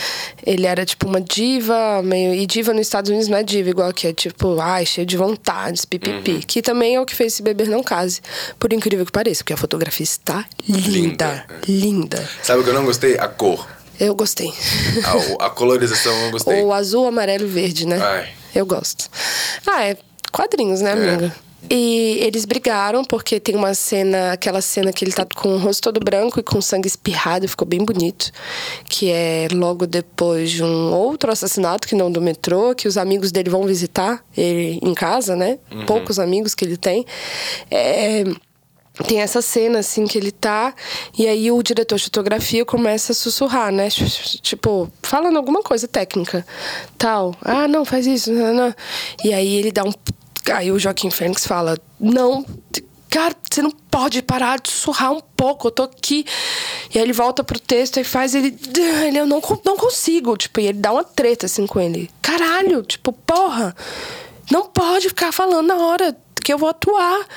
ele 0.45 0.65
era 0.65 0.85
tipo 0.85 1.05
uma 1.09 1.19
diva, 1.19 2.01
meio. 2.01 2.33
E 2.33 2.47
diva 2.47 2.71
nos 2.71 2.87
Estados 2.87 3.09
Unidos 3.09 3.27
não 3.27 3.37
é 3.37 3.43
diva 3.43 3.69
igual 3.69 3.91
que 3.91 4.07
é 4.07 4.13
tipo, 4.13 4.61
ai, 4.61 4.85
cheio 4.85 5.05
de 5.05 5.17
vontades, 5.17 5.83
pipipi. 5.83 6.31
Uhum. 6.31 6.41
Que 6.47 6.61
também 6.61 6.95
é 6.95 7.01
o 7.01 7.05
que 7.05 7.13
fez 7.13 7.33
esse 7.33 7.43
beber 7.43 7.67
não 7.67 7.83
case. 7.83 8.21
Por 8.57 8.71
incrível 8.71 9.05
que 9.05 9.11
pareça, 9.11 9.43
porque 9.43 9.51
a 9.51 9.57
fotografia 9.57 10.05
está 10.05 10.45
linda. 10.69 10.87
Linda. 10.87 11.45
linda. 11.67 12.29
Sabe 12.41 12.61
o 12.61 12.63
que 12.63 12.69
eu 12.69 12.73
não 12.73 12.85
gostei? 12.85 13.17
A 13.17 13.27
cor. 13.27 13.67
Eu 13.99 14.15
gostei. 14.15 14.53
A, 15.39 15.47
a 15.47 15.49
colorização 15.49 16.13
eu 16.25 16.31
gostei. 16.31 16.63
O 16.63 16.71
azul, 16.71 17.07
amarelo 17.07 17.43
e 17.43 17.47
verde, 17.47 17.85
né? 17.85 17.99
Ai. 18.01 18.29
Eu 18.55 18.65
gosto. 18.65 19.09
Ah, 19.65 19.83
é 19.83 19.97
quadrinhos, 20.31 20.79
né, 20.79 20.93
amiga? 20.93 21.25
É. 21.43 21.46
E 21.69 22.19
eles 22.21 22.45
brigaram 22.45 23.03
porque 23.03 23.39
tem 23.39 23.55
uma 23.55 23.73
cena, 23.73 24.31
aquela 24.31 24.61
cena 24.61 24.93
que 24.93 25.03
ele 25.03 25.11
tá 25.11 25.25
com 25.25 25.49
o 25.49 25.57
rosto 25.57 25.81
todo 25.81 25.99
branco 25.99 26.39
e 26.39 26.43
com 26.43 26.61
sangue 26.61 26.87
espirrado, 26.87 27.47
ficou 27.47 27.67
bem 27.67 27.83
bonito. 27.83 28.31
Que 28.87 29.11
é 29.11 29.47
logo 29.51 29.85
depois 29.85 30.51
de 30.51 30.63
um 30.63 30.93
outro 30.93 31.31
assassinato, 31.31 31.87
que 31.87 31.95
não 31.95 32.11
do 32.11 32.21
metrô, 32.21 32.73
que 32.73 32.87
os 32.87 32.97
amigos 32.97 33.31
dele 33.31 33.49
vão 33.49 33.63
visitar 33.63 34.23
ele 34.35 34.79
em 34.81 34.93
casa, 34.93 35.35
né? 35.35 35.59
Uhum. 35.71 35.85
Poucos 35.85 36.19
amigos 36.19 36.55
que 36.55 36.63
ele 36.63 36.77
tem. 36.77 37.05
É, 37.69 38.23
tem 39.05 39.21
essa 39.21 39.41
cena, 39.41 39.79
assim, 39.79 40.05
que 40.05 40.17
ele 40.17 40.31
tá. 40.31 40.73
E 41.17 41.27
aí 41.27 41.51
o 41.51 41.61
diretor 41.61 41.97
de 41.97 42.05
fotografia 42.05 42.63
começa 42.65 43.11
a 43.11 43.15
sussurrar, 43.15 43.71
né? 43.71 43.89
Tipo, 43.89 44.89
falando 45.03 45.37
alguma 45.37 45.61
coisa 45.61 45.87
técnica. 45.87 46.45
Tal. 46.97 47.35
Ah, 47.41 47.67
não, 47.67 47.83
faz 47.83 48.07
isso. 48.07 48.31
Não, 48.31 48.53
não. 48.53 48.75
E 49.23 49.33
aí 49.33 49.55
ele 49.55 49.71
dá 49.71 49.83
um 49.83 49.91
Aí 50.53 50.71
o 50.71 50.79
Joaquim 50.79 51.09
Fênix 51.09 51.45
fala: 51.45 51.77
Não, 51.99 52.45
cara, 53.09 53.35
você 53.49 53.61
não 53.61 53.71
pode 53.71 54.21
parar 54.21 54.59
de 54.59 54.69
sussurrar 54.69 55.11
um 55.11 55.21
pouco, 55.21 55.67
eu 55.67 55.71
tô 55.71 55.83
aqui. 55.83 56.25
E 56.93 56.97
aí 56.97 57.03
ele 57.03 57.13
volta 57.13 57.43
pro 57.43 57.59
texto 57.59 57.99
e 57.99 58.03
faz 58.03 58.35
ele. 58.35 58.57
ele 59.05 59.19
eu 59.19 59.25
não, 59.25 59.41
não 59.65 59.77
consigo. 59.77 60.37
Tipo, 60.37 60.59
e 60.59 60.67
ele 60.67 60.79
dá 60.79 60.91
uma 60.91 61.03
treta 61.03 61.45
assim 61.45 61.65
com 61.65 61.79
ele. 61.79 62.09
Caralho, 62.21 62.83
tipo, 62.83 63.11
porra. 63.11 63.75
Não 64.49 64.67
pode 64.67 65.09
ficar 65.09 65.33
falando 65.33 65.67
na 65.67 65.75
hora 65.75 66.15
que 66.47 66.53
eu 66.53 66.57
vou 66.57 66.69
atuar. 66.69 67.27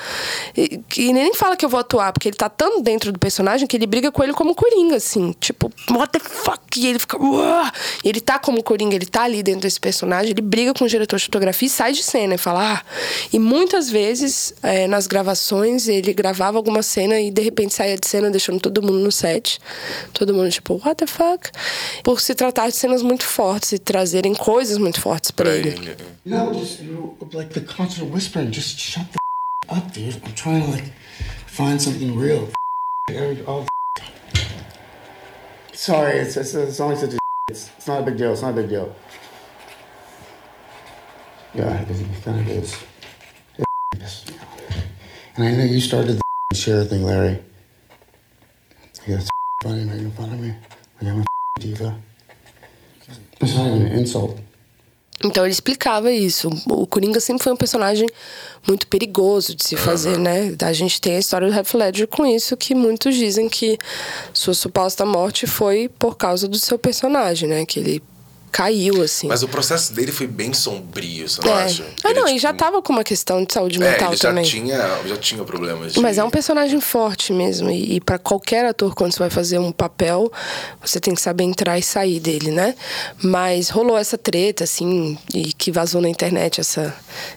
E, 0.55 0.79
e, 0.95 1.11
nem 1.11 1.33
fala 1.33 1.57
que 1.57 1.65
eu 1.65 1.69
vou 1.69 1.81
atuar, 1.81 2.13
porque 2.13 2.29
ele 2.29 2.37
tá 2.37 2.47
tão 2.47 2.81
dentro 2.81 3.11
do 3.11 3.19
personagem 3.19 3.67
que 3.67 3.75
ele 3.75 3.85
briga 3.85 4.09
com 4.09 4.23
ele 4.23 4.31
como 4.31 4.55
Coringa, 4.55 4.95
assim. 4.95 5.35
Tipo, 5.37 5.69
what 5.91 6.17
the 6.17 6.19
fuck? 6.19 6.61
E 6.77 6.87
ele 6.87 6.97
fica. 6.97 7.21
Uah! 7.21 7.69
E 8.05 8.07
ele 8.07 8.21
tá 8.21 8.39
como 8.39 8.63
Coringa, 8.63 8.95
ele 8.95 9.05
tá 9.05 9.23
ali 9.23 9.43
dentro 9.43 9.63
desse 9.63 9.81
personagem, 9.81 10.31
ele 10.31 10.41
briga 10.41 10.73
com 10.73 10.85
o 10.85 10.87
diretor 10.87 11.17
de 11.17 11.25
fotografia 11.25 11.67
e 11.67 11.69
sai 11.69 11.91
de 11.91 12.01
cena 12.01 12.35
e 12.35 12.37
fala. 12.37 12.75
Ah. 12.75 12.81
E 13.33 13.37
muitas 13.37 13.89
vezes, 13.89 14.53
é, 14.63 14.87
nas 14.87 15.07
gravações, 15.07 15.89
ele 15.89 16.13
gravava 16.13 16.57
alguma 16.57 16.81
cena 16.81 17.19
e 17.19 17.29
de 17.29 17.41
repente 17.41 17.73
saía 17.73 17.97
de 17.97 18.07
cena 18.07 18.31
deixando 18.31 18.61
todo 18.61 18.81
mundo 18.81 18.99
no 18.99 19.11
set. 19.11 19.59
Todo 20.13 20.33
mundo, 20.33 20.49
tipo, 20.49 20.79
what 20.85 20.95
the 20.95 21.07
fuck? 21.07 21.51
Por 22.01 22.21
se 22.21 22.33
tratar 22.33 22.69
de 22.69 22.77
cenas 22.77 23.01
muito 23.01 23.25
fortes 23.25 23.73
e 23.73 23.77
trazerem 23.77 24.33
coisas 24.33 24.77
muito 24.77 25.01
fortes 25.01 25.31
para 25.31 25.53
ele. 25.53 25.97
No, 26.23 26.53
just 26.53 26.79
like 27.33 27.53
the 27.53 27.61
concert 27.61 28.05
whispering, 28.09 28.53
just 28.53 28.77
shut 29.01 29.13
the 29.13 29.75
up, 29.75 29.93
dude. 29.93 30.21
I'm 30.25 30.33
trying 30.33 30.63
to 30.63 30.71
like 30.71 30.93
find 31.47 31.81
something 31.81 32.17
real. 32.17 32.49
Oh, 33.47 33.65
Sorry, 35.73 36.19
it's, 36.19 36.37
it's, 36.37 36.53
it's 36.53 36.79
only 36.79 36.95
such 36.95 37.13
a. 37.13 37.17
It's, 37.49 37.71
it's 37.77 37.87
not 37.87 38.01
a 38.01 38.05
big 38.05 38.17
deal. 38.17 38.31
It's 38.31 38.41
not 38.41 38.51
a 38.51 38.53
big 38.53 38.69
deal. 38.69 38.95
Yeah, 41.53 41.81
it 41.81 42.23
kind 42.23 42.39
of 42.39 42.47
is. 42.49 42.77
It's, 43.93 44.25
and 45.35 45.43
I 45.45 45.51
know 45.55 45.63
you 45.63 45.81
started 45.81 46.21
the 46.49 46.55
share 46.55 46.83
thing, 46.85 47.03
Larry. 47.03 47.39
Yeah, 49.07 49.15
it's 49.15 49.29
funny 49.63 49.83
making 49.83 50.11
fun 50.11 50.31
of 50.31 50.39
me. 50.39 50.53
Like 51.01 51.11
I'm 51.11 51.21
a 51.21 51.25
diva. 51.59 51.99
It's 53.41 53.55
not 53.55 53.67
even 53.67 53.87
an 53.87 53.91
insult. 53.91 54.39
Então 55.23 55.43
ele 55.43 55.53
explicava 55.53 56.11
isso. 56.11 56.49
O 56.67 56.87
Coringa 56.87 57.19
sempre 57.19 57.43
foi 57.43 57.53
um 57.53 57.57
personagem 57.57 58.07
muito 58.67 58.87
perigoso 58.87 59.55
de 59.55 59.63
se 59.63 59.75
fazer, 59.75 60.17
né? 60.17 60.55
A 60.61 60.73
gente 60.73 60.99
tem 60.99 61.15
a 61.15 61.19
história 61.19 61.47
do 61.47 61.53
Heath 61.53 61.73
Ledger 61.73 62.07
com 62.07 62.25
isso, 62.25 62.55
que 62.57 62.73
muitos 62.73 63.15
dizem 63.15 63.47
que 63.49 63.77
sua 64.33 64.53
suposta 64.53 65.05
morte 65.05 65.47
foi 65.47 65.89
por 65.99 66.17
causa 66.17 66.47
do 66.47 66.57
seu 66.57 66.77
personagem, 66.77 67.47
né? 67.47 67.65
Que 67.65 67.79
ele 67.79 68.03
caiu, 68.51 69.01
assim. 69.01 69.27
Mas 69.27 69.43
o 69.43 69.47
processo 69.47 69.93
dele 69.93 70.11
foi 70.11 70.27
bem 70.27 70.53
sombrio, 70.53 71.27
você 71.29 71.41
não 71.43 71.57
é. 71.57 71.63
acha? 71.63 71.85
Ah, 72.03 72.09
Ele, 72.09 72.19
não, 72.19 72.25
e 72.27 72.31
tipo, 72.31 72.41
já 72.41 72.53
tava 72.53 72.81
com 72.81 72.91
uma 72.93 73.03
questão 73.03 73.43
de 73.43 73.53
saúde 73.53 73.81
É, 73.81 73.91
mental 73.91 74.09
ele 74.09 74.17
já 74.17 74.29
também. 74.29 74.43
tinha, 74.43 74.77
já 75.05 75.17
tinha 75.17 75.43
problemas. 75.43 75.93
de- 75.93 75.99
Mas 75.99 76.17
é 76.17 76.23
um 76.23 76.29
personagem 76.29 76.79
forte 76.81 77.31
mesmo. 77.33 77.69
E, 77.71 77.95
e 77.95 78.01
para 78.01 78.17
qualquer 78.19 78.65
ator, 78.65 78.93
quando 78.93 79.13
você 79.13 79.19
vai 79.19 79.29
fazer 79.29 79.57
um 79.59 79.71
papel, 79.71 80.31
você 80.81 80.99
tem 80.99 81.15
que 81.15 81.21
saber 81.21 81.43
entrar 81.43 81.79
e 81.79 81.81
sair 81.83 82.19
dele, 82.19 82.51
né? 82.51 82.75
Mas 83.23 83.69
rolou 83.69 83.97
essa 83.97 84.17
treta, 84.17 84.63
assim, 84.63 85.17
e 85.33 85.53
que 85.53 85.71
vazou 85.71 86.01
na 86.01 86.09
internet, 86.09 86.59
essa, 86.59 86.93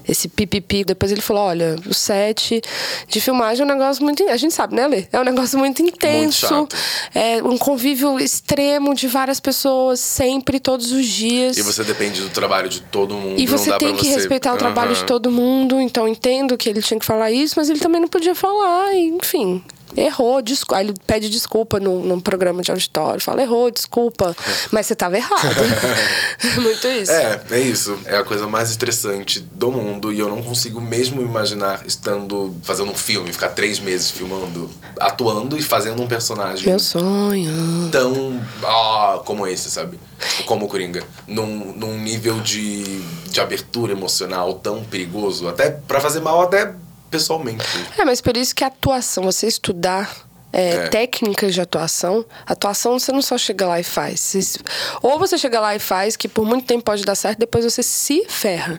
esse 0.09 0.29
pipipi. 0.29 0.85
Depois 0.85 1.13
ele 1.13 1.21
falou: 1.21 1.45
olha, 1.45 1.77
o 1.87 1.95
set 1.95 2.61
de 3.09 3.21
filmagem 3.21 3.63
é 3.63 3.65
um 3.65 3.73
negócio 3.73 4.03
muito. 4.03 4.23
A 4.29 4.37
gente 4.37 4.55
sabe, 4.55 4.75
né, 4.75 4.87
Lê? 4.87 5.07
É 5.13 5.21
um 5.21 5.25
negócio 5.25 5.59
muito 5.59 5.83
intenso. 5.83 6.47
chato. 6.49 6.77
é 7.15 7.43
um 7.43 7.57
convívio 7.59 8.19
extremo 8.19 8.95
de 8.95 9.07
várias 9.07 9.39
pessoas, 9.41 10.01
sempre, 10.01 10.59
todos 10.59 10.93
os 10.93 11.04
dias. 11.09 11.57
E 11.57 11.63
você 11.63 11.83
depende 11.85 12.21
do 12.21 12.29
trabalho 12.31 12.69
de 12.69 12.81
todo 12.81 13.15
mundo. 13.15 13.41
E 13.41 13.47
você 13.47 13.73
tem 13.79 13.95
que 13.95 14.05
você- 14.07 14.15
respeitar 14.15 14.53
o 14.55 14.57
trabalho 14.57 14.95
de 14.95 15.05
todo 15.05 15.31
mundo, 15.31 15.81
então 15.81 16.07
entendo 16.09 16.57
que 16.57 16.69
ele 16.69 16.83
tinha 16.83 16.99
que 16.99 17.07
falar 17.07 17.31
isso, 17.31 17.55
mas 17.57 17.69
ele 17.71 17.81
também 17.81 18.01
não 18.01 18.09
podia 18.09 18.35
falar, 18.35 18.95
enfim. 18.95 19.63
Errou, 19.97 20.43
desculpa. 20.43 20.79
Aí 20.79 20.87
ele 20.87 20.95
pede 21.07 21.31
desculpa 21.31 21.79
num, 21.79 22.03
num 22.03 22.21
programa 22.21 22.63
de 22.63 22.71
auditório, 22.71 23.21
fala, 23.21 23.43
errou, 23.43 23.71
desculpa, 23.71 24.37
mas 24.71 24.87
você 24.87 24.95
tava 24.95 25.17
errado. 25.17 25.55
Muito 26.61 26.87
isso. 26.89 27.13
É, 27.13 27.41
é 27.51 27.61
isso. 27.61 27.99
É 28.05 28.17
a 28.17 28.25
coisa 28.25 28.47
mais 28.47 28.71
estressante 28.71 29.41
do 29.41 29.71
mundo 29.71 30.13
e 30.13 30.19
eu 30.19 30.29
não 30.29 30.43
consigo 30.43 30.81
mesmo 30.81 31.23
imaginar 31.23 31.83
estando 31.87 32.55
fazendo 32.63 32.91
um 32.91 32.95
filme, 32.95 33.33
ficar 33.33 33.51
três 33.51 33.79
meses 33.79 34.11
filmando, 34.11 34.71
atuando 34.99 35.57
e 35.57 35.63
fazendo 35.63 36.03
um 36.03 36.07
personagem 36.07 36.69
Meu 36.69 36.79
sonho. 36.79 37.89
tão 37.91 38.41
ah, 38.63 39.21
como 39.25 39.47
esse, 39.47 39.71
sabe? 39.71 39.99
Como 40.47 40.67
o 40.67 40.69
Coringa. 40.69 41.03
Num, 41.27 41.73
num 41.75 41.99
nível 41.99 42.41
de, 42.41 43.01
de 43.31 43.41
abertura 43.41 43.93
emocional 43.93 44.55
tão 44.55 44.83
perigoso, 44.85 45.49
até 45.49 45.71
pra 45.71 46.01
fazer 46.01 46.21
mal 46.21 46.43
até 46.43 46.75
pessoalmente. 47.19 47.65
É, 47.99 48.05
mas 48.05 48.21
por 48.21 48.37
isso 48.37 48.55
que 48.55 48.65
a 48.65 48.69
atuação, 48.69 49.25
você 49.25 49.47
estudar 49.47 50.25
é, 50.57 50.71
É. 50.85 50.89
técnicas 50.89 51.53
de 51.53 51.61
atuação, 51.61 52.25
atuação 52.47 52.97
você 52.97 53.11
não 53.11 53.21
só 53.21 53.37
chega 53.37 53.67
lá 53.67 53.81
e 53.81 53.83
faz. 53.83 54.21
Você- 54.21 54.61
ou 55.03 55.19
você 55.19 55.37
chega 55.37 55.59
lá 55.59 55.75
e 55.75 55.81
faz, 55.81 56.15
que 56.15 56.29
por 56.29 56.45
muito 56.47 56.65
tempo 56.65 56.85
pode 56.85 57.05
dar 57.05 57.17
certo, 57.17 57.41
depois 57.41 57.65
você 57.65 57.83
se 57.83 58.25
ferra. 58.29 58.79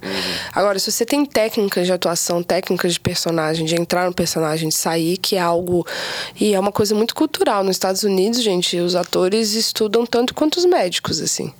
Agora, 0.53 0.79
se 0.79 0.89
você 0.89 1.05
tem 1.05 1.25
técnicas 1.25 1.85
de 1.85 1.91
atuação, 1.91 2.41
técnicas 2.41 2.93
de 2.93 2.99
personagem, 3.01 3.65
de 3.65 3.75
entrar 3.75 4.05
no 4.07 4.13
personagem, 4.13 4.69
de 4.69 4.75
sair, 4.75 5.17
que 5.17 5.35
é 5.35 5.41
algo. 5.41 5.85
E 6.39 6.53
é 6.53 6.59
uma 6.61 6.71
coisa 6.71 6.95
muito 6.95 7.13
cultural. 7.13 7.61
Nos 7.61 7.75
Estados 7.75 8.03
Unidos, 8.03 8.41
gente, 8.41 8.79
os 8.79 8.95
atores 8.95 9.51
estudam 9.53 10.05
tanto 10.05 10.33
quanto 10.33 10.55
os 10.55 10.63
médicos, 10.63 11.19
assim. 11.19 11.53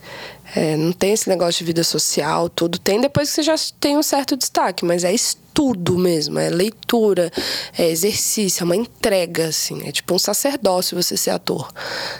É, 0.55 0.78
não 0.78 0.93
tem 0.93 1.11
esse 1.11 1.28
negócio 1.28 1.59
de 1.59 1.65
vida 1.65 1.84
social, 1.84 2.47
tudo. 2.47 2.78
Tem 2.80 3.01
depois 3.01 3.28
que 3.28 3.36
você 3.36 3.43
já 3.43 3.55
tem 3.82 3.97
um 3.97 4.03
certo 4.03 4.38
destaque, 4.38 4.86
mas 4.86 5.03
é 5.03 5.13
estudo 5.56 5.97
mesmo, 5.97 6.38
é 6.38 6.49
leitura, 6.49 7.32
é 7.78 7.89
exercício, 7.89 8.62
é 8.62 8.66
uma 8.66 8.76
entrega, 8.76 9.47
assim. 9.47 9.88
É 9.88 9.91
tipo 9.91 10.14
um 10.14 10.20
sacerdócio 10.20 11.01
você 11.01 11.16
ser 11.16 11.30
ator, 11.30 11.72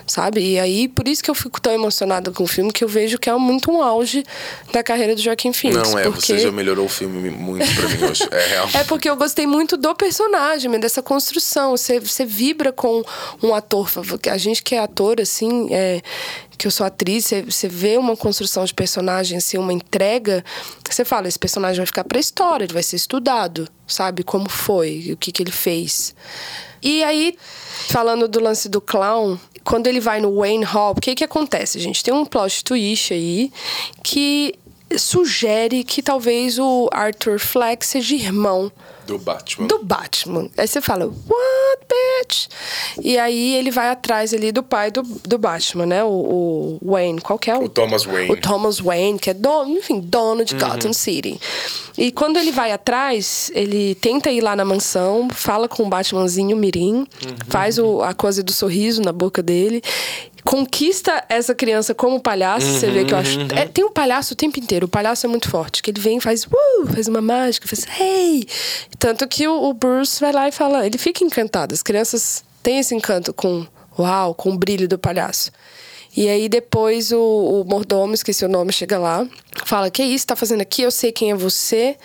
sabe? 0.08 0.40
E 0.40 0.58
aí, 0.58 0.88
por 0.88 1.06
isso 1.06 1.22
que 1.22 1.30
eu 1.30 1.36
fico 1.36 1.60
tão 1.60 1.74
emocionada 1.74 2.32
com 2.32 2.44
o 2.44 2.48
filme, 2.48 2.72
que 2.72 2.84
eu 2.84 2.88
vejo 2.88 3.20
que 3.20 3.30
é 3.30 3.36
muito 3.36 3.70
um 3.70 3.82
auge 3.82 4.24
da 4.72 4.82
carreira 4.82 5.14
do 5.14 5.22
Joaquim 5.22 5.52
Phoenix. 5.52 5.92
Não 5.92 6.00
é, 6.00 6.04
porque... 6.04 6.22
você 6.28 6.40
já 6.40 6.52
melhorou 6.52 6.86
o 6.86 6.90
filme 6.90 7.30
muito 7.30 7.66
pra 7.76 7.90
mim 7.90 8.04
hoje. 8.10 8.24
É 8.32 8.48
real. 8.48 8.70
É 8.76 8.84
porque 8.84 9.10
eu 9.10 9.16
gostei 9.16 9.48
muito 9.48 9.78
do 9.78 9.96
personagem, 9.96 10.70
dessa 10.80 11.02
construção. 11.02 11.72
Você, 11.72 12.00
você 12.00 12.26
vibra 12.26 12.72
com 12.72 13.04
um 13.42 13.54
ator. 13.54 13.90
A 14.30 14.38
gente 14.38 14.62
que 14.62 14.76
é 14.76 14.80
ator, 14.80 15.22
assim, 15.22 15.68
é, 15.72 16.02
que 16.58 16.68
eu 16.68 16.72
sou 16.72 16.86
atriz, 16.86 17.26
você, 17.26 17.42
você 17.42 17.68
vê 17.68 17.98
uma 17.98 18.16
construção 18.16 18.66
de 18.66 18.74
personagem, 18.74 19.38
assim, 19.38 19.58
uma 19.58 19.74
entrega. 19.74 20.44
Você 20.90 21.04
fala, 21.04 21.28
esse 21.28 21.38
personagem 21.38 21.78
vai 21.78 21.86
ficar 21.86 22.04
pra 22.04 22.20
história, 22.20 22.66
ele 22.66 22.74
vai 22.74 22.84
ser 22.84 22.96
estudado, 22.96 23.25
sabe? 23.88 24.24
Como 24.24 24.50
foi, 24.50 25.12
o 25.12 25.18
que, 25.18 25.32
que 25.32 25.44
ele 25.44 25.52
fez. 25.52 26.16
E 26.82 27.04
aí, 27.04 27.36
falando 27.90 28.28
do 28.28 28.40
lance 28.40 28.70
do 28.70 28.80
clown, 28.80 29.38
quando 29.64 29.88
ele 29.88 30.00
vai 30.00 30.22
no 30.22 30.38
Wayne 30.38 30.64
Hall, 30.64 30.92
o 30.92 31.02
que 31.02 31.16
que 31.16 31.24
acontece, 31.24 31.80
gente? 31.80 32.04
Tem 32.04 32.14
um 32.14 32.26
plot 32.26 32.64
twist 32.64 33.14
aí 33.14 33.52
que 34.04 34.54
sugere 34.98 35.84
que 35.84 36.02
talvez 36.02 36.58
o 36.60 36.88
Arthur 36.92 37.40
Fleck 37.40 37.86
seja 37.86 38.16
irmão 38.16 38.72
Do 39.06 39.18
Batman. 39.18 39.68
do 39.68 39.84
Batman. 39.84 40.50
Aí 40.58 40.68
você 40.68 40.80
fala, 40.82 41.06
what, 41.06 41.82
bitch? 41.90 42.48
E 43.02 43.18
aí 43.18 43.56
ele 43.56 43.72
vai 43.72 43.90
atrás 43.90 44.34
ali 44.34 44.52
do 44.52 44.64
pai 44.64 44.92
do, 44.92 45.02
do 45.02 45.38
Batman, 45.38 45.86
né? 45.86 46.04
O, 46.04 46.80
o 46.82 46.92
Wayne, 46.92 47.20
qual 47.22 47.38
que 47.38 47.50
é? 47.52 47.58
O 47.58 47.68
Thomas 47.68 48.04
Wayne. 48.06 48.32
O 48.32 48.38
Thomas 48.38 48.80
Wayne, 48.80 49.20
que 49.20 49.30
é 49.30 49.34
dono, 49.34 49.72
enfim, 49.78 50.00
dono 50.00 50.46
de 50.46 50.56
Gotham 50.56 50.94
City. 50.94 51.40
E 51.98 52.12
quando 52.12 52.38
ele 52.38 52.52
vai 52.52 52.72
atrás, 52.72 53.52
ele 53.56 53.96
tenta 53.96 54.30
ir 54.32 54.42
lá 54.42 54.56
na 54.56 54.66
mansão, 54.66 55.28
fala 55.32 55.68
com 55.68 55.84
o 55.84 55.90
Batmanzinho 55.90 56.56
Mirim, 56.56 57.06
faz 57.48 57.78
o- 57.80 58.02
a 58.02 58.14
coisa 58.14 58.42
do 58.44 58.52
sorriso 58.54 59.02
na 59.02 59.12
boca 59.12 59.42
dele. 59.42 59.82
Conquista 60.46 61.26
essa 61.28 61.56
criança 61.56 61.96
como 61.96 62.20
palhaço, 62.20 62.68
você 62.68 62.92
vê 62.92 63.04
que 63.04 63.14
eu 63.14 63.18
acho. 63.18 63.40
é, 63.56 63.66
tem 63.66 63.84
um 63.84 63.92
palhaço 63.92 64.36
o 64.36 64.38
tempo 64.38 64.60
inteiro, 64.60 64.86
o 64.86 64.90
palhaço 64.90 65.26
é 65.26 65.30
muito 65.30 65.50
forte, 65.50 65.82
que 65.82 65.90
ele 65.90 66.00
vem 66.00 66.18
e 66.18 66.22
faz, 66.22 66.46
uh, 66.46 66.88
faz 66.94 67.08
uma 67.08 67.20
mágica, 67.20 67.68
faz, 67.68 67.84
hey! 68.00 68.46
Tanto 69.00 69.28
que 69.28 69.48
o, 69.48 69.64
o 69.64 69.74
Bruce 69.74 70.22
vai 70.22 70.32
lá 70.32 70.48
e 70.48 70.52
fala, 70.52 70.86
ele 70.86 71.00
fica 71.00 71.24
encantado. 71.24 71.74
As 71.74 71.82
crianças 71.82 72.44
têm 72.62 72.78
esse 72.78 72.94
encanto 72.94 73.34
com, 73.34 73.66
uau, 73.98 74.36
com 74.36 74.52
o 74.52 74.58
brilho 74.58 74.88
do 74.88 75.00
palhaço. 75.00 75.52
E 76.16 76.30
aí 76.30 76.48
depois 76.48 77.12
o, 77.12 77.20
o 77.20 77.66
mordomo, 77.66 78.14
esqueci 78.14 78.46
o 78.46 78.48
nome, 78.48 78.72
chega 78.72 78.98
lá, 78.98 79.28
fala: 79.66 79.90
Que 79.90 80.02
isso, 80.02 80.26
tá 80.26 80.36
fazendo 80.36 80.62
aqui? 80.62 80.82
Eu 80.82 80.92
sei 80.92 81.12
quem 81.12 81.32
é 81.32 81.36
você. 81.36 81.98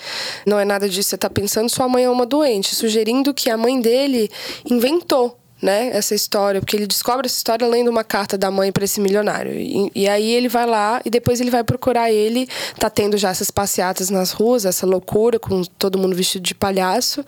Não 0.44 0.58
é 0.58 0.64
nada 0.64 0.88
disso, 0.88 1.10
você 1.10 1.18
tá 1.18 1.30
pensando, 1.30 1.68
sua 1.68 1.88
mãe 1.88 2.04
é 2.04 2.10
uma 2.10 2.26
doente, 2.26 2.74
sugerindo 2.74 3.32
que 3.32 3.48
a 3.48 3.56
mãe 3.56 3.80
dele 3.80 4.28
inventou. 4.68 5.39
Né, 5.62 5.90
essa 5.92 6.14
história, 6.14 6.58
porque 6.58 6.74
ele 6.74 6.86
descobre 6.86 7.26
essa 7.26 7.36
história 7.36 7.66
lendo 7.66 7.88
uma 7.88 8.02
carta 8.02 8.38
da 8.38 8.50
mãe 8.50 8.72
para 8.72 8.84
esse 8.84 8.98
milionário. 8.98 9.52
E, 9.52 9.90
e 9.94 10.08
aí 10.08 10.30
ele 10.30 10.48
vai 10.48 10.64
lá 10.64 11.02
e 11.04 11.10
depois 11.10 11.38
ele 11.38 11.50
vai 11.50 11.62
procurar 11.62 12.10
ele. 12.10 12.48
Tá 12.78 12.88
tendo 12.88 13.18
já 13.18 13.28
essas 13.28 13.50
passeatas 13.50 14.08
nas 14.08 14.32
ruas, 14.32 14.64
essa 14.64 14.86
loucura, 14.86 15.38
com 15.38 15.62
todo 15.62 15.98
mundo 15.98 16.16
vestido 16.16 16.42
de 16.42 16.54
palhaço. 16.54 17.22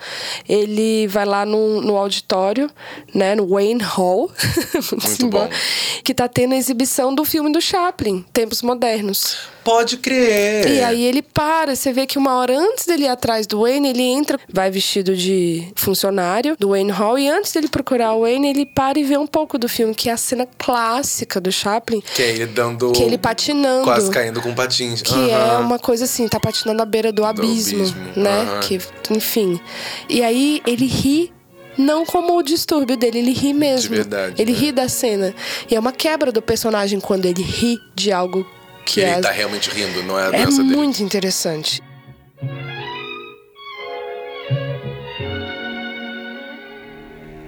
Ele 0.49 1.07
vai 1.09 1.27
lá 1.27 1.45
no, 1.45 1.83
no 1.83 1.97
auditório, 1.97 2.71
né, 3.15 3.35
no 3.35 3.47
Wayne 3.49 3.83
Hall, 3.83 4.31
muito, 4.91 5.07
simbólico, 5.07 5.55
que 6.03 6.15
tá 6.15 6.27
tendo 6.27 6.55
a 6.55 6.57
exibição 6.57 7.15
do 7.15 7.25
filme 7.25 7.53
do 7.53 7.61
Chaplin, 7.61 8.25
Tempos 8.33 8.63
Modernos. 8.63 9.37
Pode 9.65 9.99
crer. 9.99 10.69
E 10.69 10.83
aí 10.83 11.05
ele 11.05 11.23
para, 11.23 11.77
você 11.77 11.93
vê 11.93 12.07
que 12.07 12.19
uma 12.19 12.35
hora 12.35 12.59
antes 12.59 12.85
dele 12.85 13.05
ir 13.05 13.09
atrás 13.09 13.47
do 13.47 13.61
Wayne, 13.61 13.91
ele 13.91 14.03
entra, 14.03 14.39
vai 14.53 14.71
vestido 14.71 15.17
de 15.17 15.73
funcionário 15.77 16.57
do 16.59 16.71
Wayne 16.71 16.91
Hall, 16.91 17.19
e 17.19 17.29
antes 17.29 17.53
dele 17.53 17.69
procurar 17.69 18.15
o 18.15 18.22
Wayne, 18.23 18.49
ele 18.49 18.65
para 18.67 18.99
e 18.99 19.05
vê 19.05 19.17
um 19.19 19.27
pouco 19.27 19.59
do 19.59 19.69
filme, 19.69 19.95
que 19.95 20.09
é 20.09 20.13
a 20.13 20.17
cena 20.17 20.49
clássica 20.59 21.41
do 21.41 21.53
Chaplin, 21.53 22.03
Que 22.15 22.23
é 22.23 22.31
ele 22.31 22.47
dando. 22.47 22.93
que 22.93 23.03
ele 23.03 23.19
patinando. 23.19 23.85
Quase 23.85 24.11
caindo 24.11 24.41
com 24.41 24.55
patins. 24.55 25.03
Que 25.03 25.31
é 25.31 25.35
Aham. 25.35 25.61
uma 25.67 25.79
coisa 25.79 26.05
assim, 26.05 26.27
tá 26.29 26.41
patinando 26.41 26.83
à 26.83 26.85
beira 26.87 27.13
do 27.13 27.25
abismo, 27.25 27.81
abismo, 27.81 28.01
né? 28.17 28.41
aham. 28.43 28.61
Que, 28.61 28.81
enfim. 29.11 29.61
E 30.09 30.23
aí 30.23 30.61
ele 30.67 30.87
ri. 30.87 31.33
Não 31.79 32.05
como 32.05 32.37
o 32.37 32.43
distúrbio 32.43 32.99
dele, 32.99 33.21
ele 33.21 33.33
ri 33.33 33.55
mesmo. 33.55 33.89
De 33.89 33.95
verdade, 33.97 34.35
Ele 34.43 34.53
né? 34.53 34.59
ri 34.59 34.73
da 34.73 34.91
cena. 34.91 35.35
E 35.71 35.75
é 35.75 35.81
uma 35.81 35.91
quebra 35.91 36.31
do 36.31 36.43
personagem 36.43 37.01
quando 37.01 37.25
ele 37.25 37.43
ri 37.43 37.79
de 37.95 38.13
algo 38.13 38.47
que, 38.85 38.97
Que 38.97 39.01
ele 39.01 39.11
é, 39.11 39.21
tá 39.21 39.31
realmente 39.31 39.71
rindo, 39.71 40.03
não 40.03 40.19
é 40.19 40.25
a 40.25 40.27
é 40.27 40.45
dele. 40.45 40.63
muito 40.65 41.03
interessante. 41.03 41.83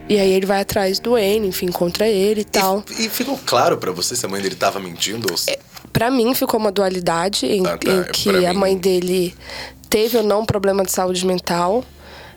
E 0.08 0.18
aí 0.18 0.32
ele 0.32 0.44
vai 0.46 0.60
atrás 0.60 0.98
do 0.98 1.12
Wayne, 1.12 1.48
enfim, 1.48 1.68
contra 1.68 2.06
ele 2.06 2.42
e 2.42 2.44
tal. 2.44 2.84
E, 2.98 3.06
e 3.06 3.08
ficou 3.08 3.38
claro 3.46 3.78
pra 3.78 3.90
você 3.90 4.14
se 4.14 4.24
a 4.26 4.28
mãe 4.28 4.40
dele 4.42 4.54
tava 4.54 4.78
mentindo? 4.78 5.26
Ou... 5.30 5.36
se- 5.36 5.58
Pra 5.92 6.10
mim 6.10 6.34
ficou 6.34 6.58
uma 6.60 6.72
dualidade 6.72 7.46
em, 7.46 7.64
Ah, 7.66 7.78
tá. 7.78 7.90
em 7.90 8.00
É, 8.00 8.04
que 8.04 8.28
pra 8.30 8.50
a 8.50 8.52
mim- 8.52 8.58
mãe 8.58 8.76
dele 8.76 9.34
teve 9.88 10.16
ou 10.18 10.22
não 10.24 10.40
um 10.42 10.44
problema 10.46 10.84
de 10.84 10.90
saúde 10.90 11.24
mental. 11.26 11.84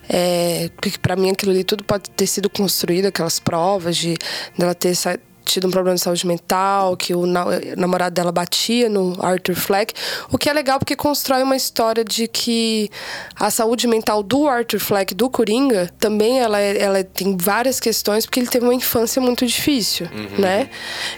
É, 0.08 0.70
porque 0.80 0.96
pra 0.98 1.16
mim 1.16 1.30
aquilo 1.30 1.52
ali 1.52 1.62
tudo 1.64 1.84
pode 1.84 2.08
ter 2.10 2.26
sido 2.26 2.48
construído, 2.48 3.06
aquelas 3.06 3.38
provas 3.38 3.96
de 3.96 4.16
dela 4.56 4.74
ter 4.74 4.94
sa- 4.94 5.18
tido 5.48 5.66
um 5.66 5.70
problema 5.70 5.96
de 5.96 6.00
saúde 6.02 6.26
mental, 6.26 6.96
que 6.96 7.14
o 7.14 7.26
na- 7.26 7.44
namorado 7.76 8.14
dela 8.14 8.30
batia 8.32 8.88
no 8.88 9.16
Arthur 9.20 9.54
Fleck. 9.56 9.94
O 10.30 10.38
que 10.38 10.48
é 10.48 10.52
legal 10.52 10.78
porque 10.78 10.94
constrói 10.96 11.42
uma 11.42 11.56
história 11.56 12.04
de 12.04 12.28
que 12.28 12.90
a 13.34 13.50
saúde 13.50 13.86
mental 13.86 14.22
do 14.22 14.46
Arthur 14.48 14.80
Fleck, 14.80 15.14
do 15.14 15.28
Coringa, 15.30 15.90
também 15.98 16.38
ela, 16.40 16.60
é- 16.60 16.80
ela 16.80 17.04
tem 17.04 17.36
várias 17.36 17.80
questões, 17.80 18.26
porque 18.26 18.40
ele 18.40 18.48
teve 18.48 18.64
uma 18.64 18.74
infância 18.74 19.20
muito 19.20 19.46
difícil, 19.46 20.06
né? 20.38 20.68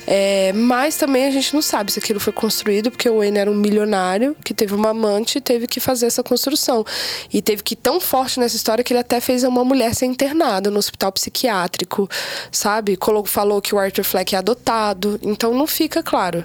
É, 0.06 0.52
mas 0.54 0.96
também 0.96 1.26
a 1.26 1.30
gente 1.30 1.52
não 1.54 1.62
sabe 1.62 1.92
se 1.92 1.98
aquilo 1.98 2.20
foi 2.20 2.32
construído, 2.32 2.90
porque 2.90 3.08
o 3.08 3.18
Wayne 3.18 3.38
era 3.38 3.50
um 3.50 3.54
milionário 3.54 4.36
que 4.44 4.54
teve 4.54 4.74
uma 4.74 4.90
amante 4.90 5.38
e 5.38 5.40
teve 5.40 5.66
que 5.66 5.80
fazer 5.80 6.06
essa 6.06 6.22
construção. 6.22 6.84
E 7.32 7.40
teve 7.42 7.62
que 7.62 7.74
ir 7.74 7.76
tão 7.76 8.00
forte 8.00 8.38
nessa 8.40 8.56
história 8.56 8.82
que 8.84 8.92
ele 8.92 9.00
até 9.00 9.20
fez 9.20 9.42
uma 9.44 9.64
mulher 9.64 9.94
ser 9.94 10.06
internada 10.06 10.70
no 10.70 10.78
hospital 10.78 11.12
psiquiátrico, 11.12 12.08
sabe? 12.52 12.98
Falou 13.26 13.60
que 13.62 13.74
o 13.74 13.78
Arthur 13.78 14.04
Fleck 14.04 14.19
é 14.34 14.38
adotado. 14.38 15.18
Então 15.22 15.54
não 15.54 15.66
fica 15.66 16.02
claro. 16.02 16.44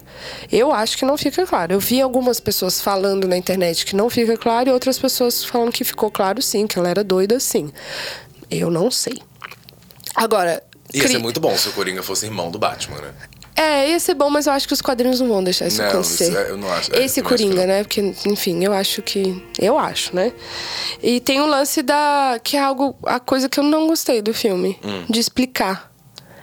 Eu 0.52 0.72
acho 0.74 0.98
que 0.98 1.06
não 1.06 1.18
fica 1.18 1.46
claro. 1.46 1.74
Eu 1.74 1.80
vi 1.80 2.02
algumas 2.02 2.40
pessoas 2.40 2.82
falando 2.82 3.28
na 3.28 3.38
internet 3.38 3.86
que 3.86 3.96
não 3.96 4.10
fica 4.10 4.38
claro 4.38 4.70
e 4.70 4.72
outras 4.72 4.98
pessoas 5.00 5.44
falando 5.44 5.72
que 5.72 5.84
ficou 5.84 6.10
claro 6.12 6.42
sim, 6.42 6.66
que 6.68 6.78
ela 6.80 6.90
era 6.90 7.04
doida 7.04 7.40
sim. 7.40 7.72
Eu 8.50 8.70
não 8.70 8.90
sei. 8.92 9.22
Agora. 10.16 10.64
Ia 10.94 11.02
cri- 11.02 11.14
ser 11.14 11.18
muito 11.18 11.40
bom 11.40 11.56
se 11.58 11.68
o 11.68 11.72
Coringa 11.74 12.02
fosse 12.04 12.26
irmão 12.26 12.50
do 12.52 12.60
Batman, 12.60 12.98
né? 13.02 13.12
é, 13.58 13.90
ia 13.90 14.00
ser 14.02 14.14
bom, 14.14 14.30
mas 14.30 14.48
eu 14.48 14.54
acho 14.54 14.68
que 14.68 14.74
os 14.74 14.82
quadrinhos 14.82 15.20
não 15.22 15.30
vão 15.30 15.42
deixar 15.44 15.68
isso 15.68 15.82
Não, 15.82 15.88
acontecer. 15.90 16.28
isso 16.30 16.38
é- 16.38 16.50
eu 16.52 16.58
não 16.58 16.70
acho- 16.72 16.94
é, 16.94 16.98
Esse 16.98 17.06
acho 17.06 17.14
que 17.16 17.22
Coringa, 17.24 17.62
não. 17.62 17.68
né? 17.68 17.84
Porque, 17.84 18.02
enfim, 18.26 18.64
eu 18.64 18.74
acho 18.74 19.02
que. 19.02 19.42
Eu 19.60 19.80
acho, 19.80 20.14
né? 20.16 20.32
E 21.02 21.20
tem 21.22 21.40
o 21.42 21.46
lance 21.46 21.82
da. 21.82 22.38
que 22.44 22.56
é 22.58 22.62
algo. 22.62 22.96
a 23.06 23.20
coisa 23.20 23.48
que 23.50 23.58
eu 23.60 23.64
não 23.64 23.88
gostei 23.88 24.22
do 24.22 24.34
filme. 24.34 24.78
De 25.10 25.20
explicar. 25.20 25.92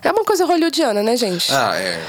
É 0.03 0.11
uma 0.11 0.25
coisa 0.25 0.45
hollywoodiana, 0.45 1.03
né, 1.03 1.17
gente? 1.17 1.53
Ah, 1.53 1.77
é. 1.77 2.03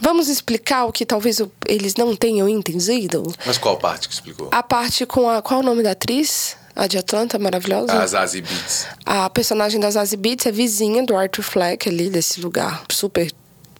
Vamos 0.00 0.28
explicar 0.28 0.84
o 0.84 0.92
que 0.92 1.06
talvez 1.06 1.40
eles 1.66 1.94
não 1.94 2.14
tenham 2.14 2.48
entendido? 2.48 3.32
Mas 3.46 3.56
qual 3.56 3.76
parte 3.76 4.08
que 4.08 4.14
explicou? 4.14 4.48
A 4.52 4.62
parte 4.62 5.06
com 5.06 5.28
a. 5.28 5.40
Qual 5.40 5.60
é 5.60 5.62
o 5.62 5.66
nome 5.66 5.82
da 5.82 5.92
atriz? 5.92 6.56
A 6.74 6.86
de 6.86 6.98
Atlanta, 6.98 7.38
maravilhosa? 7.38 7.92
A 7.94 8.06
Zazie 8.06 8.42
Beats. 8.42 8.86
A 9.06 9.30
personagem 9.30 9.80
da 9.80 9.90
Zazie 9.90 10.18
Beetz 10.18 10.44
é 10.44 10.52
vizinha 10.52 11.02
do 11.02 11.16
Arthur 11.16 11.42
Fleck 11.42 11.88
ali, 11.88 12.10
desse 12.10 12.38
lugar 12.40 12.84
super. 12.90 13.32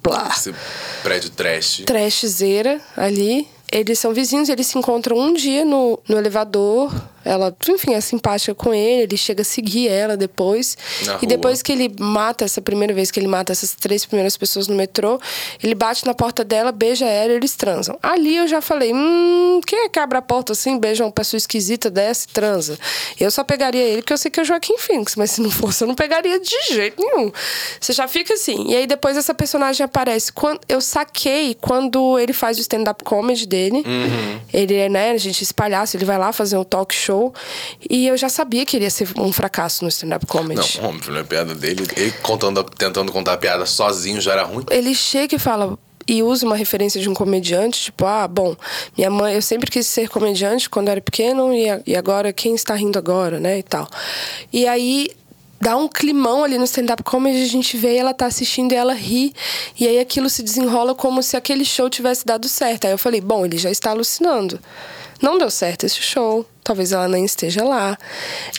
Blá. 0.03 0.33
Esse 0.35 0.55
prédio 1.03 1.29
trash. 1.31 1.83
trashzeira 1.85 2.81
ali. 2.97 3.47
Eles 3.71 3.99
são 3.99 4.15
vizinhos, 4.15 4.49
eles 4.49 4.69
se 4.69 4.79
encontram 4.79 5.19
um 5.19 5.35
dia 5.35 5.65
no, 5.65 5.99
no 6.09 6.17
elevador. 6.17 6.95
Ela, 7.27 7.55
enfim, 7.69 7.95
é 7.95 8.01
simpática 8.01 8.55
com 8.55 8.73
ele, 8.73 9.03
ele 9.03 9.17
chega 9.17 9.43
a 9.43 9.45
seguir 9.45 9.89
ela 9.89 10.17
depois. 10.17 10.77
Na 11.05 11.15
e 11.15 11.17
rua. 11.17 11.27
depois 11.27 11.63
que 11.63 11.73
ele 11.73 11.95
mata, 11.99 12.45
essa 12.45 12.61
primeira 12.61 12.95
vez 12.95 13.11
que 13.11 13.19
ele 13.19 13.27
mata 13.27 13.53
essas 13.53 13.73
três 13.75 14.05
primeiras 14.05 14.37
pessoas 14.37 14.69
no 14.69 14.75
metrô, 14.75 15.21
ele 15.63 15.75
bate 15.75 16.07
na 16.07 16.15
porta 16.15 16.45
dela, 16.45 16.71
beija 16.73 17.05
ela 17.05 17.33
e 17.33 17.37
eles 17.37 17.57
transam. 17.57 17.99
Ali 18.03 18.37
eu 18.37 18.47
já 18.47 18.61
falei: 18.61 18.93
hum, 18.93 19.61
quem 19.67 19.87
é 19.87 19.89
que 19.89 19.99
abre 19.99 20.19
a 20.19 20.23
porta 20.23 20.53
assim, 20.53 20.79
beija 20.79 21.05
uma 21.05 21.13
pessoa 21.13 21.39
esquisita 21.39 21.91
dessa 21.91 22.27
e 22.29 22.33
transa? 22.33 22.79
Eu 23.19 23.31
só 23.31 23.43
pegaria 23.43 23.83
ele 23.83 24.03
porque 24.03 24.13
eu 24.13 24.19
sei 24.19 24.31
que 24.31 24.41
é 24.41 24.43
o 24.43 24.47
Joaquim 24.47 24.79
Phoenix, 24.79 25.17
mas 25.17 25.33
se 25.33 25.41
não 25.41 25.51
fosse, 25.51 25.83
eu 25.83 25.89
não 25.89 25.95
pegaria 25.95 26.39
de 26.39 26.75
jeito 26.75 27.03
nenhum. 27.03 27.33
Você 27.81 27.93
já 27.93 28.07
fica 28.07 28.35
assim. 28.35 28.71
E 28.71 28.77
aí 28.77 28.87
depois 28.87 29.17
essa 29.17 29.35
personagem 29.35 29.85
aparece. 29.85 30.33
Quando, 30.33 30.61
eu 30.69 30.81
saquei 30.81 31.57
quando 31.61 32.19
ele 32.19 32.33
faz 32.33 32.59
o 32.59 32.61
stand-up 32.61 33.03
comedy 33.05 33.47
dele. 33.47 33.85
Ele 34.53 34.75
é, 34.75 34.89
né, 34.89 35.11
a 35.11 35.17
gente 35.17 35.43
espalhasse, 35.43 35.97
ele 35.97 36.05
vai 36.05 36.19
lá 36.19 36.33
fazer 36.33 36.57
um 36.57 36.65
talk 36.65 36.95
show. 36.95 37.16
E 37.89 38.07
eu 38.07 38.17
já 38.17 38.29
sabia 38.29 38.65
que 38.67 38.77
ele 38.77 38.85
ia 38.85 38.91
ser 38.91 39.09
um 39.19 39.33
fracasso 39.33 39.83
no 39.85 39.89
stand-up 39.89 40.27
comedy. 40.27 40.79
Não, 40.81 40.89
óbvio, 40.91 41.13
não 41.13 41.21
é 41.21 41.25
piada 41.25 41.55
dele. 41.55 41.87
Ele 41.97 42.13
contando, 42.23 42.63
tentando 42.65 43.13
contar 43.13 43.35
a 43.35 43.37
piada 43.37 43.67
sozinho 43.67 44.21
já 44.21 44.33
era 44.33 44.45
ruim. 44.45 44.65
ele 44.71 44.95
chega 44.95 45.37
e 45.37 45.39
fala 45.39 45.79
e 46.09 46.23
usa 46.23 46.47
uma 46.47 46.55
referência 46.57 47.01
de 47.01 47.09
um 47.09 47.15
comediante, 47.15 47.83
tipo, 47.83 48.07
ah, 48.07 48.29
bom, 48.29 48.55
minha 48.97 49.11
mãe, 49.11 49.35
eu 49.35 49.43
sempre 49.43 49.69
quis 49.69 49.87
ser 49.89 50.09
comediante 50.09 50.71
quando 50.71 50.89
era 50.89 51.01
pequeno 51.01 51.53
e, 51.53 51.69
a- 51.69 51.81
e 51.85 51.97
agora 51.97 52.33
quem 52.33 52.55
está 52.55 52.75
rindo 52.77 52.97
agora, 52.97 53.41
né, 53.41 53.59
e 53.59 53.63
tal. 53.65 53.89
E 54.53 54.69
aí 54.69 55.09
dá 55.61 55.77
um 55.77 55.89
climão 55.89 56.45
ali 56.45 56.59
no 56.59 56.65
stand-up 56.65 57.03
comedy, 57.03 57.43
a 57.43 57.49
gente 57.49 57.77
vê 57.77 57.97
ela 57.97 58.15
tá 58.15 58.27
assistindo 58.27 58.71
e 58.71 58.77
ela 58.77 58.95
ri, 58.95 59.35
e 59.81 59.89
aí 59.89 59.99
aquilo 59.99 60.31
se 60.31 60.45
desenrola 60.45 60.95
como 60.95 61.21
se 61.25 61.37
aquele 61.37 61.65
show 61.65 61.91
tivesse 61.91 62.25
dado 62.25 62.47
certo. 62.49 62.85
Aí 62.85 62.93
eu 62.93 62.99
falei, 62.99 63.21
bom, 63.21 63.45
ele 63.45 63.59
já 63.59 63.71
está 63.71 63.91
alucinando. 63.91 64.61
Não 65.21 65.39
deu 65.39 65.51
certo 65.51 65.87
esse 65.87 66.01
show, 66.01 66.47
talvez 66.67 66.91
ela 66.93 67.07
nem 67.07 67.25
esteja 67.25 67.63
lá. 67.65 67.97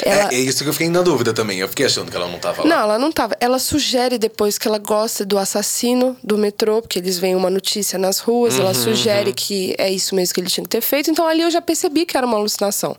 Ela... 0.03 0.32
É, 0.32 0.36
é 0.36 0.39
isso 0.39 0.64
que 0.64 0.70
eu 0.70 0.74
fiquei 0.74 0.89
na 0.89 1.01
dúvida 1.01 1.34
também. 1.34 1.60
Eu 1.60 1.68
fiquei 1.68 1.86
achando 1.86 2.10
que 2.10 2.16
ela 2.16 2.28
não 2.28 2.39
tava 2.39 2.64
lá. 2.64 2.70
Não, 2.70 2.78
ela 2.82 2.97
não 2.97 3.12
tava. 3.12 3.36
Ela 3.41 3.60
sugere 3.60 4.18
depois 4.18 4.58
que 4.58 4.68
ela 4.68 4.78
gosta 4.78 5.26
do 5.26 5.38
assassino 5.38 6.16
do 6.24 6.38
metrô, 6.38 6.82
porque 6.82 6.99
eles 6.99 7.20
veem 7.20 7.36
uma 7.36 7.49
notícia 7.49 7.99
nas 7.99 8.20
ruas, 8.20 8.55
Uhum, 8.55 8.62
ela 8.62 8.74
sugere 8.74 9.34
que 9.34 9.76
é 9.78 9.91
isso 9.91 10.16
mesmo 10.16 10.34
que 10.34 10.39
ele 10.39 10.49
tinha 10.49 10.64
que 10.64 10.70
ter 10.70 10.82
feito. 10.82 11.12
Então 11.12 11.28
ali 11.28 11.41
eu 11.41 11.51
já 11.51 11.62
percebi 11.62 12.05
que 12.05 12.16
era 12.16 12.26
uma 12.26 12.38
alucinação. 12.38 12.95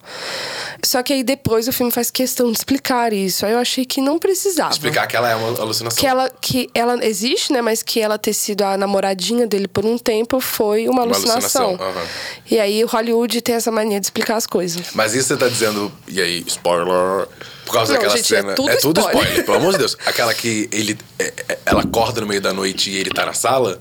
Só 0.84 1.02
que 1.02 1.12
aí 1.12 1.22
depois 1.24 1.66
o 1.68 1.72
filme 1.72 1.90
faz 1.90 2.10
questão 2.10 2.50
de 2.52 2.58
explicar 2.58 3.12
isso. 3.12 3.46
Aí 3.46 3.52
eu 3.52 3.58
achei 3.58 3.84
que 3.86 4.00
não 4.00 4.18
precisava. 4.18 4.70
Explicar 4.70 5.06
que 5.06 5.16
ela 5.16 5.30
é 5.30 5.34
uma 5.34 5.48
alucinação. 5.60 5.98
Que 5.98 6.06
ela, 6.06 6.28
que 6.40 6.68
ela 6.74 7.04
existe, 7.04 7.52
né? 7.52 7.62
Mas 7.62 7.82
que 7.82 8.00
ela 8.00 8.18
ter 8.18 8.32
sido 8.34 8.62
a 8.62 8.76
namoradinha 8.76 9.46
dele 9.46 9.66
por 9.68 9.84
um 9.86 9.96
tempo 9.96 10.38
foi 10.40 10.86
uma 10.88 10.98
Uma 10.98 11.02
alucinação. 11.14 11.70
alucinação, 11.70 11.88
aham. 12.02 12.06
E 12.50 12.58
aí 12.58 12.84
o 12.84 12.86
Hollywood 12.86 13.40
tem 13.40 13.54
essa 13.54 13.70
mania 13.70 14.00
de 14.00 14.06
explicar 14.06 14.36
as 14.36 14.46
coisas. 14.46 14.92
Mas 14.98 15.14
isso 15.14 15.28
você 15.28 15.36
tá 15.36 15.46
dizendo, 15.46 15.92
e 16.08 16.20
aí, 16.20 16.42
spoiler. 16.44 17.28
Por 17.64 17.72
causa 17.72 17.92
Não, 17.92 18.00
daquela 18.00 18.16
gente, 18.16 18.34
é 18.34 18.38
cena. 18.38 18.54
tudo 18.56 18.98
spoiler. 18.98 18.98
spoiler, 18.98 19.44
pelo 19.44 19.56
amor 19.58 19.72
de 19.74 19.78
Deus. 19.78 19.96
Aquela 20.04 20.34
que 20.34 20.68
ele. 20.72 20.98
é, 21.16 21.32
é, 21.50 21.58
ela 21.66 21.82
acorda 21.82 22.20
no 22.20 22.26
meio 22.26 22.40
da 22.40 22.52
noite 22.52 22.90
e 22.90 22.96
ele 22.96 23.10
tá 23.10 23.24
na 23.24 23.32
sala. 23.32 23.80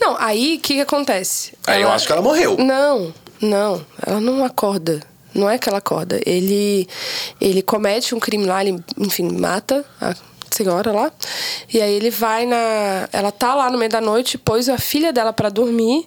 Não, 0.00 0.16
aí 0.16 0.54
o 0.54 0.60
que, 0.60 0.74
que 0.74 0.80
acontece? 0.80 1.54
Aí 1.66 1.82
eu 1.82 1.88
acho 1.90 2.06
que 2.06 2.12
ela 2.12 2.22
morreu. 2.22 2.56
Não, 2.56 3.12
não, 3.42 3.84
ela 4.06 4.20
não 4.20 4.44
acorda. 4.44 5.02
Não 5.34 5.50
é 5.50 5.58
que 5.58 5.68
ela 5.68 5.78
acorda. 5.78 6.20
Ele, 6.24 6.88
ele 7.40 7.60
comete 7.60 8.14
um 8.14 8.20
crime 8.20 8.46
lá, 8.46 8.64
ele, 8.64 8.80
enfim, 8.96 9.28
mata 9.40 9.84
a 10.00 10.14
senhora 10.52 10.92
lá. 10.92 11.10
E 11.74 11.80
aí 11.80 11.94
ele 11.94 12.10
vai 12.12 12.46
na. 12.46 13.08
Ela 13.12 13.32
tá 13.32 13.56
lá 13.56 13.68
no 13.72 13.76
meio 13.76 13.90
da 13.90 14.00
noite, 14.00 14.38
pôs 14.38 14.68
a 14.68 14.78
filha 14.78 15.12
dela 15.12 15.32
pra 15.32 15.48
dormir. 15.48 16.06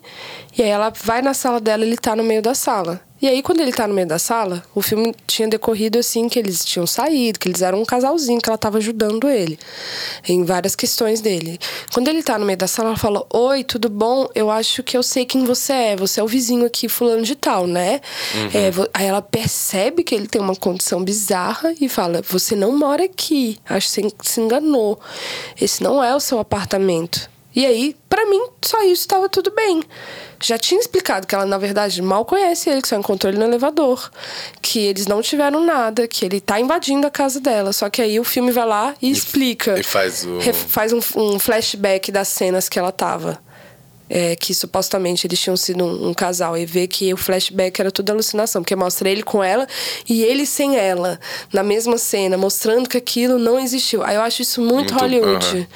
E 0.57 0.63
aí 0.63 0.69
ela 0.69 0.89
vai 1.03 1.21
na 1.21 1.33
sala 1.33 1.59
dela 1.59 1.83
e 1.83 1.87
ele 1.89 1.97
tá 1.97 2.15
no 2.15 2.23
meio 2.23 2.41
da 2.41 2.55
sala. 2.55 3.01
E 3.21 3.27
aí, 3.27 3.43
quando 3.43 3.59
ele 3.61 3.71
tá 3.71 3.87
no 3.87 3.93
meio 3.93 4.07
da 4.07 4.17
sala, 4.17 4.63
o 4.73 4.81
filme 4.81 5.13
tinha 5.27 5.47
decorrido 5.47 5.99
assim, 5.99 6.27
que 6.27 6.39
eles 6.39 6.65
tinham 6.65 6.87
saído, 6.87 7.37
que 7.39 7.47
eles 7.47 7.61
eram 7.61 7.79
um 7.81 7.85
casalzinho, 7.85 8.41
que 8.41 8.49
ela 8.49 8.57
tava 8.57 8.79
ajudando 8.79 9.29
ele 9.29 9.59
em 10.27 10.43
várias 10.43 10.75
questões 10.75 11.21
dele. 11.21 11.59
Quando 11.93 12.07
ele 12.07 12.23
tá 12.23 12.39
no 12.39 12.45
meio 12.45 12.57
da 12.57 12.67
sala, 12.67 12.89
ela 12.89 12.97
fala: 12.97 13.23
Oi, 13.31 13.63
tudo 13.63 13.89
bom? 13.89 14.27
Eu 14.33 14.49
acho 14.49 14.81
que 14.81 14.97
eu 14.97 15.03
sei 15.03 15.25
quem 15.25 15.45
você 15.45 15.71
é. 15.73 15.95
Você 15.95 16.19
é 16.19 16.23
o 16.23 16.27
vizinho 16.27 16.65
aqui, 16.65 16.89
fulano 16.89 17.21
de 17.21 17.35
tal, 17.35 17.67
né? 17.67 18.01
É, 18.53 18.71
vo- 18.71 18.87
aí 18.93 19.05
ela 19.05 19.21
percebe 19.21 20.03
que 20.03 20.15
ele 20.15 20.27
tem 20.27 20.41
uma 20.41 20.55
condição 20.55 21.03
bizarra 21.03 21.73
e 21.79 21.87
fala: 21.87 22.21
Você 22.27 22.55
não 22.55 22.75
mora 22.75 23.03
aqui. 23.05 23.59
Acho 23.69 23.87
que 23.87 24.01
você 24.01 24.11
se 24.23 24.41
enganou. 24.41 24.99
Esse 25.59 25.83
não 25.83 26.03
é 26.03 26.15
o 26.15 26.19
seu 26.19 26.39
apartamento. 26.39 27.29
E 27.53 27.65
aí, 27.65 27.95
pra 28.07 28.25
mim, 28.25 28.41
só 28.61 28.81
isso 28.83 29.01
estava 29.01 29.27
tudo 29.27 29.51
bem. 29.51 29.83
Já 30.41 30.57
tinha 30.57 30.79
explicado 30.79 31.27
que 31.27 31.35
ela, 31.35 31.45
na 31.45 31.57
verdade, 31.57 32.01
mal 32.01 32.23
conhece 32.25 32.69
ele, 32.69 32.81
que 32.81 32.87
só 32.87 32.95
encontrou 32.95 33.29
ele 33.31 33.37
no 33.39 33.45
elevador. 33.45 34.09
Que 34.61 34.79
eles 34.87 35.05
não 35.05 35.21
tiveram 35.21 35.63
nada, 35.63 36.07
que 36.07 36.23
ele 36.25 36.39
tá 36.39 36.59
invadindo 36.59 37.05
a 37.05 37.11
casa 37.11 37.39
dela. 37.39 37.73
Só 37.73 37.89
que 37.89 38.01
aí 38.01 38.19
o 38.19 38.23
filme 38.23 38.51
vai 38.51 38.65
lá 38.65 38.95
e, 39.01 39.11
explica. 39.11 39.77
e 39.79 39.83
faz 39.83 40.25
o- 40.25 40.39
faz 40.53 40.93
um, 40.93 40.99
um 41.15 41.37
flashback 41.39 42.11
das 42.11 42.29
cenas 42.29 42.69
que 42.69 42.79
ela 42.79 42.91
tava. 42.91 43.37
É, 44.13 44.35
que 44.35 44.53
supostamente 44.53 45.25
eles 45.25 45.39
tinham 45.39 45.55
sido 45.55 45.85
um, 45.85 46.09
um 46.09 46.13
casal. 46.13 46.57
E 46.57 46.65
vê 46.65 46.85
que 46.85 47.13
o 47.13 47.17
flashback 47.17 47.79
era 47.79 47.89
tudo 47.89 48.09
alucinação. 48.09 48.61
Porque 48.61 48.75
mostra 48.75 49.09
ele 49.09 49.23
com 49.23 49.41
ela 49.41 49.65
e 50.09 50.21
ele 50.21 50.45
sem 50.45 50.75
ela. 50.75 51.17
Na 51.53 51.63
mesma 51.63 51.97
cena, 51.97 52.37
mostrando 52.37 52.89
que 52.89 52.97
aquilo 52.97 53.39
não 53.39 53.57
existiu. 53.57 54.03
Aí 54.03 54.17
eu 54.17 54.21
acho 54.21 54.41
isso 54.41 54.59
muito, 54.59 54.93
Muito, 54.93 54.95
Hollywood. 54.95 55.45
aham. 55.45 55.67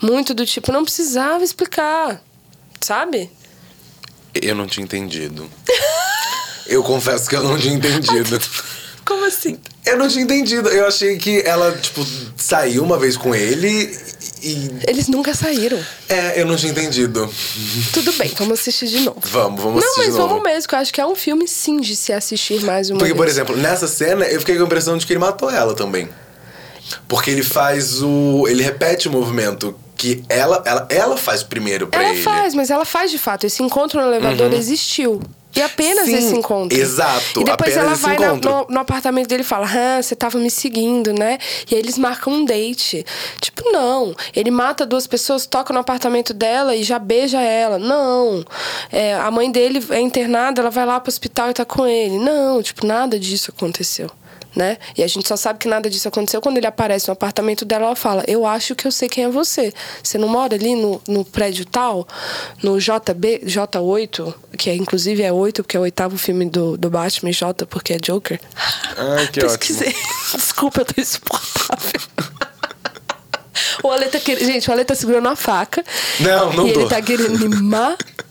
Muito 0.00 0.32
do 0.34 0.46
tipo, 0.46 0.70
não 0.70 0.84
precisava 0.84 1.42
explicar. 1.42 2.22
Sabe? 2.80 3.28
Eu 4.32 4.54
não 4.54 4.68
tinha 4.68 4.84
entendido. 4.84 5.50
eu 6.68 6.84
confesso 6.84 7.28
que 7.28 7.34
eu 7.34 7.42
não 7.42 7.58
tinha 7.58 7.74
entendido. 7.74 8.40
Como 9.04 9.24
assim? 9.26 9.58
Eu 9.84 9.98
não 9.98 10.08
tinha 10.08 10.22
entendido. 10.22 10.68
Eu 10.68 10.86
achei 10.86 11.16
que 11.16 11.40
ela, 11.42 11.72
tipo, 11.72 12.06
saiu 12.36 12.82
uma 12.82 12.98
vez 12.98 13.16
com 13.16 13.34
ele 13.34 13.96
e. 14.42 14.70
Eles 14.86 15.08
nunca 15.08 15.34
saíram. 15.34 15.78
É, 16.08 16.40
eu 16.40 16.46
não 16.46 16.56
tinha 16.56 16.70
entendido. 16.70 17.28
Tudo 17.92 18.12
bem, 18.12 18.30
vamos 18.38 18.60
assistir 18.60 18.86
de 18.88 19.00
novo. 19.00 19.18
Vamos, 19.24 19.60
vamos 19.62 19.80
Não, 19.82 19.88
assistir 19.90 19.98
mas 20.00 20.12
de 20.14 20.18
novo. 20.20 20.28
vamos 20.28 20.44
mesmo, 20.44 20.68
que 20.68 20.74
eu 20.74 20.78
acho 20.78 20.92
que 20.92 21.00
é 21.00 21.06
um 21.06 21.16
filme 21.16 21.48
sim 21.48 21.80
de 21.80 21.96
se 21.96 22.12
assistir 22.12 22.62
mais 22.62 22.88
uma 22.90 22.98
Porque, 22.98 23.12
vez. 23.12 23.16
por 23.16 23.28
exemplo, 23.28 23.56
nessa 23.56 23.86
cena 23.88 24.24
eu 24.26 24.38
fiquei 24.40 24.56
com 24.56 24.62
a 24.62 24.66
impressão 24.66 24.96
de 24.96 25.06
que 25.06 25.12
ele 25.12 25.20
matou 25.20 25.50
ela 25.50 25.74
também. 25.74 26.08
Porque 27.08 27.30
ele 27.30 27.42
faz 27.42 28.02
o. 28.02 28.46
Ele 28.48 28.62
repete 28.62 29.08
o 29.08 29.10
movimento 29.10 29.74
que 29.96 30.24
ela, 30.28 30.62
ela, 30.64 30.86
ela 30.90 31.16
faz 31.16 31.42
primeiro 31.42 31.86
pra 31.88 32.00
Ela 32.00 32.10
ele. 32.10 32.18
Uhum. 32.18 32.24
faz, 32.24 32.54
mas 32.54 32.70
ela 32.70 32.84
faz 32.84 33.10
de 33.10 33.18
fato. 33.18 33.46
Esse 33.46 33.62
encontro 33.62 34.00
no 34.00 34.06
elevador 34.08 34.52
existiu. 34.52 35.20
E 35.54 35.60
apenas 35.60 36.04
Sim, 36.06 36.14
esse 36.14 36.34
encontro. 36.36 36.78
exato, 36.78 37.40
E 37.40 37.44
depois 37.44 37.76
ela 37.76 37.94
vai 37.94 38.16
na- 38.18 38.34
no, 38.34 38.66
no 38.68 38.78
apartamento 38.78 39.26
dele 39.28 39.42
e 39.42 39.44
fala: 39.44 39.66
Ah, 39.66 40.02
você 40.02 40.14
tava 40.14 40.38
me 40.38 40.50
seguindo, 40.50 41.12
né? 41.12 41.38
E 41.70 41.74
aí 41.74 41.80
eles 41.80 41.98
marcam 41.98 42.32
um 42.32 42.44
date. 42.44 43.04
Tipo, 43.40 43.68
não. 43.72 44.14
Ele 44.34 44.50
mata 44.50 44.86
duas 44.86 45.06
pessoas, 45.06 45.46
toca 45.46 45.72
no 45.72 45.80
apartamento 45.80 46.32
dela 46.32 46.76
e 46.76 46.82
já 46.84 46.98
beija 46.98 47.40
ela. 47.40 47.78
Não. 47.78 48.44
É, 48.92 49.14
a 49.14 49.30
mãe 49.30 49.50
dele 49.50 49.84
é 49.90 50.00
internada, 50.00 50.60
ela 50.60 50.70
vai 50.70 50.86
lá 50.86 51.00
pro 51.00 51.10
hospital 51.10 51.50
e 51.50 51.54
tá 51.54 51.64
com 51.64 51.86
ele. 51.86 52.18
Não, 52.18 52.62
tipo, 52.62 52.86
nada 52.86 53.18
disso 53.18 53.52
aconteceu. 53.56 54.08
Né? 54.54 54.78
E 54.96 55.02
a 55.02 55.06
gente 55.06 55.28
só 55.28 55.36
sabe 55.36 55.60
que 55.60 55.68
nada 55.68 55.88
disso 55.88 56.08
aconteceu 56.08 56.40
quando 56.40 56.56
ele 56.58 56.66
aparece 56.66 57.06
no 57.06 57.12
apartamento 57.12 57.64
dela. 57.64 57.86
Ela 57.86 57.96
fala: 57.96 58.24
Eu 58.26 58.44
acho 58.44 58.74
que 58.74 58.86
eu 58.86 58.90
sei 58.90 59.08
quem 59.08 59.24
é 59.24 59.28
você. 59.28 59.72
Você 60.02 60.18
não 60.18 60.26
mora 60.28 60.54
ali 60.56 60.74
no, 60.74 61.00
no 61.06 61.24
prédio 61.24 61.64
tal, 61.64 62.06
no 62.62 62.78
JB, 62.78 63.42
J8, 63.44 64.34
que 64.58 64.68
é, 64.70 64.74
inclusive 64.74 65.22
é 65.22 65.32
8, 65.32 65.62
porque 65.62 65.76
é 65.76 65.80
o 65.80 65.84
oitavo 65.84 66.18
filme 66.18 66.46
do, 66.46 66.76
do 66.76 66.90
Batman, 66.90 67.30
J, 67.32 67.64
porque 67.66 67.92
é 67.92 67.98
Joker. 67.98 68.40
Ai, 68.96 69.28
que 69.28 69.40
Pesquisei. 69.40 69.94
Desculpa, 70.34 70.80
eu 70.80 70.84
tô 70.84 71.00
insuportável. 71.00 72.00
O 73.82 73.90
Ale 73.90 74.06
tá 74.06 74.18
querendo. 74.18 74.46
Gente, 74.46 74.68
o 74.68 74.72
Ale 74.72 74.84
tá 74.84 74.94
segurando 74.94 75.26
uma 75.26 75.36
faca. 75.36 75.82
Não, 76.20 76.52
não 76.52 76.68
E 76.68 76.72
tô. 76.72 76.80
ele 76.80 76.88
tá 76.88 77.00
querendo 77.00 77.38
me 77.48 77.48
matar. 77.62 77.96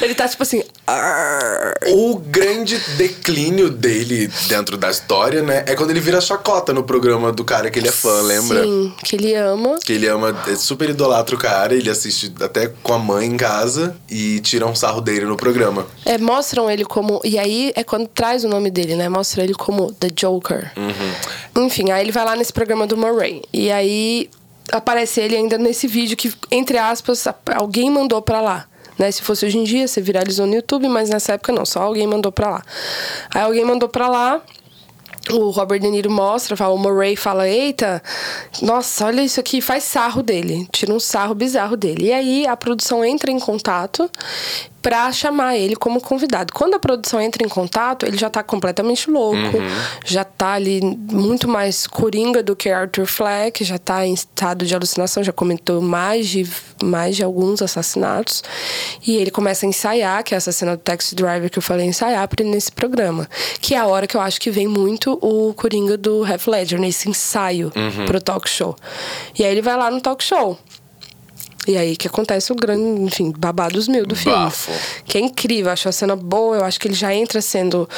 Ele 0.00 0.14
tá 0.14 0.28
tipo 0.28 0.42
assim. 0.42 0.62
"Arr". 0.86 1.74
O 1.92 2.18
grande 2.18 2.78
declínio 2.96 3.70
dele 3.70 4.30
dentro 4.48 4.76
da 4.76 4.90
história, 4.90 5.42
né? 5.42 5.64
É 5.66 5.74
quando 5.74 5.90
ele 5.90 6.00
vira 6.00 6.20
chacota 6.20 6.72
no 6.72 6.82
programa 6.82 7.32
do 7.32 7.44
cara 7.44 7.70
que 7.70 7.78
ele 7.78 7.88
é 7.88 7.92
fã, 7.92 8.22
lembra? 8.22 8.62
Sim, 8.62 8.92
que 9.04 9.16
ele 9.16 9.34
ama. 9.34 9.78
Que 9.84 9.92
ele 9.92 10.06
ama, 10.06 10.36
é 10.46 10.54
super 10.56 10.90
idolatra 10.90 11.34
o 11.34 11.38
cara, 11.38 11.74
ele 11.74 11.90
assiste 11.90 12.32
até 12.40 12.68
com 12.82 12.92
a 12.92 12.98
mãe 12.98 13.26
em 13.26 13.36
casa 13.36 13.96
e 14.10 14.40
tira 14.40 14.66
um 14.66 14.74
sarro 14.74 15.00
dele 15.00 15.26
no 15.26 15.36
programa. 15.36 15.86
É, 16.04 16.18
mostram 16.18 16.70
ele 16.70 16.84
como. 16.84 17.20
E 17.24 17.38
aí 17.38 17.72
é 17.74 17.84
quando 17.84 18.08
traz 18.08 18.44
o 18.44 18.48
nome 18.48 18.70
dele, 18.70 18.96
né? 18.96 19.08
Mostra 19.08 19.42
ele 19.42 19.54
como 19.54 19.92
The 19.92 20.08
Joker. 20.14 20.72
Uhum. 20.76 21.66
Enfim, 21.66 21.90
aí 21.90 22.02
ele 22.02 22.12
vai 22.12 22.24
lá 22.24 22.36
nesse 22.36 22.52
programa 22.52 22.86
do 22.86 22.96
Murray. 22.96 23.42
E 23.52 23.70
aí 23.70 24.28
aparece 24.72 25.20
ele 25.20 25.36
ainda 25.36 25.58
nesse 25.58 25.86
vídeo 25.86 26.16
que, 26.16 26.32
entre 26.50 26.78
aspas, 26.78 27.26
alguém 27.54 27.90
mandou 27.90 28.20
pra 28.20 28.40
lá. 28.40 28.66
Né? 28.98 29.10
Se 29.10 29.22
fosse 29.22 29.46
hoje 29.46 29.58
em 29.58 29.64
dia, 29.64 29.86
você 29.86 30.00
viralizou 30.00 30.46
no 30.46 30.54
YouTube, 30.54 30.88
mas 30.88 31.10
nessa 31.10 31.34
época 31.34 31.52
não, 31.52 31.64
só 31.64 31.82
alguém 31.82 32.06
mandou 32.06 32.32
pra 32.32 32.50
lá. 32.50 32.62
Aí 33.34 33.42
alguém 33.42 33.64
mandou 33.64 33.88
pra 33.88 34.08
lá. 34.08 34.40
O 35.30 35.50
Robert 35.50 35.78
De 35.78 35.88
Niro 35.88 36.10
mostra, 36.10 36.56
fala, 36.56 36.74
o 36.74 36.78
Murray 36.78 37.14
fala, 37.14 37.48
eita, 37.48 38.02
nossa, 38.60 39.06
olha 39.06 39.22
isso 39.22 39.38
aqui, 39.38 39.60
faz 39.60 39.84
sarro 39.84 40.20
dele, 40.20 40.66
tira 40.72 40.92
um 40.92 40.98
sarro 40.98 41.32
bizarro 41.32 41.76
dele. 41.76 42.06
E 42.06 42.12
aí 42.12 42.46
a 42.46 42.56
produção 42.56 43.04
entra 43.04 43.30
em 43.30 43.38
contato 43.38 44.10
pra 44.82 45.10
chamar 45.12 45.56
ele 45.56 45.76
como 45.76 46.00
convidado. 46.00 46.52
Quando 46.52 46.74
a 46.74 46.78
produção 46.78 47.20
entra 47.20 47.44
em 47.44 47.48
contato, 47.48 48.04
ele 48.04 48.18
já 48.18 48.28
tá 48.28 48.42
completamente 48.42 49.08
louco, 49.08 49.58
já 50.04 50.24
tá 50.24 50.52
ali 50.54 50.80
muito 50.82 51.46
mais 51.48 51.86
coringa 51.86 52.42
do 52.42 52.56
que 52.56 52.68
Arthur 52.68 53.06
Fleck, 53.06 53.64
já 53.64 53.78
tá 53.78 54.04
em 54.04 54.12
estado 54.12 54.66
de 54.66 54.74
alucinação, 54.74 55.22
já 55.22 55.32
comentou 55.32 55.80
mais 55.80 56.28
de, 56.28 56.46
mais 56.82 57.14
de 57.14 57.22
alguns 57.22 57.62
assassinatos. 57.62 58.42
E 59.06 59.16
ele 59.16 59.30
começa 59.30 59.64
a 59.64 59.68
ensaiar, 59.68 60.24
que 60.24 60.34
é 60.34 60.36
essa 60.36 60.50
cena 60.50 60.76
do 60.76 60.82
Taxi 60.82 61.14
Driver 61.14 61.48
que 61.48 61.58
eu 61.58 61.62
falei, 61.62 61.86
ensaiar 61.86 62.26
pra 62.26 62.42
ele 62.42 62.50
nesse 62.50 62.72
programa. 62.72 63.28
Que 63.60 63.74
é 63.74 63.78
a 63.78 63.86
hora 63.86 64.06
que 64.06 64.16
eu 64.16 64.20
acho 64.20 64.40
que 64.40 64.50
vem 64.50 64.66
muito 64.66 65.18
o 65.22 65.54
coringa 65.54 65.96
do 65.96 66.26
Heath 66.26 66.48
Ledger, 66.48 66.80
nesse 66.80 67.08
ensaio 67.08 67.72
pro 68.06 68.20
talk 68.20 68.48
show. 68.48 68.74
E 69.38 69.44
aí 69.44 69.52
ele 69.52 69.62
vai 69.62 69.76
lá 69.76 69.90
no 69.90 70.00
talk 70.00 70.22
show. 70.24 70.58
E 71.66 71.76
aí 71.76 71.96
que 71.96 72.08
acontece 72.08 72.50
o 72.52 72.56
grande, 72.56 73.02
enfim, 73.02 73.32
babados 73.38 73.86
mil 73.86 74.04
do 74.04 74.16
filme. 74.16 74.36
Bafo. 74.36 74.72
Que 75.04 75.18
é 75.18 75.20
incrível, 75.20 75.70
acho 75.70 75.88
a 75.88 75.92
cena 75.92 76.16
boa, 76.16 76.56
eu 76.56 76.64
acho 76.64 76.80
que 76.80 76.88
ele 76.88 76.94
já 76.94 77.14
entra 77.14 77.40
sendo 77.40 77.88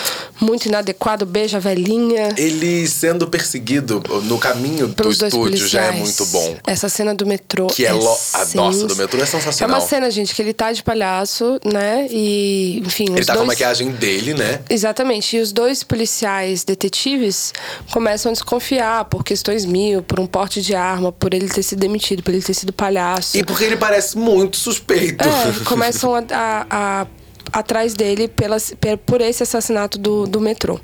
muito 0.41 0.67
inadequado, 0.67 1.25
beija 1.25 1.57
a 1.57 1.61
velhinha. 1.61 2.29
Ele 2.37 2.87
sendo 2.87 3.27
perseguido 3.27 4.03
no 4.25 4.39
caminho 4.39 4.89
do 4.89 5.03
dois 5.03 5.21
estúdio 5.23 5.67
já 5.67 5.81
é 5.81 5.93
policiais. 5.93 6.01
muito 6.01 6.27
bom. 6.27 6.57
Essa 6.67 6.89
cena 6.91 7.15
do 7.15 7.25
metrô. 7.27 7.67
Que 7.69 7.87
é 7.87 7.93
lo- 7.93 8.17
a 8.35 8.45
nossa 8.55 8.87
do 8.87 8.97
metrô 8.97 9.21
é 9.21 9.23
É 9.23 9.27
sensacional. 9.27 9.79
uma 9.81 9.87
cena, 9.87 10.11
gente, 10.11 10.35
que 10.35 10.43
ele 10.43 10.53
tá 10.53 10.71
de 10.71 10.83
palhaço, 10.83 11.59
né? 11.65 12.07
E, 12.11 12.83
enfim, 12.85 13.07
Ele 13.15 13.25
tá 13.25 13.33
com 13.33 13.39
a 13.41 13.45
dois... 13.45 13.49
maquiagem 13.49 13.91
dele, 13.93 14.35
né? 14.35 14.61
Exatamente. 14.69 15.37
E 15.37 15.41
os 15.41 15.53
dois 15.53 15.83
policiais 15.83 16.65
detetives 16.65 17.53
começam 17.93 18.31
a 18.31 18.33
desconfiar 18.33 19.07
por 19.07 19.25
questões 19.25 19.65
mil, 19.65 20.03
por 20.03 20.21
um 20.21 20.27
porte 20.27 20.61
de 20.61 20.75
arma, 20.75 21.11
por 21.11 21.33
ele 21.33 21.49
ter 21.49 21.63
sido 21.63 21.79
demitido, 21.81 22.23
por 22.23 22.33
ele 22.33 22.43
ter 22.43 22.55
sido 22.55 22.73
palhaço. 22.73 23.37
E 23.37 23.43
porque 23.55 23.65
ele 23.65 23.77
parece 23.77 24.19
muito 24.19 24.57
suspeito. 24.57 25.23
É, 25.23 25.65
começam 25.65 26.13
a, 26.15 26.19
a- 26.31 26.67
a- 26.71 27.07
atrás 27.53 27.95
dele 27.95 28.27
pelas, 28.27 28.75
pe- 28.81 28.97
por 28.97 29.21
esse 29.21 29.45
assassinato 29.45 29.97
do, 29.97 30.27
do 30.27 30.41
metrô. 30.41 30.81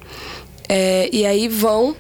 É, 0.69 1.09
e 1.13 1.27
aí 1.27 1.49
vão. 1.49 1.97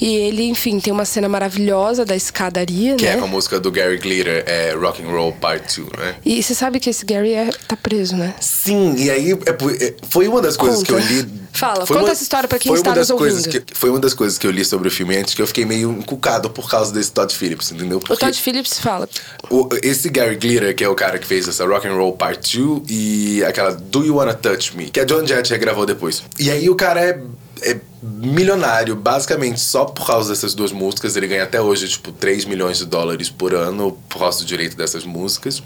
E 0.00 0.14
ele, 0.14 0.44
enfim, 0.44 0.78
tem 0.80 0.92
uma 0.92 1.04
cena 1.04 1.28
maravilhosa 1.28 2.04
da 2.04 2.14
escadaria, 2.14 2.94
Que 2.96 3.04
né? 3.04 3.12
é 3.14 3.16
com 3.16 3.24
a 3.24 3.28
música 3.28 3.58
do 3.58 3.70
Gary 3.70 3.98
Glitter, 3.98 4.44
é 4.46 4.72
Rock 4.72 5.02
and 5.02 5.08
Roll 5.10 5.32
Part 5.32 5.80
2, 5.80 5.92
né? 5.98 6.14
E 6.24 6.42
você 6.42 6.54
sabe 6.54 6.78
que 6.78 6.88
esse 6.90 7.04
Gary 7.04 7.32
é, 7.34 7.50
tá 7.66 7.76
preso, 7.76 8.16
né? 8.16 8.34
Sim, 8.40 8.94
e 8.96 9.10
aí 9.10 9.32
é 9.32 9.84
é- 9.84 9.94
foi 10.08 10.28
uma 10.28 10.40
das 10.40 10.56
coisas 10.56 10.82
que 10.82 10.92
eu 10.92 11.00
Conta. 11.00 11.12
li. 11.12 11.38
Fala, 11.52 11.84
foi 11.86 11.96
conta 11.96 12.06
uma- 12.08 12.12
essa 12.12 12.22
história 12.22 12.48
pra 12.48 12.58
quem 12.58 12.72
está 12.72 12.94
nos 12.94 13.10
ouvindo. 13.10 13.48
que- 13.48 13.74
Foi 13.74 13.90
uma 13.90 13.98
das 13.98 14.14
coisas 14.14 14.38
que 14.38 14.46
eu 14.46 14.50
li 14.52 14.64
sobre 14.64 14.86
o 14.86 14.90
filme 14.90 15.16
antes 15.16 15.34
que 15.34 15.42
eu 15.42 15.46
fiquei 15.46 15.64
meio 15.64 15.90
encucado 15.90 16.48
por 16.50 16.70
causa 16.70 16.92
desse 16.92 17.10
Todd 17.10 17.34
Phillips, 17.34 17.72
entendeu? 17.72 17.98
O 17.98 18.00
Porque 18.00 18.24
Todd 18.24 18.40
Phillips 18.40 18.78
fala. 18.78 19.08
o- 19.50 19.68
esse 19.82 20.08
Gary 20.10 20.36
Glitter, 20.36 20.76
que 20.76 20.84
é 20.84 20.88
o 20.88 20.94
cara 20.94 21.18
que 21.18 21.26
fez 21.26 21.48
essa 21.48 21.66
Rock 21.66 21.88
and 21.88 21.94
Roll 21.94 22.12
Part 22.12 22.56
2 22.56 22.82
e 22.88 23.42
aquela 23.44 23.72
Do 23.72 24.04
You 24.04 24.14
Wanna 24.16 24.34
Touch 24.34 24.76
Me, 24.76 24.88
que 24.90 25.00
a 25.00 25.04
John 25.04 25.26
Jett 25.26 25.50
regravou 25.50 25.84
depois. 25.84 26.22
E 26.38 26.48
aí 26.50 26.70
o 26.70 26.76
cara 26.76 27.00
é, 27.00 27.18
é 27.62 27.78
milionário, 28.02 28.94
basicamente 28.96 29.60
só 29.60 29.84
por 29.84 30.06
causa 30.06 30.30
dessas 30.30 30.54
duas 30.54 30.72
músicas. 30.72 31.16
Ele 31.16 31.26
ganha 31.26 31.44
até 31.44 31.60
hoje, 31.60 31.88
tipo, 31.88 32.12
3 32.12 32.44
milhões 32.44 32.78
de 32.78 32.86
dólares 32.86 33.28
por 33.30 33.54
ano 33.54 33.98
por 34.08 34.18
causa 34.20 34.38
do 34.40 34.44
direito 34.44 34.76
dessas 34.76 35.04
músicas. 35.04 35.62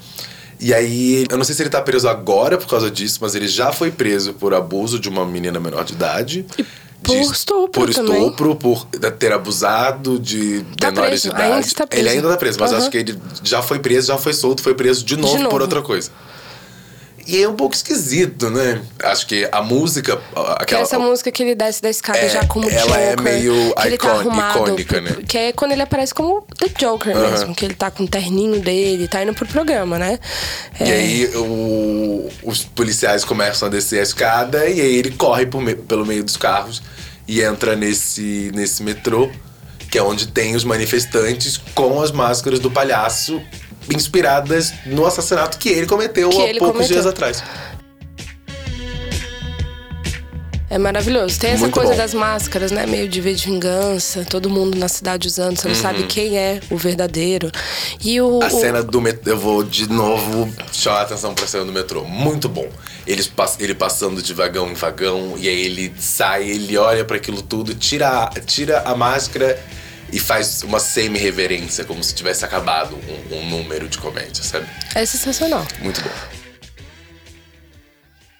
E 0.61 0.72
aí, 0.72 1.26
eu 1.28 1.36
não 1.36 1.45
sei 1.45 1.55
se 1.57 1.62
ele 1.62 1.70
tá 1.70 1.80
preso 1.82 2.09
agora 2.09 2.57
por 2.57 2.68
causa 2.68 2.90
disso, 2.90 3.18
mas 3.20 3.34
ele 3.34 3.49
já 3.49 3.72
foi 3.72 3.90
preso 3.90 4.32
por 4.34 4.55
abuso 4.55 4.99
de 4.99 5.09
uma 5.09 5.26
menina 5.26 5.59
menor 5.59 5.84
de 5.84 5.93
idade. 5.95 6.47
por 7.03 7.16
de- 7.16 7.22
estupro 7.32 7.80
Por 7.86 7.93
também. 7.93 8.14
estupro, 8.22 8.55
por 8.55 8.84
ter 9.18 9.32
abusado 9.32 10.20
de 10.20 10.64
Tá 10.78 10.86
menores 10.93 11.09
preso, 11.22 11.22
de 11.22 11.28
idade. 11.34 11.53
ainda 11.55 11.66
está 11.66 11.84
preso. 11.84 12.03
Ele 12.07 12.09
ainda 12.16 12.28
tá 12.28 12.36
preso, 12.36 12.59
mas 12.61 12.70
Aham. 12.70 12.80
acho 12.80 12.90
que 12.93 12.97
ele 12.99 13.18
já 13.43 13.61
foi 13.61 13.80
preso, 13.80 14.07
já 14.07 14.18
foi 14.18 14.32
solto, 14.32 14.62
foi 14.62 14.72
preso 14.74 15.05
de 15.05 15.16
novo, 15.16 15.36
novo. 15.36 15.49
por 15.49 15.62
outra 15.62 15.82
coisa. 15.82 16.12
E 17.26 17.42
é 17.42 17.48
um 17.48 17.54
pouco 17.54 17.74
esquisito, 17.74 18.50
né? 18.50 18.82
Acho 19.02 19.26
que 19.26 19.48
a 19.52 19.62
música. 19.62 20.14
a- 20.34 20.42
Que 20.42 20.50
é 20.50 20.62
Aquela, 20.62 20.82
essa 20.82 20.98
música 20.98 21.30
que 21.30 21.42
ele 21.42 21.54
desce 21.54 21.80
da 21.80 21.88
escada 21.88 22.18
É, 22.18 22.28
já 22.28 22.44
como 22.46 22.68
ela 22.68 22.98
é 22.98 23.10
Joker. 23.10 23.22
meio 23.22 23.52
que 23.74 23.86
ele 23.86 23.98
tá 23.98 24.08
icon- 24.08 24.08
arrumado. 24.20 24.58
icônica, 24.58 25.00
né? 25.00 25.16
Que 25.26 25.38
é 25.38 25.52
quando 25.52 25.72
ele 25.72 25.82
aparece 25.82 26.12
como 26.12 26.42
The 26.58 26.68
Joker 26.78 27.14
mesmo. 27.16 27.54
Que 27.54 27.64
ele 27.64 27.74
tá 27.74 27.90
com 27.90 28.02
o 28.04 28.08
terninho 28.08 28.60
dele, 28.60 29.06
tá 29.08 29.22
indo 29.22 29.34
pro 29.34 29.46
programa, 29.46 29.98
né? 29.98 30.18
E 30.80 30.82
É, 30.84 30.92
aí 30.92 31.26
o- 31.36 32.28
os 32.42 32.64
policiais 32.64 33.24
começam 33.24 33.68
a 33.68 33.70
descer 33.70 34.00
a 34.00 34.02
escada 34.02 34.66
e 34.68 34.80
aí 34.80 34.96
ele 34.96 35.10
corre 35.12 35.46
me- 35.46 35.74
pelo 35.76 36.04
meio 36.04 36.24
dos 36.24 36.36
carros 36.36 36.82
e 37.28 37.40
entra 37.40 37.76
nesse, 37.76 38.50
nesse 38.54 38.82
metrô, 38.82 39.30
que 39.90 39.96
é 39.98 40.02
onde 40.02 40.26
tem 40.26 40.56
os 40.56 40.64
manifestantes 40.64 41.60
com 41.74 42.00
as 42.02 42.10
máscaras 42.10 42.58
do 42.58 42.70
palhaço 42.70 43.40
inspiradas 43.95 44.72
no 44.87 45.05
assassinato 45.07 45.59
que 45.59 45.68
ele 45.68 45.87
cometeu 45.87 46.30
Que 46.30 46.41
há 46.43 46.49
ele 46.49 46.59
poucos 46.59 46.76
cometeu. 46.76 46.95
dias 46.97 47.07
atrás. 47.07 47.43
É 50.70 50.78
maravilhoso. 50.78 51.39
Tem 51.39 51.51
essa 51.51 51.61
Muito 51.61 51.74
coisa 51.74 51.91
bom. 51.91 51.99
das 51.99 52.14
máscaras, 52.14 52.72
né? 52.72 52.87
Meio 52.87 53.07
de 53.07 53.20
ver 53.20 53.35
de 53.35 53.45
vingança. 53.45 54.24
Todo 54.24 54.49
mundo 54.49 54.78
na 54.78 54.89
cidade 54.89 55.28
usando. 55.28 55.59
Você 55.59 55.68
não 55.68 55.74
sabe 55.74 56.05
quem 56.05 56.39
é 56.39 56.61
o 56.70 56.78
verdadeiro. 56.78 57.51
E 58.03 58.18
o. 58.22 58.26
Uhum. 58.39 58.43
A 58.43 58.47
o- 58.47 58.51
cena 58.61 58.83
do 58.83 58.99
metrô, 58.99 59.33
eu 59.33 59.39
vou 59.39 59.62
de 59.62 59.87
novo 59.87 60.51
chamar 60.72 61.01
a 61.01 61.03
atenção 61.03 61.35
pra 61.35 61.47
cena 61.47 61.66
do 61.66 61.72
metrô. 61.72 62.05
Muito 62.05 62.49
bom. 62.49 62.66
Eles, 63.07 63.30
ele 63.61 63.74
passando 63.74 64.22
de 64.22 64.33
vagão 64.33 64.70
em 64.70 64.74
vagão, 64.74 65.35
e 65.37 65.47
aí 65.47 65.66
ele 65.66 65.93
sai, 65.99 66.49
ele 66.49 66.78
olha 66.78 67.05
pra 67.05 67.16
aquilo 67.18 67.43
tudo, 67.43 67.74
tira, 67.74 68.30
tira 68.47 68.80
a 68.87 68.95
máscara 68.95 69.61
e 70.12 70.20
faz 70.20 70.62
uma 70.62 70.78
semi-reverência, 70.78 71.84
como 71.84 72.04
se 72.04 72.14
tivesse 72.14 72.44
acabado 72.44 72.96
um, 72.96 73.36
um 73.36 73.48
número 73.48 73.88
de 73.88 73.98
comédia, 73.98 74.44
sabe? 74.44 74.66
É 74.94 75.04
sensacional. 75.06 75.66
Muito 75.80 76.02
bom. 76.02 76.41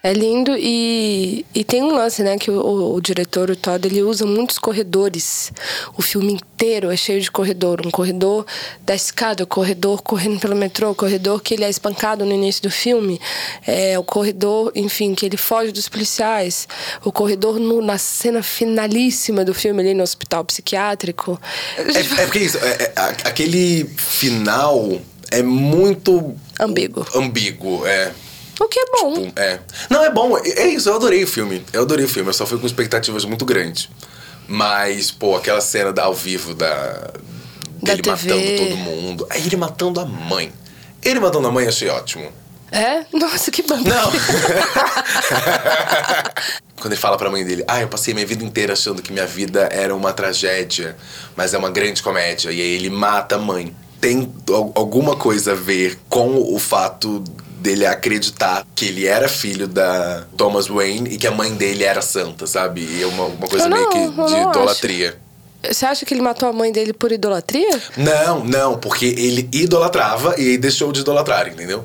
É 0.05 0.13
lindo 0.13 0.57
e, 0.59 1.47
e 1.55 1.63
tem 1.63 1.81
um 1.81 1.95
lance, 1.95 2.25
né? 2.25 2.37
Que 2.37 2.51
o, 2.51 2.95
o- 2.95 3.01
diretor, 3.01 3.49
o 3.51 3.55
Todd, 3.55 3.87
ele 3.87 4.03
usa 4.03 4.27
muitos 4.27 4.59
corredores. 4.59 5.53
O 5.97 6.03
filme 6.03 6.33
inteiro 6.33 6.91
é 6.91 6.97
cheio 6.97 7.21
de 7.21 7.31
corredor. 7.31 7.87
Um 7.87 7.91
corredor 7.91 8.45
da 8.85 8.97
escada, 8.97 9.45
o 9.45 9.47
corredor 9.47 10.03
correndo 10.03 10.41
pelo 10.41 10.57
metrô, 10.57 10.91
o 10.91 10.95
corredor 10.95 11.41
que 11.41 11.55
ele 11.55 11.63
é 11.63 11.71
espancado 11.71 12.25
no 12.27 12.33
início 12.33 12.63
do 12.65 12.71
filme. 12.71 13.21
É, 13.65 13.97
o 13.97 14.03
corredor, 14.03 14.73
enfim, 14.75 15.15
que 15.15 15.25
ele 15.25 15.37
foge 15.37 15.71
dos 15.71 15.89
policiais. 15.89 16.67
O 17.05 17.13
corredor 17.13 17.61
no- 17.61 17.81
na 17.81 17.97
cena 17.97 18.43
finalíssima 18.43 19.45
do 19.45 19.55
filme, 19.55 19.83
ali 19.83 19.95
no 19.95 20.03
hospital 20.03 20.45
psiquiátrico. 20.45 21.41
É, 21.79 22.23
é 22.23 22.25
porque 22.25 22.41
isso, 22.41 22.59
é- 22.59 22.83
é- 22.87 22.93
aquele 23.25 23.85
final 23.97 25.01
é 25.31 25.45
muito 25.45 26.35
Ambíguo. 26.59 27.07
ambíguo, 27.15 27.87
é. 27.87 28.11
O 28.65 28.69
que 28.69 28.79
é 28.81 28.85
bom. 28.93 29.15
Tipo, 29.27 29.41
é. 29.41 29.59
Não, 29.91 30.05
é 30.05 30.11
bom. 30.11 30.37
É 30.39 30.49
é 30.63 30.67
isso, 30.69 30.89
eu 30.89 30.95
adorei 30.95 31.25
o 31.25 31.27
filme. 31.27 31.65
Eu 31.73 31.83
adorei 31.83 32.05
o 32.05 32.09
filme. 32.09 32.29
Eu 32.31 32.35
só 32.35 32.47
fui 32.47 32.59
com 32.59 32.67
expectativas 32.67 33.25
muito 33.25 33.45
grandes. 33.45 33.89
Mas, 34.47 35.11
pô, 35.11 35.37
aquela 35.37 35.61
cena 35.61 35.93
da 35.93 36.05
ao 36.05 36.15
vivo 36.15 36.55
da. 36.55 37.11
Da 37.83 37.95
dele 37.95 38.03
TV. 38.03 38.11
matando 38.11 38.57
todo 38.57 38.77
mundo. 38.77 39.27
Aí 39.31 39.45
ele 39.47 39.57
matando 39.57 40.01
a 40.01 40.05
mãe. 40.07 40.53
Ele 41.03 41.19
matando 41.19 41.49
a 41.49 41.51
mãe, 41.51 41.67
achei 41.67 41.89
ótimo. 41.89 42.31
É? 42.71 43.05
Nossa, 43.13 43.51
que 43.51 43.63
bom. 43.63 43.77
Não! 43.77 44.13
Quando 46.81 46.93
ele 46.93 47.01
fala 47.01 47.17
pra 47.17 47.31
mãe 47.31 47.45
dele, 47.45 47.65
ah, 47.69 47.81
eu 47.81 47.89
passei 47.89 48.13
minha 48.15 48.27
vida 48.27 48.45
inteira 48.45 48.73
achando 48.73 49.03
que 49.03 49.13
minha 49.13 49.27
vida 49.27 49.69
era 49.71 49.95
uma 49.95 50.13
tragédia, 50.13 50.97
mas 51.37 51.55
é 51.55 51.59
uma 51.59 51.71
grande 51.71 52.03
comédia. 52.03 52.51
E 52.51 52.61
aí 52.61 52.75
ele 52.75 52.91
mata 52.91 53.37
a 53.37 53.39
mãe. 53.39 53.75
Tem 54.01 54.33
al- 54.49 54.73
alguma 54.75 55.15
coisa 55.17 55.53
a 55.53 55.55
ver 55.55 55.99
com 56.09 56.37
o 56.55 56.59
fato 56.59 57.23
dele 57.63 57.87
acreditar 57.87 58.67
que 58.75 58.87
ele 58.87 59.07
era 59.07 59.29
filho 59.29 59.67
da 59.67 60.25
Thomas 60.37 60.67
Wayne 60.67 61.11
e 61.11 61.17
que 61.17 61.27
a 61.27 61.31
mãe 61.31 61.55
dele 61.55 61.85
era 61.85 62.03
santa, 62.03 62.47
sabe? 62.47 62.83
E 62.83 63.03
é 63.03 63.07
uma, 63.07 63.25
uma 63.27 63.49
coisa 63.49 63.67
Eu 63.67 63.71
meio 63.71 63.83
não, 63.85 63.91
que 63.91 63.99
de 64.11 64.17
não 64.17 64.51
idolatria. 64.51 65.19
Você 65.71 65.87
acha 65.87 66.05
que 66.05 66.13
ele 66.13 66.21
matou 66.21 66.49
a 66.49 66.53
mãe 66.53 66.73
dele 66.73 66.93
por 66.93 67.13
idolatria? 67.13 67.81
Não, 67.97 68.45
não, 68.45 68.77
porque 68.79 69.07
ele 69.07 69.49
idolatrava 69.53 70.35
e 70.39 70.59
deixou 70.59 70.91
de 70.93 71.01
idolatrar, 71.01 71.47
entendeu? 71.49 71.85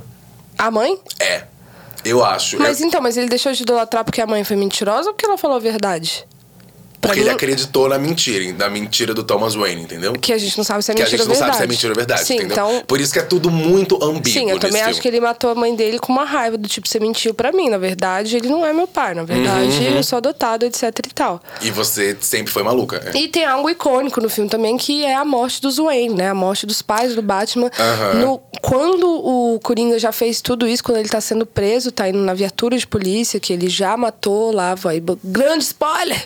A 0.57 0.71
mãe? 0.71 0.99
É. 1.19 1.43
Eu 2.03 2.23
acho. 2.25 2.57
Mas 2.57 2.81
É- 2.81 2.85
então, 2.85 3.01
mas 3.01 3.17
ele 3.17 3.27
deixou 3.27 3.51
de 3.51 3.61
idolatrar 3.61 4.03
porque 4.03 4.19
a 4.21 4.25
mãe 4.25 4.43
foi 4.43 4.55
mentirosa 4.55 5.09
ou 5.09 5.13
porque 5.13 5.25
ela 5.25 5.37
falou 5.37 5.57
a 5.57 5.59
verdade? 5.59 6.25
Porque 7.07 7.19
mim, 7.19 7.25
ele 7.27 7.35
acreditou 7.35 7.89
na 7.89 7.97
mentira, 7.97 8.53
na 8.53 8.69
mentira 8.69 9.13
do 9.13 9.23
Thomas 9.23 9.55
Wayne, 9.55 9.81
entendeu? 9.83 10.13
Que 10.13 10.33
a 10.33 10.37
gente 10.37 10.57
não 10.57 10.63
sabe 10.63 10.83
se 10.83 10.91
é 10.91 10.95
que 10.95 11.01
a 11.01 11.05
mentira 11.05 11.17
gente 11.23 11.27
ou 11.29 11.33
não 11.33 11.39
verdade. 11.39 11.57
sabe 11.57 11.57
se 11.57 11.63
é 11.63 11.67
mentira 11.67 11.91
ou 11.91 11.95
verdade, 11.95 12.23
Sim, 12.25 12.35
entendeu? 12.35 12.53
então... 12.71 12.83
Por 12.87 12.99
isso 13.01 13.13
que 13.13 13.19
é 13.19 13.23
tudo 13.23 13.49
muito 13.49 13.95
ambíguo 14.03 14.31
Sim, 14.39 14.49
eu 14.51 14.59
também 14.59 14.81
acho 14.81 14.89
filme. 14.95 15.01
que 15.01 15.07
ele 15.07 15.19
matou 15.19 15.49
a 15.51 15.55
mãe 15.55 15.75
dele 15.75 15.99
com 15.99 16.11
uma 16.13 16.25
raiva, 16.25 16.57
do 16.57 16.67
tipo, 16.67 16.87
você 16.87 16.99
mentiu 16.99 17.33
pra 17.33 17.51
mim. 17.51 17.69
Na 17.69 17.77
verdade, 17.77 18.35
ele 18.37 18.47
não 18.49 18.65
é 18.65 18.71
meu 18.73 18.87
pai. 18.87 19.13
Na 19.13 19.23
verdade, 19.23 19.77
Uhum, 19.77 19.95
eu 19.97 20.03
sou 20.03 20.17
adotado, 20.17 20.65
etc 20.65 20.83
e 20.83 21.13
tal. 21.13 21.41
E 21.61 21.71
você 21.71 22.15
sempre 22.21 22.51
foi 22.51 22.63
maluca. 22.63 23.11
é. 23.13 23.17
E 23.17 23.27
tem 23.27 23.45
algo 23.45 23.69
icônico 23.69 24.21
no 24.21 24.29
filme 24.29 24.49
também, 24.49 24.77
que 24.77 25.03
é 25.03 25.15
a 25.15 25.25
morte 25.25 25.61
dos 25.61 25.77
Wayne, 25.77 26.13
né? 26.15 26.29
A 26.29 26.33
morte 26.35 26.65
dos 26.65 26.81
pais 26.81 27.15
do 27.15 27.21
Batman. 27.21 27.69
Aham. 27.79 28.13
No, 28.15 28.41
quando 28.61 29.07
o 29.07 29.59
Coringa 29.61 29.97
já 29.99 30.11
fez 30.11 30.41
tudo 30.41 30.67
isso, 30.67 30.83
quando 30.83 30.97
ele 30.97 31.09
tá 31.09 31.19
sendo 31.21 31.45
preso, 31.45 31.91
tá 31.91 32.07
indo 32.09 32.19
na 32.19 32.33
viatura 32.33 32.77
de 32.77 32.85
polícia, 32.87 33.39
que 33.39 33.51
ele 33.53 33.67
já 33.69 33.95
matou 33.97 34.51
lá, 34.51 34.75
vai, 34.75 35.01
grande 35.23 35.63
spoiler! 35.63 36.23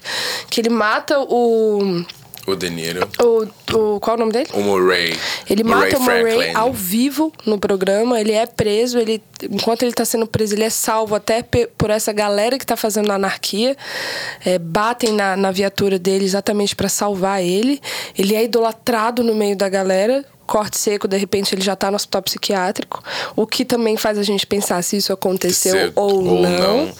Que 0.50 0.62
ele 0.62 0.70
mata 0.72 1.19
o. 1.19 2.03
O 2.47 2.55
De 2.55 2.72
Niro. 2.72 3.07
o, 3.22 3.76
o 3.78 3.99
qual 3.99 4.15
é 4.15 4.17
o 4.17 4.19
nome 4.22 4.32
dele? 4.32 4.49
O 4.53 4.61
Murray. 4.61 5.15
Ele 5.47 5.63
Murray 5.63 5.91
mata 5.91 5.97
o 5.97 6.01
Murray 6.01 6.22
Franklin. 6.24 6.55
ao 6.55 6.74
vivo 6.74 7.32
no 7.45 7.59
programa, 7.59 8.19
ele 8.19 8.32
é 8.32 8.47
preso, 8.47 8.97
ele 8.97 9.22
enquanto 9.43 9.84
ele 9.84 9.93
tá 9.93 10.03
sendo 10.03 10.26
preso, 10.26 10.55
ele 10.55 10.63
é 10.63 10.69
salvo 10.69 11.13
até 11.13 11.43
por 11.43 11.91
essa 11.91 12.11
galera 12.11 12.57
que 12.57 12.65
tá 12.65 12.76
fazendo 12.76 13.11
anarquia. 13.11 13.78
É, 14.43 14.57
batem 14.57 15.13
na, 15.13 15.38
na 15.38 15.51
viatura 15.51 15.99
dele 15.99 16.26
exatamente 16.26 16.76
pra 16.76 16.89
salvar 16.89 17.43
ele. 17.43 17.80
Ele 18.17 18.36
é 18.36 18.43
idolatrado 18.43 19.24
no 19.24 19.36
meio 19.36 19.55
da 19.55 19.69
galera. 19.69 20.26
Corte 20.52 20.78
seco, 20.78 21.08
de 21.08 21.16
repente 21.16 21.56
ele 21.56 21.62
já 21.62 21.78
tá 21.78 21.89
no 21.89 21.95
hospital 21.95 22.22
psiquiátrico. 22.24 23.02
O 23.38 23.47
que 23.47 23.64
também 23.64 23.95
faz 23.95 24.18
a 24.18 24.24
gente 24.24 24.45
pensar 24.45 24.82
se 24.82 24.97
isso 24.97 25.14
aconteceu 25.14 25.74
Se- 25.74 25.93
ou, 25.95 26.26
ou 26.28 26.41
não. 26.41 26.86
não. 26.88 26.93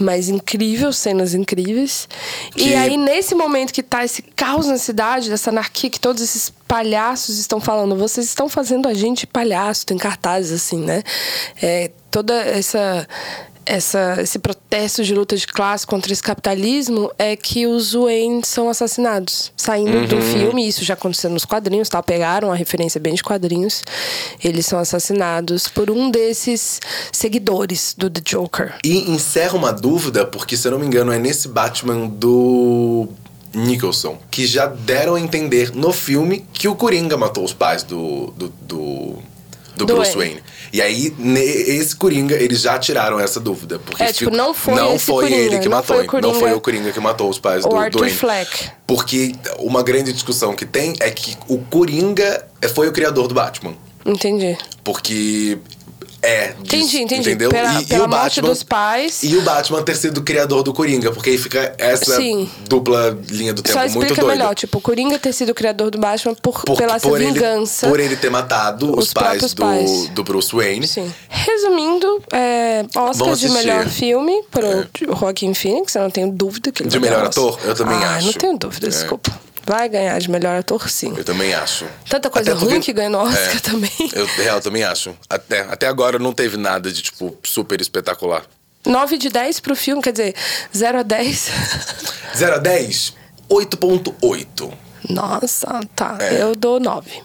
Mas 0.00 0.28
incrível, 0.28 0.92
cenas 0.92 1.32
incríveis. 1.32 2.08
Que- 2.56 2.70
E 2.70 2.74
aí, 2.74 2.96
nesse 2.96 3.36
momento 3.36 3.72
que 3.72 3.84
tá 3.84 4.04
esse 4.04 4.20
caos 4.34 4.66
na 4.66 4.78
cidade, 4.78 5.30
dessa 5.30 5.50
anarquia, 5.50 5.88
que 5.90 6.00
todos 6.00 6.20
esses 6.20 6.52
palhaços 6.66 7.38
estão 7.38 7.60
falando, 7.60 7.94
vocês 7.96 8.26
estão 8.26 8.48
fazendo 8.48 8.88
a 8.88 8.94
gente 8.94 9.28
palhaço, 9.28 9.86
tem 9.86 9.96
cartazes 9.96 10.50
assim, 10.50 10.78
né? 10.84 11.04
É, 11.62 11.92
toda 12.10 12.34
essa. 12.34 13.06
Essa, 13.70 14.16
esse 14.22 14.38
protesto 14.38 15.04
de 15.04 15.14
luta 15.14 15.36
de 15.36 15.46
classe 15.46 15.86
contra 15.86 16.10
esse 16.10 16.22
capitalismo 16.22 17.10
é 17.18 17.36
que 17.36 17.66
os 17.66 17.92
Wayne 17.92 18.40
são 18.42 18.70
assassinados. 18.70 19.52
Saindo 19.54 20.06
do 20.06 20.22
filme, 20.22 20.66
isso 20.66 20.82
já 20.82 20.94
aconteceu 20.94 21.28
nos 21.28 21.44
quadrinhos, 21.44 21.90
tá? 21.90 22.02
Pegaram 22.02 22.50
a 22.50 22.54
referência 22.54 22.98
bem 22.98 23.12
de 23.12 23.22
quadrinhos. 23.22 23.84
Eles 24.42 24.64
são 24.64 24.78
assassinados 24.78 25.68
por 25.68 25.90
um 25.90 26.10
desses 26.10 26.80
seguidores 27.12 27.94
do 27.96 28.08
The 28.08 28.22
Joker. 28.24 28.74
E 28.82 29.10
encerra 29.10 29.54
uma 29.54 29.70
dúvida, 29.70 30.24
porque 30.24 30.56
se 30.56 30.66
eu 30.66 30.72
não 30.72 30.78
me 30.78 30.86
engano 30.86 31.12
é 31.12 31.18
nesse 31.18 31.46
Batman 31.46 32.06
do 32.06 33.06
Nicholson, 33.52 34.18
que 34.30 34.46
já 34.46 34.64
deram 34.64 35.14
a 35.14 35.20
entender 35.20 35.74
no 35.74 35.92
filme 35.92 36.46
que 36.54 36.68
o 36.68 36.74
Coringa 36.74 37.18
matou 37.18 37.44
os 37.44 37.52
pais 37.52 37.82
do, 37.82 38.28
do, 38.28 38.48
do, 38.62 39.18
do 39.78 39.86
Do 39.86 39.94
Bruce 39.94 40.16
Wayne. 40.16 40.34
Wayne. 40.34 40.42
E 40.72 40.82
aí, 40.82 41.14
ne- 41.18 41.40
esse 41.42 41.96
Coringa, 41.96 42.34
eles 42.34 42.60
já 42.60 42.78
tiraram 42.78 43.18
essa 43.18 43.40
dúvida. 43.40 43.78
Porque 43.78 44.02
É, 44.02 44.12
tipo, 44.12 44.30
não 44.30 44.52
foi 44.52 44.74
não 44.74 44.94
esse 44.96 45.06
foi 45.06 45.24
Coringa, 45.24 45.40
ele 45.40 45.58
que 45.60 45.68
não 45.68 45.76
matou. 45.78 45.96
foi 45.96 46.06
o 46.18 46.20
Não 46.20 46.34
foi 46.34 46.52
o 46.52 46.60
Coringa 46.60 46.92
que 46.92 47.00
matou 47.00 47.30
os 47.30 47.38
pais 47.38 47.62
do, 47.62 47.68
O 47.68 47.70
do 47.70 47.76
Arthur 47.76 48.00
Wayne. 48.00 48.14
Fleck. 48.16 48.70
Porque 48.86 49.34
uma 49.58 49.82
grande 49.82 50.12
discussão 50.12 50.54
que 50.54 50.66
tem 50.66 50.94
é 51.00 51.10
que 51.10 51.36
o 51.48 51.58
Coringa 51.58 52.44
foi 52.74 52.88
o 52.88 52.92
criador 52.92 53.26
do 53.28 53.34
Batman. 53.34 53.74
Entendi. 54.04 54.56
Porque 54.84 55.58
é. 56.22 56.54
Entendi, 56.60 56.98
entendi. 57.02 57.20
Entendeu? 57.30 57.50
Pela- 57.50 57.82
pela 57.82 58.08
morte 58.08 58.40
dos 58.40 58.62
pais. 58.62 59.22
E 59.22 59.36
o 59.36 59.42
Batman 59.42 59.82
ter 59.82 59.96
sido 59.96 60.18
o 60.18 60.22
criador 60.22 60.62
do 60.62 60.72
Coringa, 60.72 61.12
porque 61.12 61.30
aí 61.30 61.38
fica 61.38 61.74
essa 61.78 62.16
Sim. 62.16 62.50
dupla 62.68 63.16
linha 63.30 63.52
do 63.54 63.62
tempo 63.62 63.78
Só 63.78 63.88
muito 63.98 64.14
doida. 64.14 64.26
melhor, 64.26 64.54
tipo, 64.54 64.78
o 64.78 64.80
Coringa 64.80 65.18
ter 65.18 65.32
sido 65.32 65.50
o 65.50 65.54
criador 65.54 65.90
do 65.90 65.98
Batman 65.98 66.34
por, 66.34 66.62
Por- 66.64 66.76
pela 66.76 66.98
por 67.00 67.20
ele- 67.20 67.32
vingança. 67.32 67.88
por 67.88 68.00
ele 68.00 68.16
ter 68.16 68.30
matado 68.30 68.92
os, 68.98 69.06
os 69.06 69.12
pais 69.14 69.54
do, 69.54 69.62
pais. 69.62 70.08
do 70.08 70.24
Bruce 70.24 70.54
Wayne. 70.54 70.86
Sim. 70.86 71.12
Resumindo, 71.28 72.22
é, 72.32 72.84
Oscar 72.96 73.34
de 73.34 73.48
melhor 73.50 73.86
filme 73.88 74.42
pro 74.50 74.86
Joaquim 75.18 75.54
Phoenix, 75.54 75.94
eu 75.94 76.02
não 76.02 76.10
tenho 76.10 76.30
dúvida 76.32 76.70
que 76.72 76.82
ele 76.82 76.90
De 76.90 76.98
melhor 77.00 77.24
ator? 77.26 77.58
Eu 77.64 77.74
também 77.74 77.96
ah, 77.96 78.16
acho. 78.16 78.26
não 78.26 78.32
tenho 78.32 78.58
dúvida, 78.58 78.86
É. 78.86 78.90
desculpa. 78.90 79.30
Vai 79.68 79.86
ganhar 79.86 80.18
de 80.18 80.30
melhor 80.30 80.58
ator, 80.58 80.88
sim. 80.88 81.12
Eu 81.14 81.22
também 81.22 81.52
acho. 81.52 81.84
Tanta 82.08 82.30
coisa 82.30 82.52
Até 82.54 82.64
ruim 82.64 82.80
que 82.80 82.90
ganhou 82.90 83.12
no 83.12 83.18
Oscar 83.18 83.56
É. 83.56 83.60
também. 83.60 83.90
Eu, 84.14 84.24
real, 84.24 84.62
também 84.62 84.82
acho. 84.82 85.14
Até, 85.28 85.60
até 85.60 85.86
agora 85.86 86.18
não 86.18 86.32
teve 86.32 86.56
nada 86.56 86.90
de, 86.90 87.02
tipo, 87.02 87.36
super 87.44 87.78
espetacular. 87.78 88.44
9 88.86 89.18
de 89.18 89.28
10 89.28 89.60
pro 89.60 89.76
filme, 89.76 90.00
quer 90.00 90.12
dizer, 90.12 90.34
0 90.74 91.00
a 91.00 91.02
10. 91.02 91.50
0 92.34 92.54
a 92.56 92.58
10, 92.58 93.12
8.8. 93.50 94.72
Nossa, 95.10 95.80
tá. 95.94 96.16
É. 96.18 96.40
Eu 96.40 96.56
dou 96.56 96.80
9. 96.80 97.22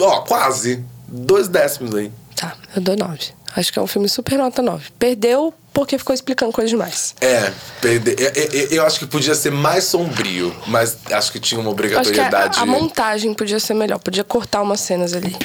Ó, 0.00 0.20
quase. 0.22 0.84
Dois 1.08 1.48
décimos 1.48 1.94
aí. 1.96 2.12
Tá, 2.36 2.56
eu 2.76 2.80
dou 2.80 2.96
9. 2.96 3.18
Acho 3.56 3.72
que 3.72 3.78
é 3.80 3.82
um 3.82 3.88
filme 3.88 4.08
super 4.08 4.38
nota 4.38 4.62
9. 4.62 4.90
Perdeu 5.00 5.52
porque 5.72 5.96
ficou 5.98 6.14
explicando 6.14 6.52
coisa 6.52 6.68
demais. 6.68 7.14
É, 7.20 7.52
perder. 7.80 8.16
Eu, 8.18 8.42
eu- 8.52 8.68
eu 8.70 8.86
acho 8.86 8.98
que 8.98 9.06
podia 9.06 9.34
ser 9.34 9.50
mais 9.52 9.84
sombrio, 9.84 10.54
mas 10.66 10.96
acho 11.10 11.30
que 11.32 11.38
tinha 11.40 11.58
uma 11.60 11.64
que 11.64 11.70
a, 11.70 11.72
obrigatoriedade. 11.72 12.58
a 12.58 12.66
montagem 12.66 13.32
podia 13.34 13.60
ser 13.60 13.74
melhor, 13.74 13.98
podia 13.98 14.24
cortar 14.24 14.62
umas 14.62 14.80
cenas 14.80 15.12
ali. 15.14 15.36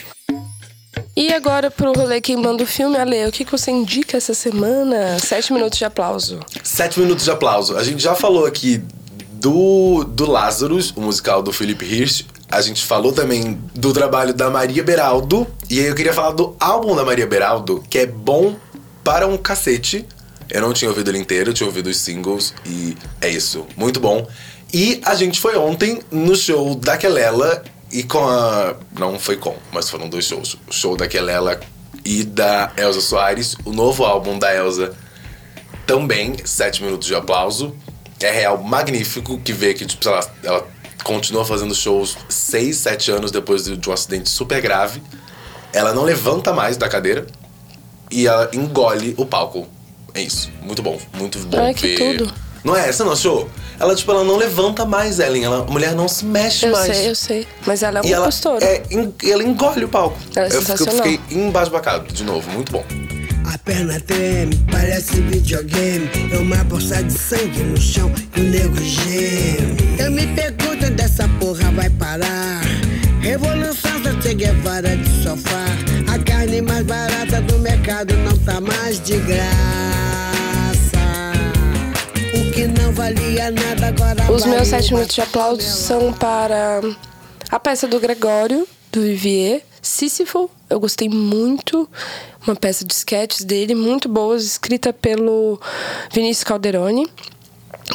E 1.15 1.33
agora 1.33 1.71
pro 1.71 1.93
rolê 1.93 2.19
queimando 2.19 2.63
o 2.63 2.67
filme, 2.67 2.97
Ale, 2.97 3.25
o 3.27 3.31
que, 3.31 3.45
que 3.45 3.51
você 3.51 3.71
indica 3.71 4.17
essa 4.17 4.33
semana? 4.33 5.17
Sete 5.19 5.53
minutos 5.53 5.77
de 5.77 5.85
aplauso. 5.85 6.39
Sete 6.63 6.99
minutos 6.99 7.23
de 7.23 7.31
aplauso. 7.31 7.77
A 7.77 7.83
gente 7.83 8.01
já 8.03 8.15
falou 8.15 8.45
aqui 8.45 8.83
do, 9.31 10.03
do 10.03 10.29
Lazarus, 10.29 10.91
o 10.95 11.01
musical 11.01 11.41
do 11.41 11.53
Philip 11.53 11.85
Hirsch. 11.85 12.25
A 12.51 12.61
gente 12.61 12.83
falou 12.85 13.11
também 13.13 13.59
do 13.73 13.93
trabalho 13.93 14.33
da 14.33 14.49
Maria 14.49 14.83
Beraldo. 14.83 15.47
E 15.69 15.79
aí 15.79 15.85
eu 15.87 15.95
queria 15.95 16.13
falar 16.13 16.31
do 16.31 16.55
álbum 16.59 16.95
da 16.95 17.03
Maria 17.05 17.25
Beraldo, 17.27 17.83
que 17.89 17.99
é 17.99 18.05
bom 18.05 18.55
para 19.03 19.25
um 19.27 19.37
cacete. 19.37 20.05
Eu 20.49 20.61
não 20.61 20.73
tinha 20.73 20.89
ouvido 20.89 21.09
ele 21.09 21.17
inteiro, 21.17 21.53
tinha 21.53 21.67
ouvido 21.67 21.87
os 21.87 21.97
singles 21.97 22.53
e 22.65 22.95
é 23.21 23.29
isso, 23.29 23.65
muito 23.75 23.99
bom. 23.99 24.27
E 24.73 25.01
a 25.05 25.15
gente 25.15 25.39
foi 25.39 25.57
ontem 25.57 26.01
no 26.11 26.35
show 26.35 26.75
da 26.75 26.97
Kelela 26.97 27.63
e 27.91 28.03
com 28.03 28.27
a. 28.27 28.75
Não 28.97 29.17
foi 29.17 29.37
com, 29.37 29.55
mas 29.71 29.89
foram 29.89 30.09
dois 30.09 30.25
shows. 30.25 30.57
O 30.67 30.73
show 30.73 30.97
da 30.97 31.07
Kelela 31.07 31.59
e 32.03 32.23
da 32.23 32.71
Elza 32.77 33.01
Soares, 33.01 33.55
o 33.63 33.71
novo 33.71 34.03
álbum 34.03 34.37
da 34.37 34.53
Elza 34.53 34.93
também, 35.87 36.35
sete 36.43 36.83
minutos 36.83 37.07
de 37.07 37.15
aplauso. 37.15 37.75
É 38.19 38.31
real 38.31 38.61
magnífico 38.61 39.39
que 39.39 39.53
vê 39.53 39.73
que, 39.73 39.85
tipo, 39.85 40.09
lá, 40.09 40.27
ela 40.43 40.67
continua 41.03 41.45
fazendo 41.45 41.75
shows 41.75 42.17
seis, 42.27 42.77
sete 42.77 43.11
anos 43.11 43.29
depois 43.29 43.63
de 43.63 43.77
de 43.77 43.89
um 43.89 43.93
acidente 43.93 44.29
super 44.29 44.61
grave. 44.61 45.01
Ela 45.71 45.93
não 45.93 46.03
levanta 46.03 46.53
mais 46.53 46.77
da 46.77 46.89
cadeira 46.89 47.27
e 48.09 48.27
ela 48.27 48.49
engole 48.53 49.13
o 49.17 49.25
palco. 49.25 49.67
É 50.15 50.21
isso. 50.21 50.49
Muito 50.63 50.81
bom. 50.81 50.99
Muito 51.13 51.37
bom 51.39 51.59
Ai, 51.61 51.73
que 51.73 51.95
ver. 51.95 52.17
tudo. 52.17 52.33
Não 52.63 52.75
é? 52.75 52.91
Você 52.91 53.03
não 53.03 53.11
achou? 53.11 53.47
Ela, 53.79 53.93
tipo, 53.93 54.09
ela 54.11 54.23
não 54.23 54.37
levanta 54.37 54.85
mais, 54.85 55.19
Ellen. 55.19 55.43
Ela, 55.43 55.59
a 55.67 55.71
mulher 55.71 55.93
não 55.93 56.07
se 56.07 56.25
mexe 56.25 56.65
Eu 56.65 56.71
mais. 56.71 56.95
sei, 56.95 57.09
eu 57.09 57.15
sei. 57.15 57.47
Mas 57.65 57.83
ela 57.83 57.99
é 57.99 58.01
E 58.01 58.07
uma 58.07 58.15
ela, 58.15 58.29
é, 58.61 58.81
ela 59.29 59.43
engole 59.43 59.83
o 59.85 59.87
palco. 59.89 60.17
Ela 60.35 60.47
é 60.47 60.49
eu, 60.55 60.61
fiquei- 60.61 60.73
eu 60.73 60.77
sensacional. 60.77 61.05
fiquei 61.05 61.37
embasbacado, 61.37 62.11
de 62.11 62.23
novo. 62.23 62.49
Muito 62.51 62.71
bom. 62.71 62.83
A 63.53 63.57
perna 63.59 63.99
treme, 63.99 64.55
parece 64.71 65.21
videogame. 65.21 66.09
É 66.31 66.37
uma 66.39 66.63
bolsa 66.63 67.03
de 67.03 67.13
sangue 67.13 67.61
no 67.61 67.77
chão 67.77 68.11
e 68.35 68.39
o 68.39 68.43
nego 68.43 68.77
geme. 68.81 69.77
Eu 69.99 70.09
me 70.11 70.25
pergunto 70.27 70.85
onde 70.87 71.03
essa 71.03 71.27
porra 71.39 71.69
vai 71.71 71.89
parar. 71.91 72.61
Revolução 73.21 73.91
só 74.03 74.21
Che 74.21 74.33
Guevara 74.33 74.95
de 74.97 75.23
sofá. 75.23 75.65
A 76.11 76.17
carne 76.19 76.61
mais 76.61 76.83
barata 76.85 77.41
do 77.41 77.59
mercado 77.59 78.15
não 78.17 78.35
tá 78.39 78.59
mais 78.59 78.99
de 79.01 79.17
graça. 79.17 79.94
Os 84.33 84.45
meus 84.45 84.67
sete 84.67 84.93
minutos 84.93 85.13
de 85.15 85.21
aplauso 85.21 85.61
são 85.61 86.11
para 86.13 86.81
a 87.51 87.59
peça 87.59 87.87
do 87.87 87.99
Gregório, 87.99 88.67
do 88.91 89.01
Vivier, 89.01 89.61
Sísifo. 89.81 90.49
Eu 90.69 90.79
gostei 90.79 91.07
muito. 91.07 91.87
Uma 92.47 92.55
peça 92.55 92.83
de 92.83 92.93
sketches 92.93 93.43
dele, 93.43 93.75
muito 93.75 94.09
boas, 94.09 94.43
escrita 94.43 94.91
pelo 94.91 95.59
Vinícius 96.11 96.43
Calderoni, 96.43 97.07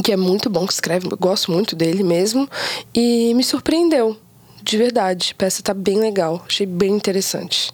que 0.04 0.12
é 0.12 0.16
muito 0.16 0.48
bom 0.48 0.66
que 0.66 0.72
escreve, 0.72 1.08
gosto 1.18 1.50
muito 1.50 1.74
dele 1.74 2.02
mesmo. 2.02 2.48
E 2.94 3.34
me 3.34 3.42
surpreendeu. 3.42 4.16
De 4.62 4.76
verdade, 4.76 5.30
a 5.34 5.38
peça 5.38 5.62
tá 5.62 5.72
bem 5.74 5.98
legal, 5.98 6.42
achei 6.46 6.66
bem 6.66 6.90
interessante. 6.92 7.70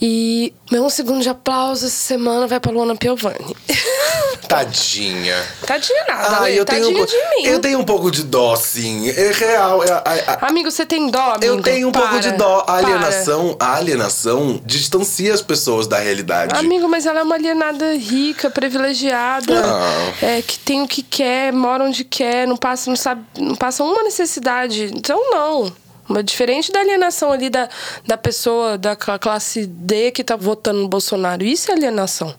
E 0.00 0.52
meu 0.70 0.88
segundo 0.90 1.20
de 1.22 1.28
aplauso 1.28 1.86
essa 1.86 1.94
semana 1.96 2.46
vai 2.46 2.58
pra 2.60 2.70
Luana 2.72 2.94
Piovani. 2.96 3.56
Tadinha. 4.48 5.36
Tadinha 5.66 6.04
nada, 6.08 6.36
Ah, 6.36 6.40
né? 6.42 6.52
eu 6.54 6.64
tenho, 6.64 6.88
um 6.88 6.92
Tadinha 6.94 7.06
de 7.06 7.36
mim. 7.36 7.46
eu 7.46 7.58
tenho 7.60 7.78
um 7.78 7.84
pouco 7.84 8.10
de 8.10 8.22
dó, 8.22 8.54
sim. 8.56 9.08
É 9.08 9.32
real. 9.32 9.82
é- 9.82 9.90
a- 9.90 10.02
a- 10.42 10.46
Amigo, 10.48 10.70
você 10.70 10.84
tem 10.84 11.10
dó, 11.10 11.32
amigo? 11.34 11.44
eu 11.44 11.62
tenho 11.62 11.88
um 11.88 11.92
pouco 11.92 12.08
Para, 12.08 12.18
de 12.18 12.32
dó. 12.32 12.64
A 12.66 12.76
alienação, 12.76 13.56
a 13.58 13.76
alienação 13.76 14.60
distancia 14.64 15.32
as 15.32 15.40
pessoas 15.42 15.86
da 15.86 15.98
realidade. 15.98 16.54
Amigo, 16.56 16.88
mas 16.88 17.06
ela 17.06 17.20
é 17.20 17.22
uma 17.22 17.34
alienada 17.34 17.94
rica, 17.94 18.50
privilegiada, 18.50 19.62
Não. 19.62 20.28
é, 20.28 20.42
que 20.42 20.58
tem 20.58 20.82
o 20.82 20.88
que 20.88 21.02
quer, 21.02 21.52
mora 21.52 21.84
onde 21.84 22.04
quer, 22.04 22.46
não 22.46 22.56
passa, 22.56 22.90
não 22.90 22.96
sabe, 22.96 23.22
não 23.38 23.54
passa 23.54 23.82
uma 23.82 24.02
necessidade. 24.02 24.90
Então 24.94 25.30
não. 25.30 25.72
Mas 26.08 26.24
diferente 26.24 26.70
da 26.72 26.80
alienação 26.80 27.32
ali 27.32 27.48
da, 27.48 27.68
da 28.06 28.16
pessoa 28.16 28.76
da 28.76 28.94
cla- 28.96 29.18
classe 29.18 29.66
D 29.66 30.10
que 30.10 30.24
tá 30.24 30.36
votando 30.36 30.80
no 30.80 30.88
Bolsonaro. 30.88 31.44
Isso 31.44 31.70
é 31.70 31.74
alienação. 31.74 32.34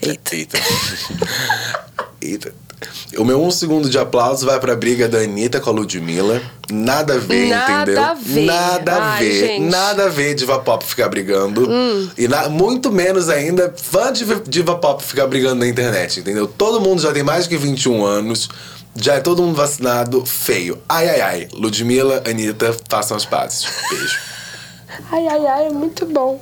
Eita. 0.00 0.34
Eita. 0.34 0.58
Eita. 2.20 2.52
O 3.16 3.24
meu 3.24 3.40
um 3.40 3.50
segundo 3.50 3.88
de 3.88 3.96
aplauso 3.96 4.44
vai 4.44 4.58
pra 4.58 4.74
briga 4.74 5.08
da 5.08 5.18
Anitta 5.18 5.60
com 5.60 5.70
a 5.70 5.72
Ludmilla. 5.72 6.42
Nada 6.68 7.14
a 7.14 7.18
ver, 7.18 7.48
Nada 7.48 7.82
entendeu? 7.82 8.02
a 8.02 8.14
ver. 8.14 8.44
Nada 8.44 8.92
a 8.92 9.12
Ai, 9.12 9.24
ver. 9.24 9.46
gente. 9.46 9.62
Hum. 9.62 9.68
Nada 9.70 10.04
a 10.06 10.08
ver 10.08 10.34
diva 10.34 10.58
pop 10.58 10.84
ficar 10.84 11.08
brigando. 11.08 11.68
E 12.18 12.26
na- 12.26 12.48
muito 12.48 12.90
menos 12.90 13.28
ainda 13.28 13.72
fã 13.76 14.12
de 14.12 14.24
diva 14.48 14.74
pop 14.76 15.00
ficar 15.04 15.28
brigando 15.28 15.56
na 15.60 15.68
internet, 15.68 16.18
entendeu? 16.20 16.48
Todo 16.48 16.80
mundo 16.80 17.00
já 17.00 17.12
tem 17.12 17.22
mais 17.22 17.46
que 17.46 17.56
21 17.56 18.04
anos. 18.04 18.48
Já 18.94 19.14
é 19.14 19.20
todo 19.20 19.42
mundo 19.42 19.56
vacinado, 19.56 20.24
feio. 20.26 20.78
Ai, 20.88 21.08
ai, 21.08 21.20
ai. 21.20 21.48
Ludmilla, 21.52 22.22
Anitta, 22.26 22.76
façam 22.88 23.16
as 23.16 23.24
pazes. 23.24 23.66
Beijo. 23.90 24.31
Ai, 25.10 25.26
ai, 25.28 25.46
ai, 25.46 25.66
é 25.66 25.70
muito 25.70 26.06
bom. 26.06 26.40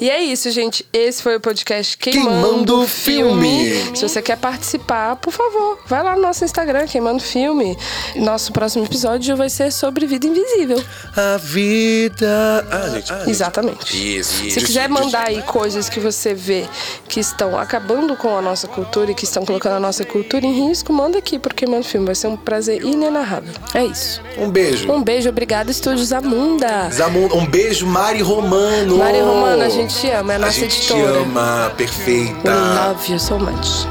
E 0.00 0.10
é 0.10 0.20
isso, 0.22 0.50
gente. 0.50 0.84
Esse 0.92 1.22
foi 1.22 1.36
o 1.36 1.40
podcast 1.40 1.96
Queimando, 1.96 2.28
Queimando 2.30 2.86
Filme. 2.86 3.70
Filme. 3.72 3.96
Se 3.96 4.06
você 4.06 4.20
quer 4.20 4.36
participar, 4.36 5.16
por 5.16 5.32
favor, 5.32 5.78
vai 5.86 6.02
lá 6.02 6.14
no 6.16 6.22
nosso 6.22 6.44
Instagram, 6.44 6.86
Queimando 6.86 7.22
Filme. 7.22 7.76
Nosso 8.16 8.52
próximo 8.52 8.84
episódio 8.84 9.36
vai 9.36 9.48
ser 9.48 9.72
sobre 9.72 10.06
Vida 10.06 10.26
Invisível. 10.26 10.82
A 11.16 11.38
vida. 11.38 12.66
Ah, 12.70 12.88
gente. 12.90 13.12
ah, 13.12 13.18
gente. 13.20 13.30
Exatamente. 13.30 14.18
Isso, 14.18 14.34
Se 14.34 14.46
isso, 14.48 14.60
quiser 14.66 14.90
isso. 14.90 15.02
mandar 15.02 15.28
aí 15.28 15.40
coisas 15.42 15.88
que 15.88 15.98
você 15.98 16.34
vê 16.34 16.66
que 17.08 17.18
estão 17.20 17.58
acabando 17.58 18.14
com 18.16 18.36
a 18.36 18.42
nossa 18.42 18.68
cultura 18.68 19.12
e 19.12 19.14
que 19.14 19.24
estão 19.24 19.46
colocando 19.46 19.76
a 19.76 19.80
nossa 19.80 20.04
cultura 20.04 20.44
em 20.44 20.68
risco, 20.68 20.92
manda 20.92 21.16
aqui 21.18 21.38
pro 21.38 21.54
Queimando 21.54 21.84
Filme. 21.84 22.04
Vai 22.06 22.14
ser 22.14 22.26
um 22.28 22.36
prazer 22.36 22.82
inenarrável. 22.84 23.54
É 23.72 23.84
isso. 23.84 24.20
Um 24.36 24.50
beijo. 24.50 24.92
Um 24.92 25.02
beijo, 25.02 25.28
obrigada, 25.30 25.70
Estúdios 25.70 26.12
Amunda. 26.12 26.90
Zamun, 26.92 27.28
um 27.32 27.46
beijo, 27.46 27.55
Mari 27.82 28.22
Romano. 28.22 28.98
Mari 28.98 29.20
Romano, 29.20 29.62
a 29.62 29.68
gente 29.68 29.94
te 29.98 30.10
ama, 30.10 30.32
é 30.32 30.36
a 30.36 30.38
nossa 30.38 30.50
a 30.50 30.54
gente 30.54 30.76
editora. 30.78 31.12
te 31.12 31.18
ama, 31.18 31.66
We 31.68 31.74
perfeita. 31.76 32.50
love 32.52 33.08
you 33.12 33.18
so 33.18 33.38
much. 33.38 33.86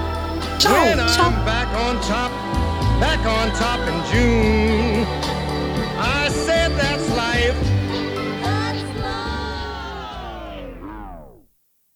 Tchau, 0.59 0.71
tchau. 1.13 1.31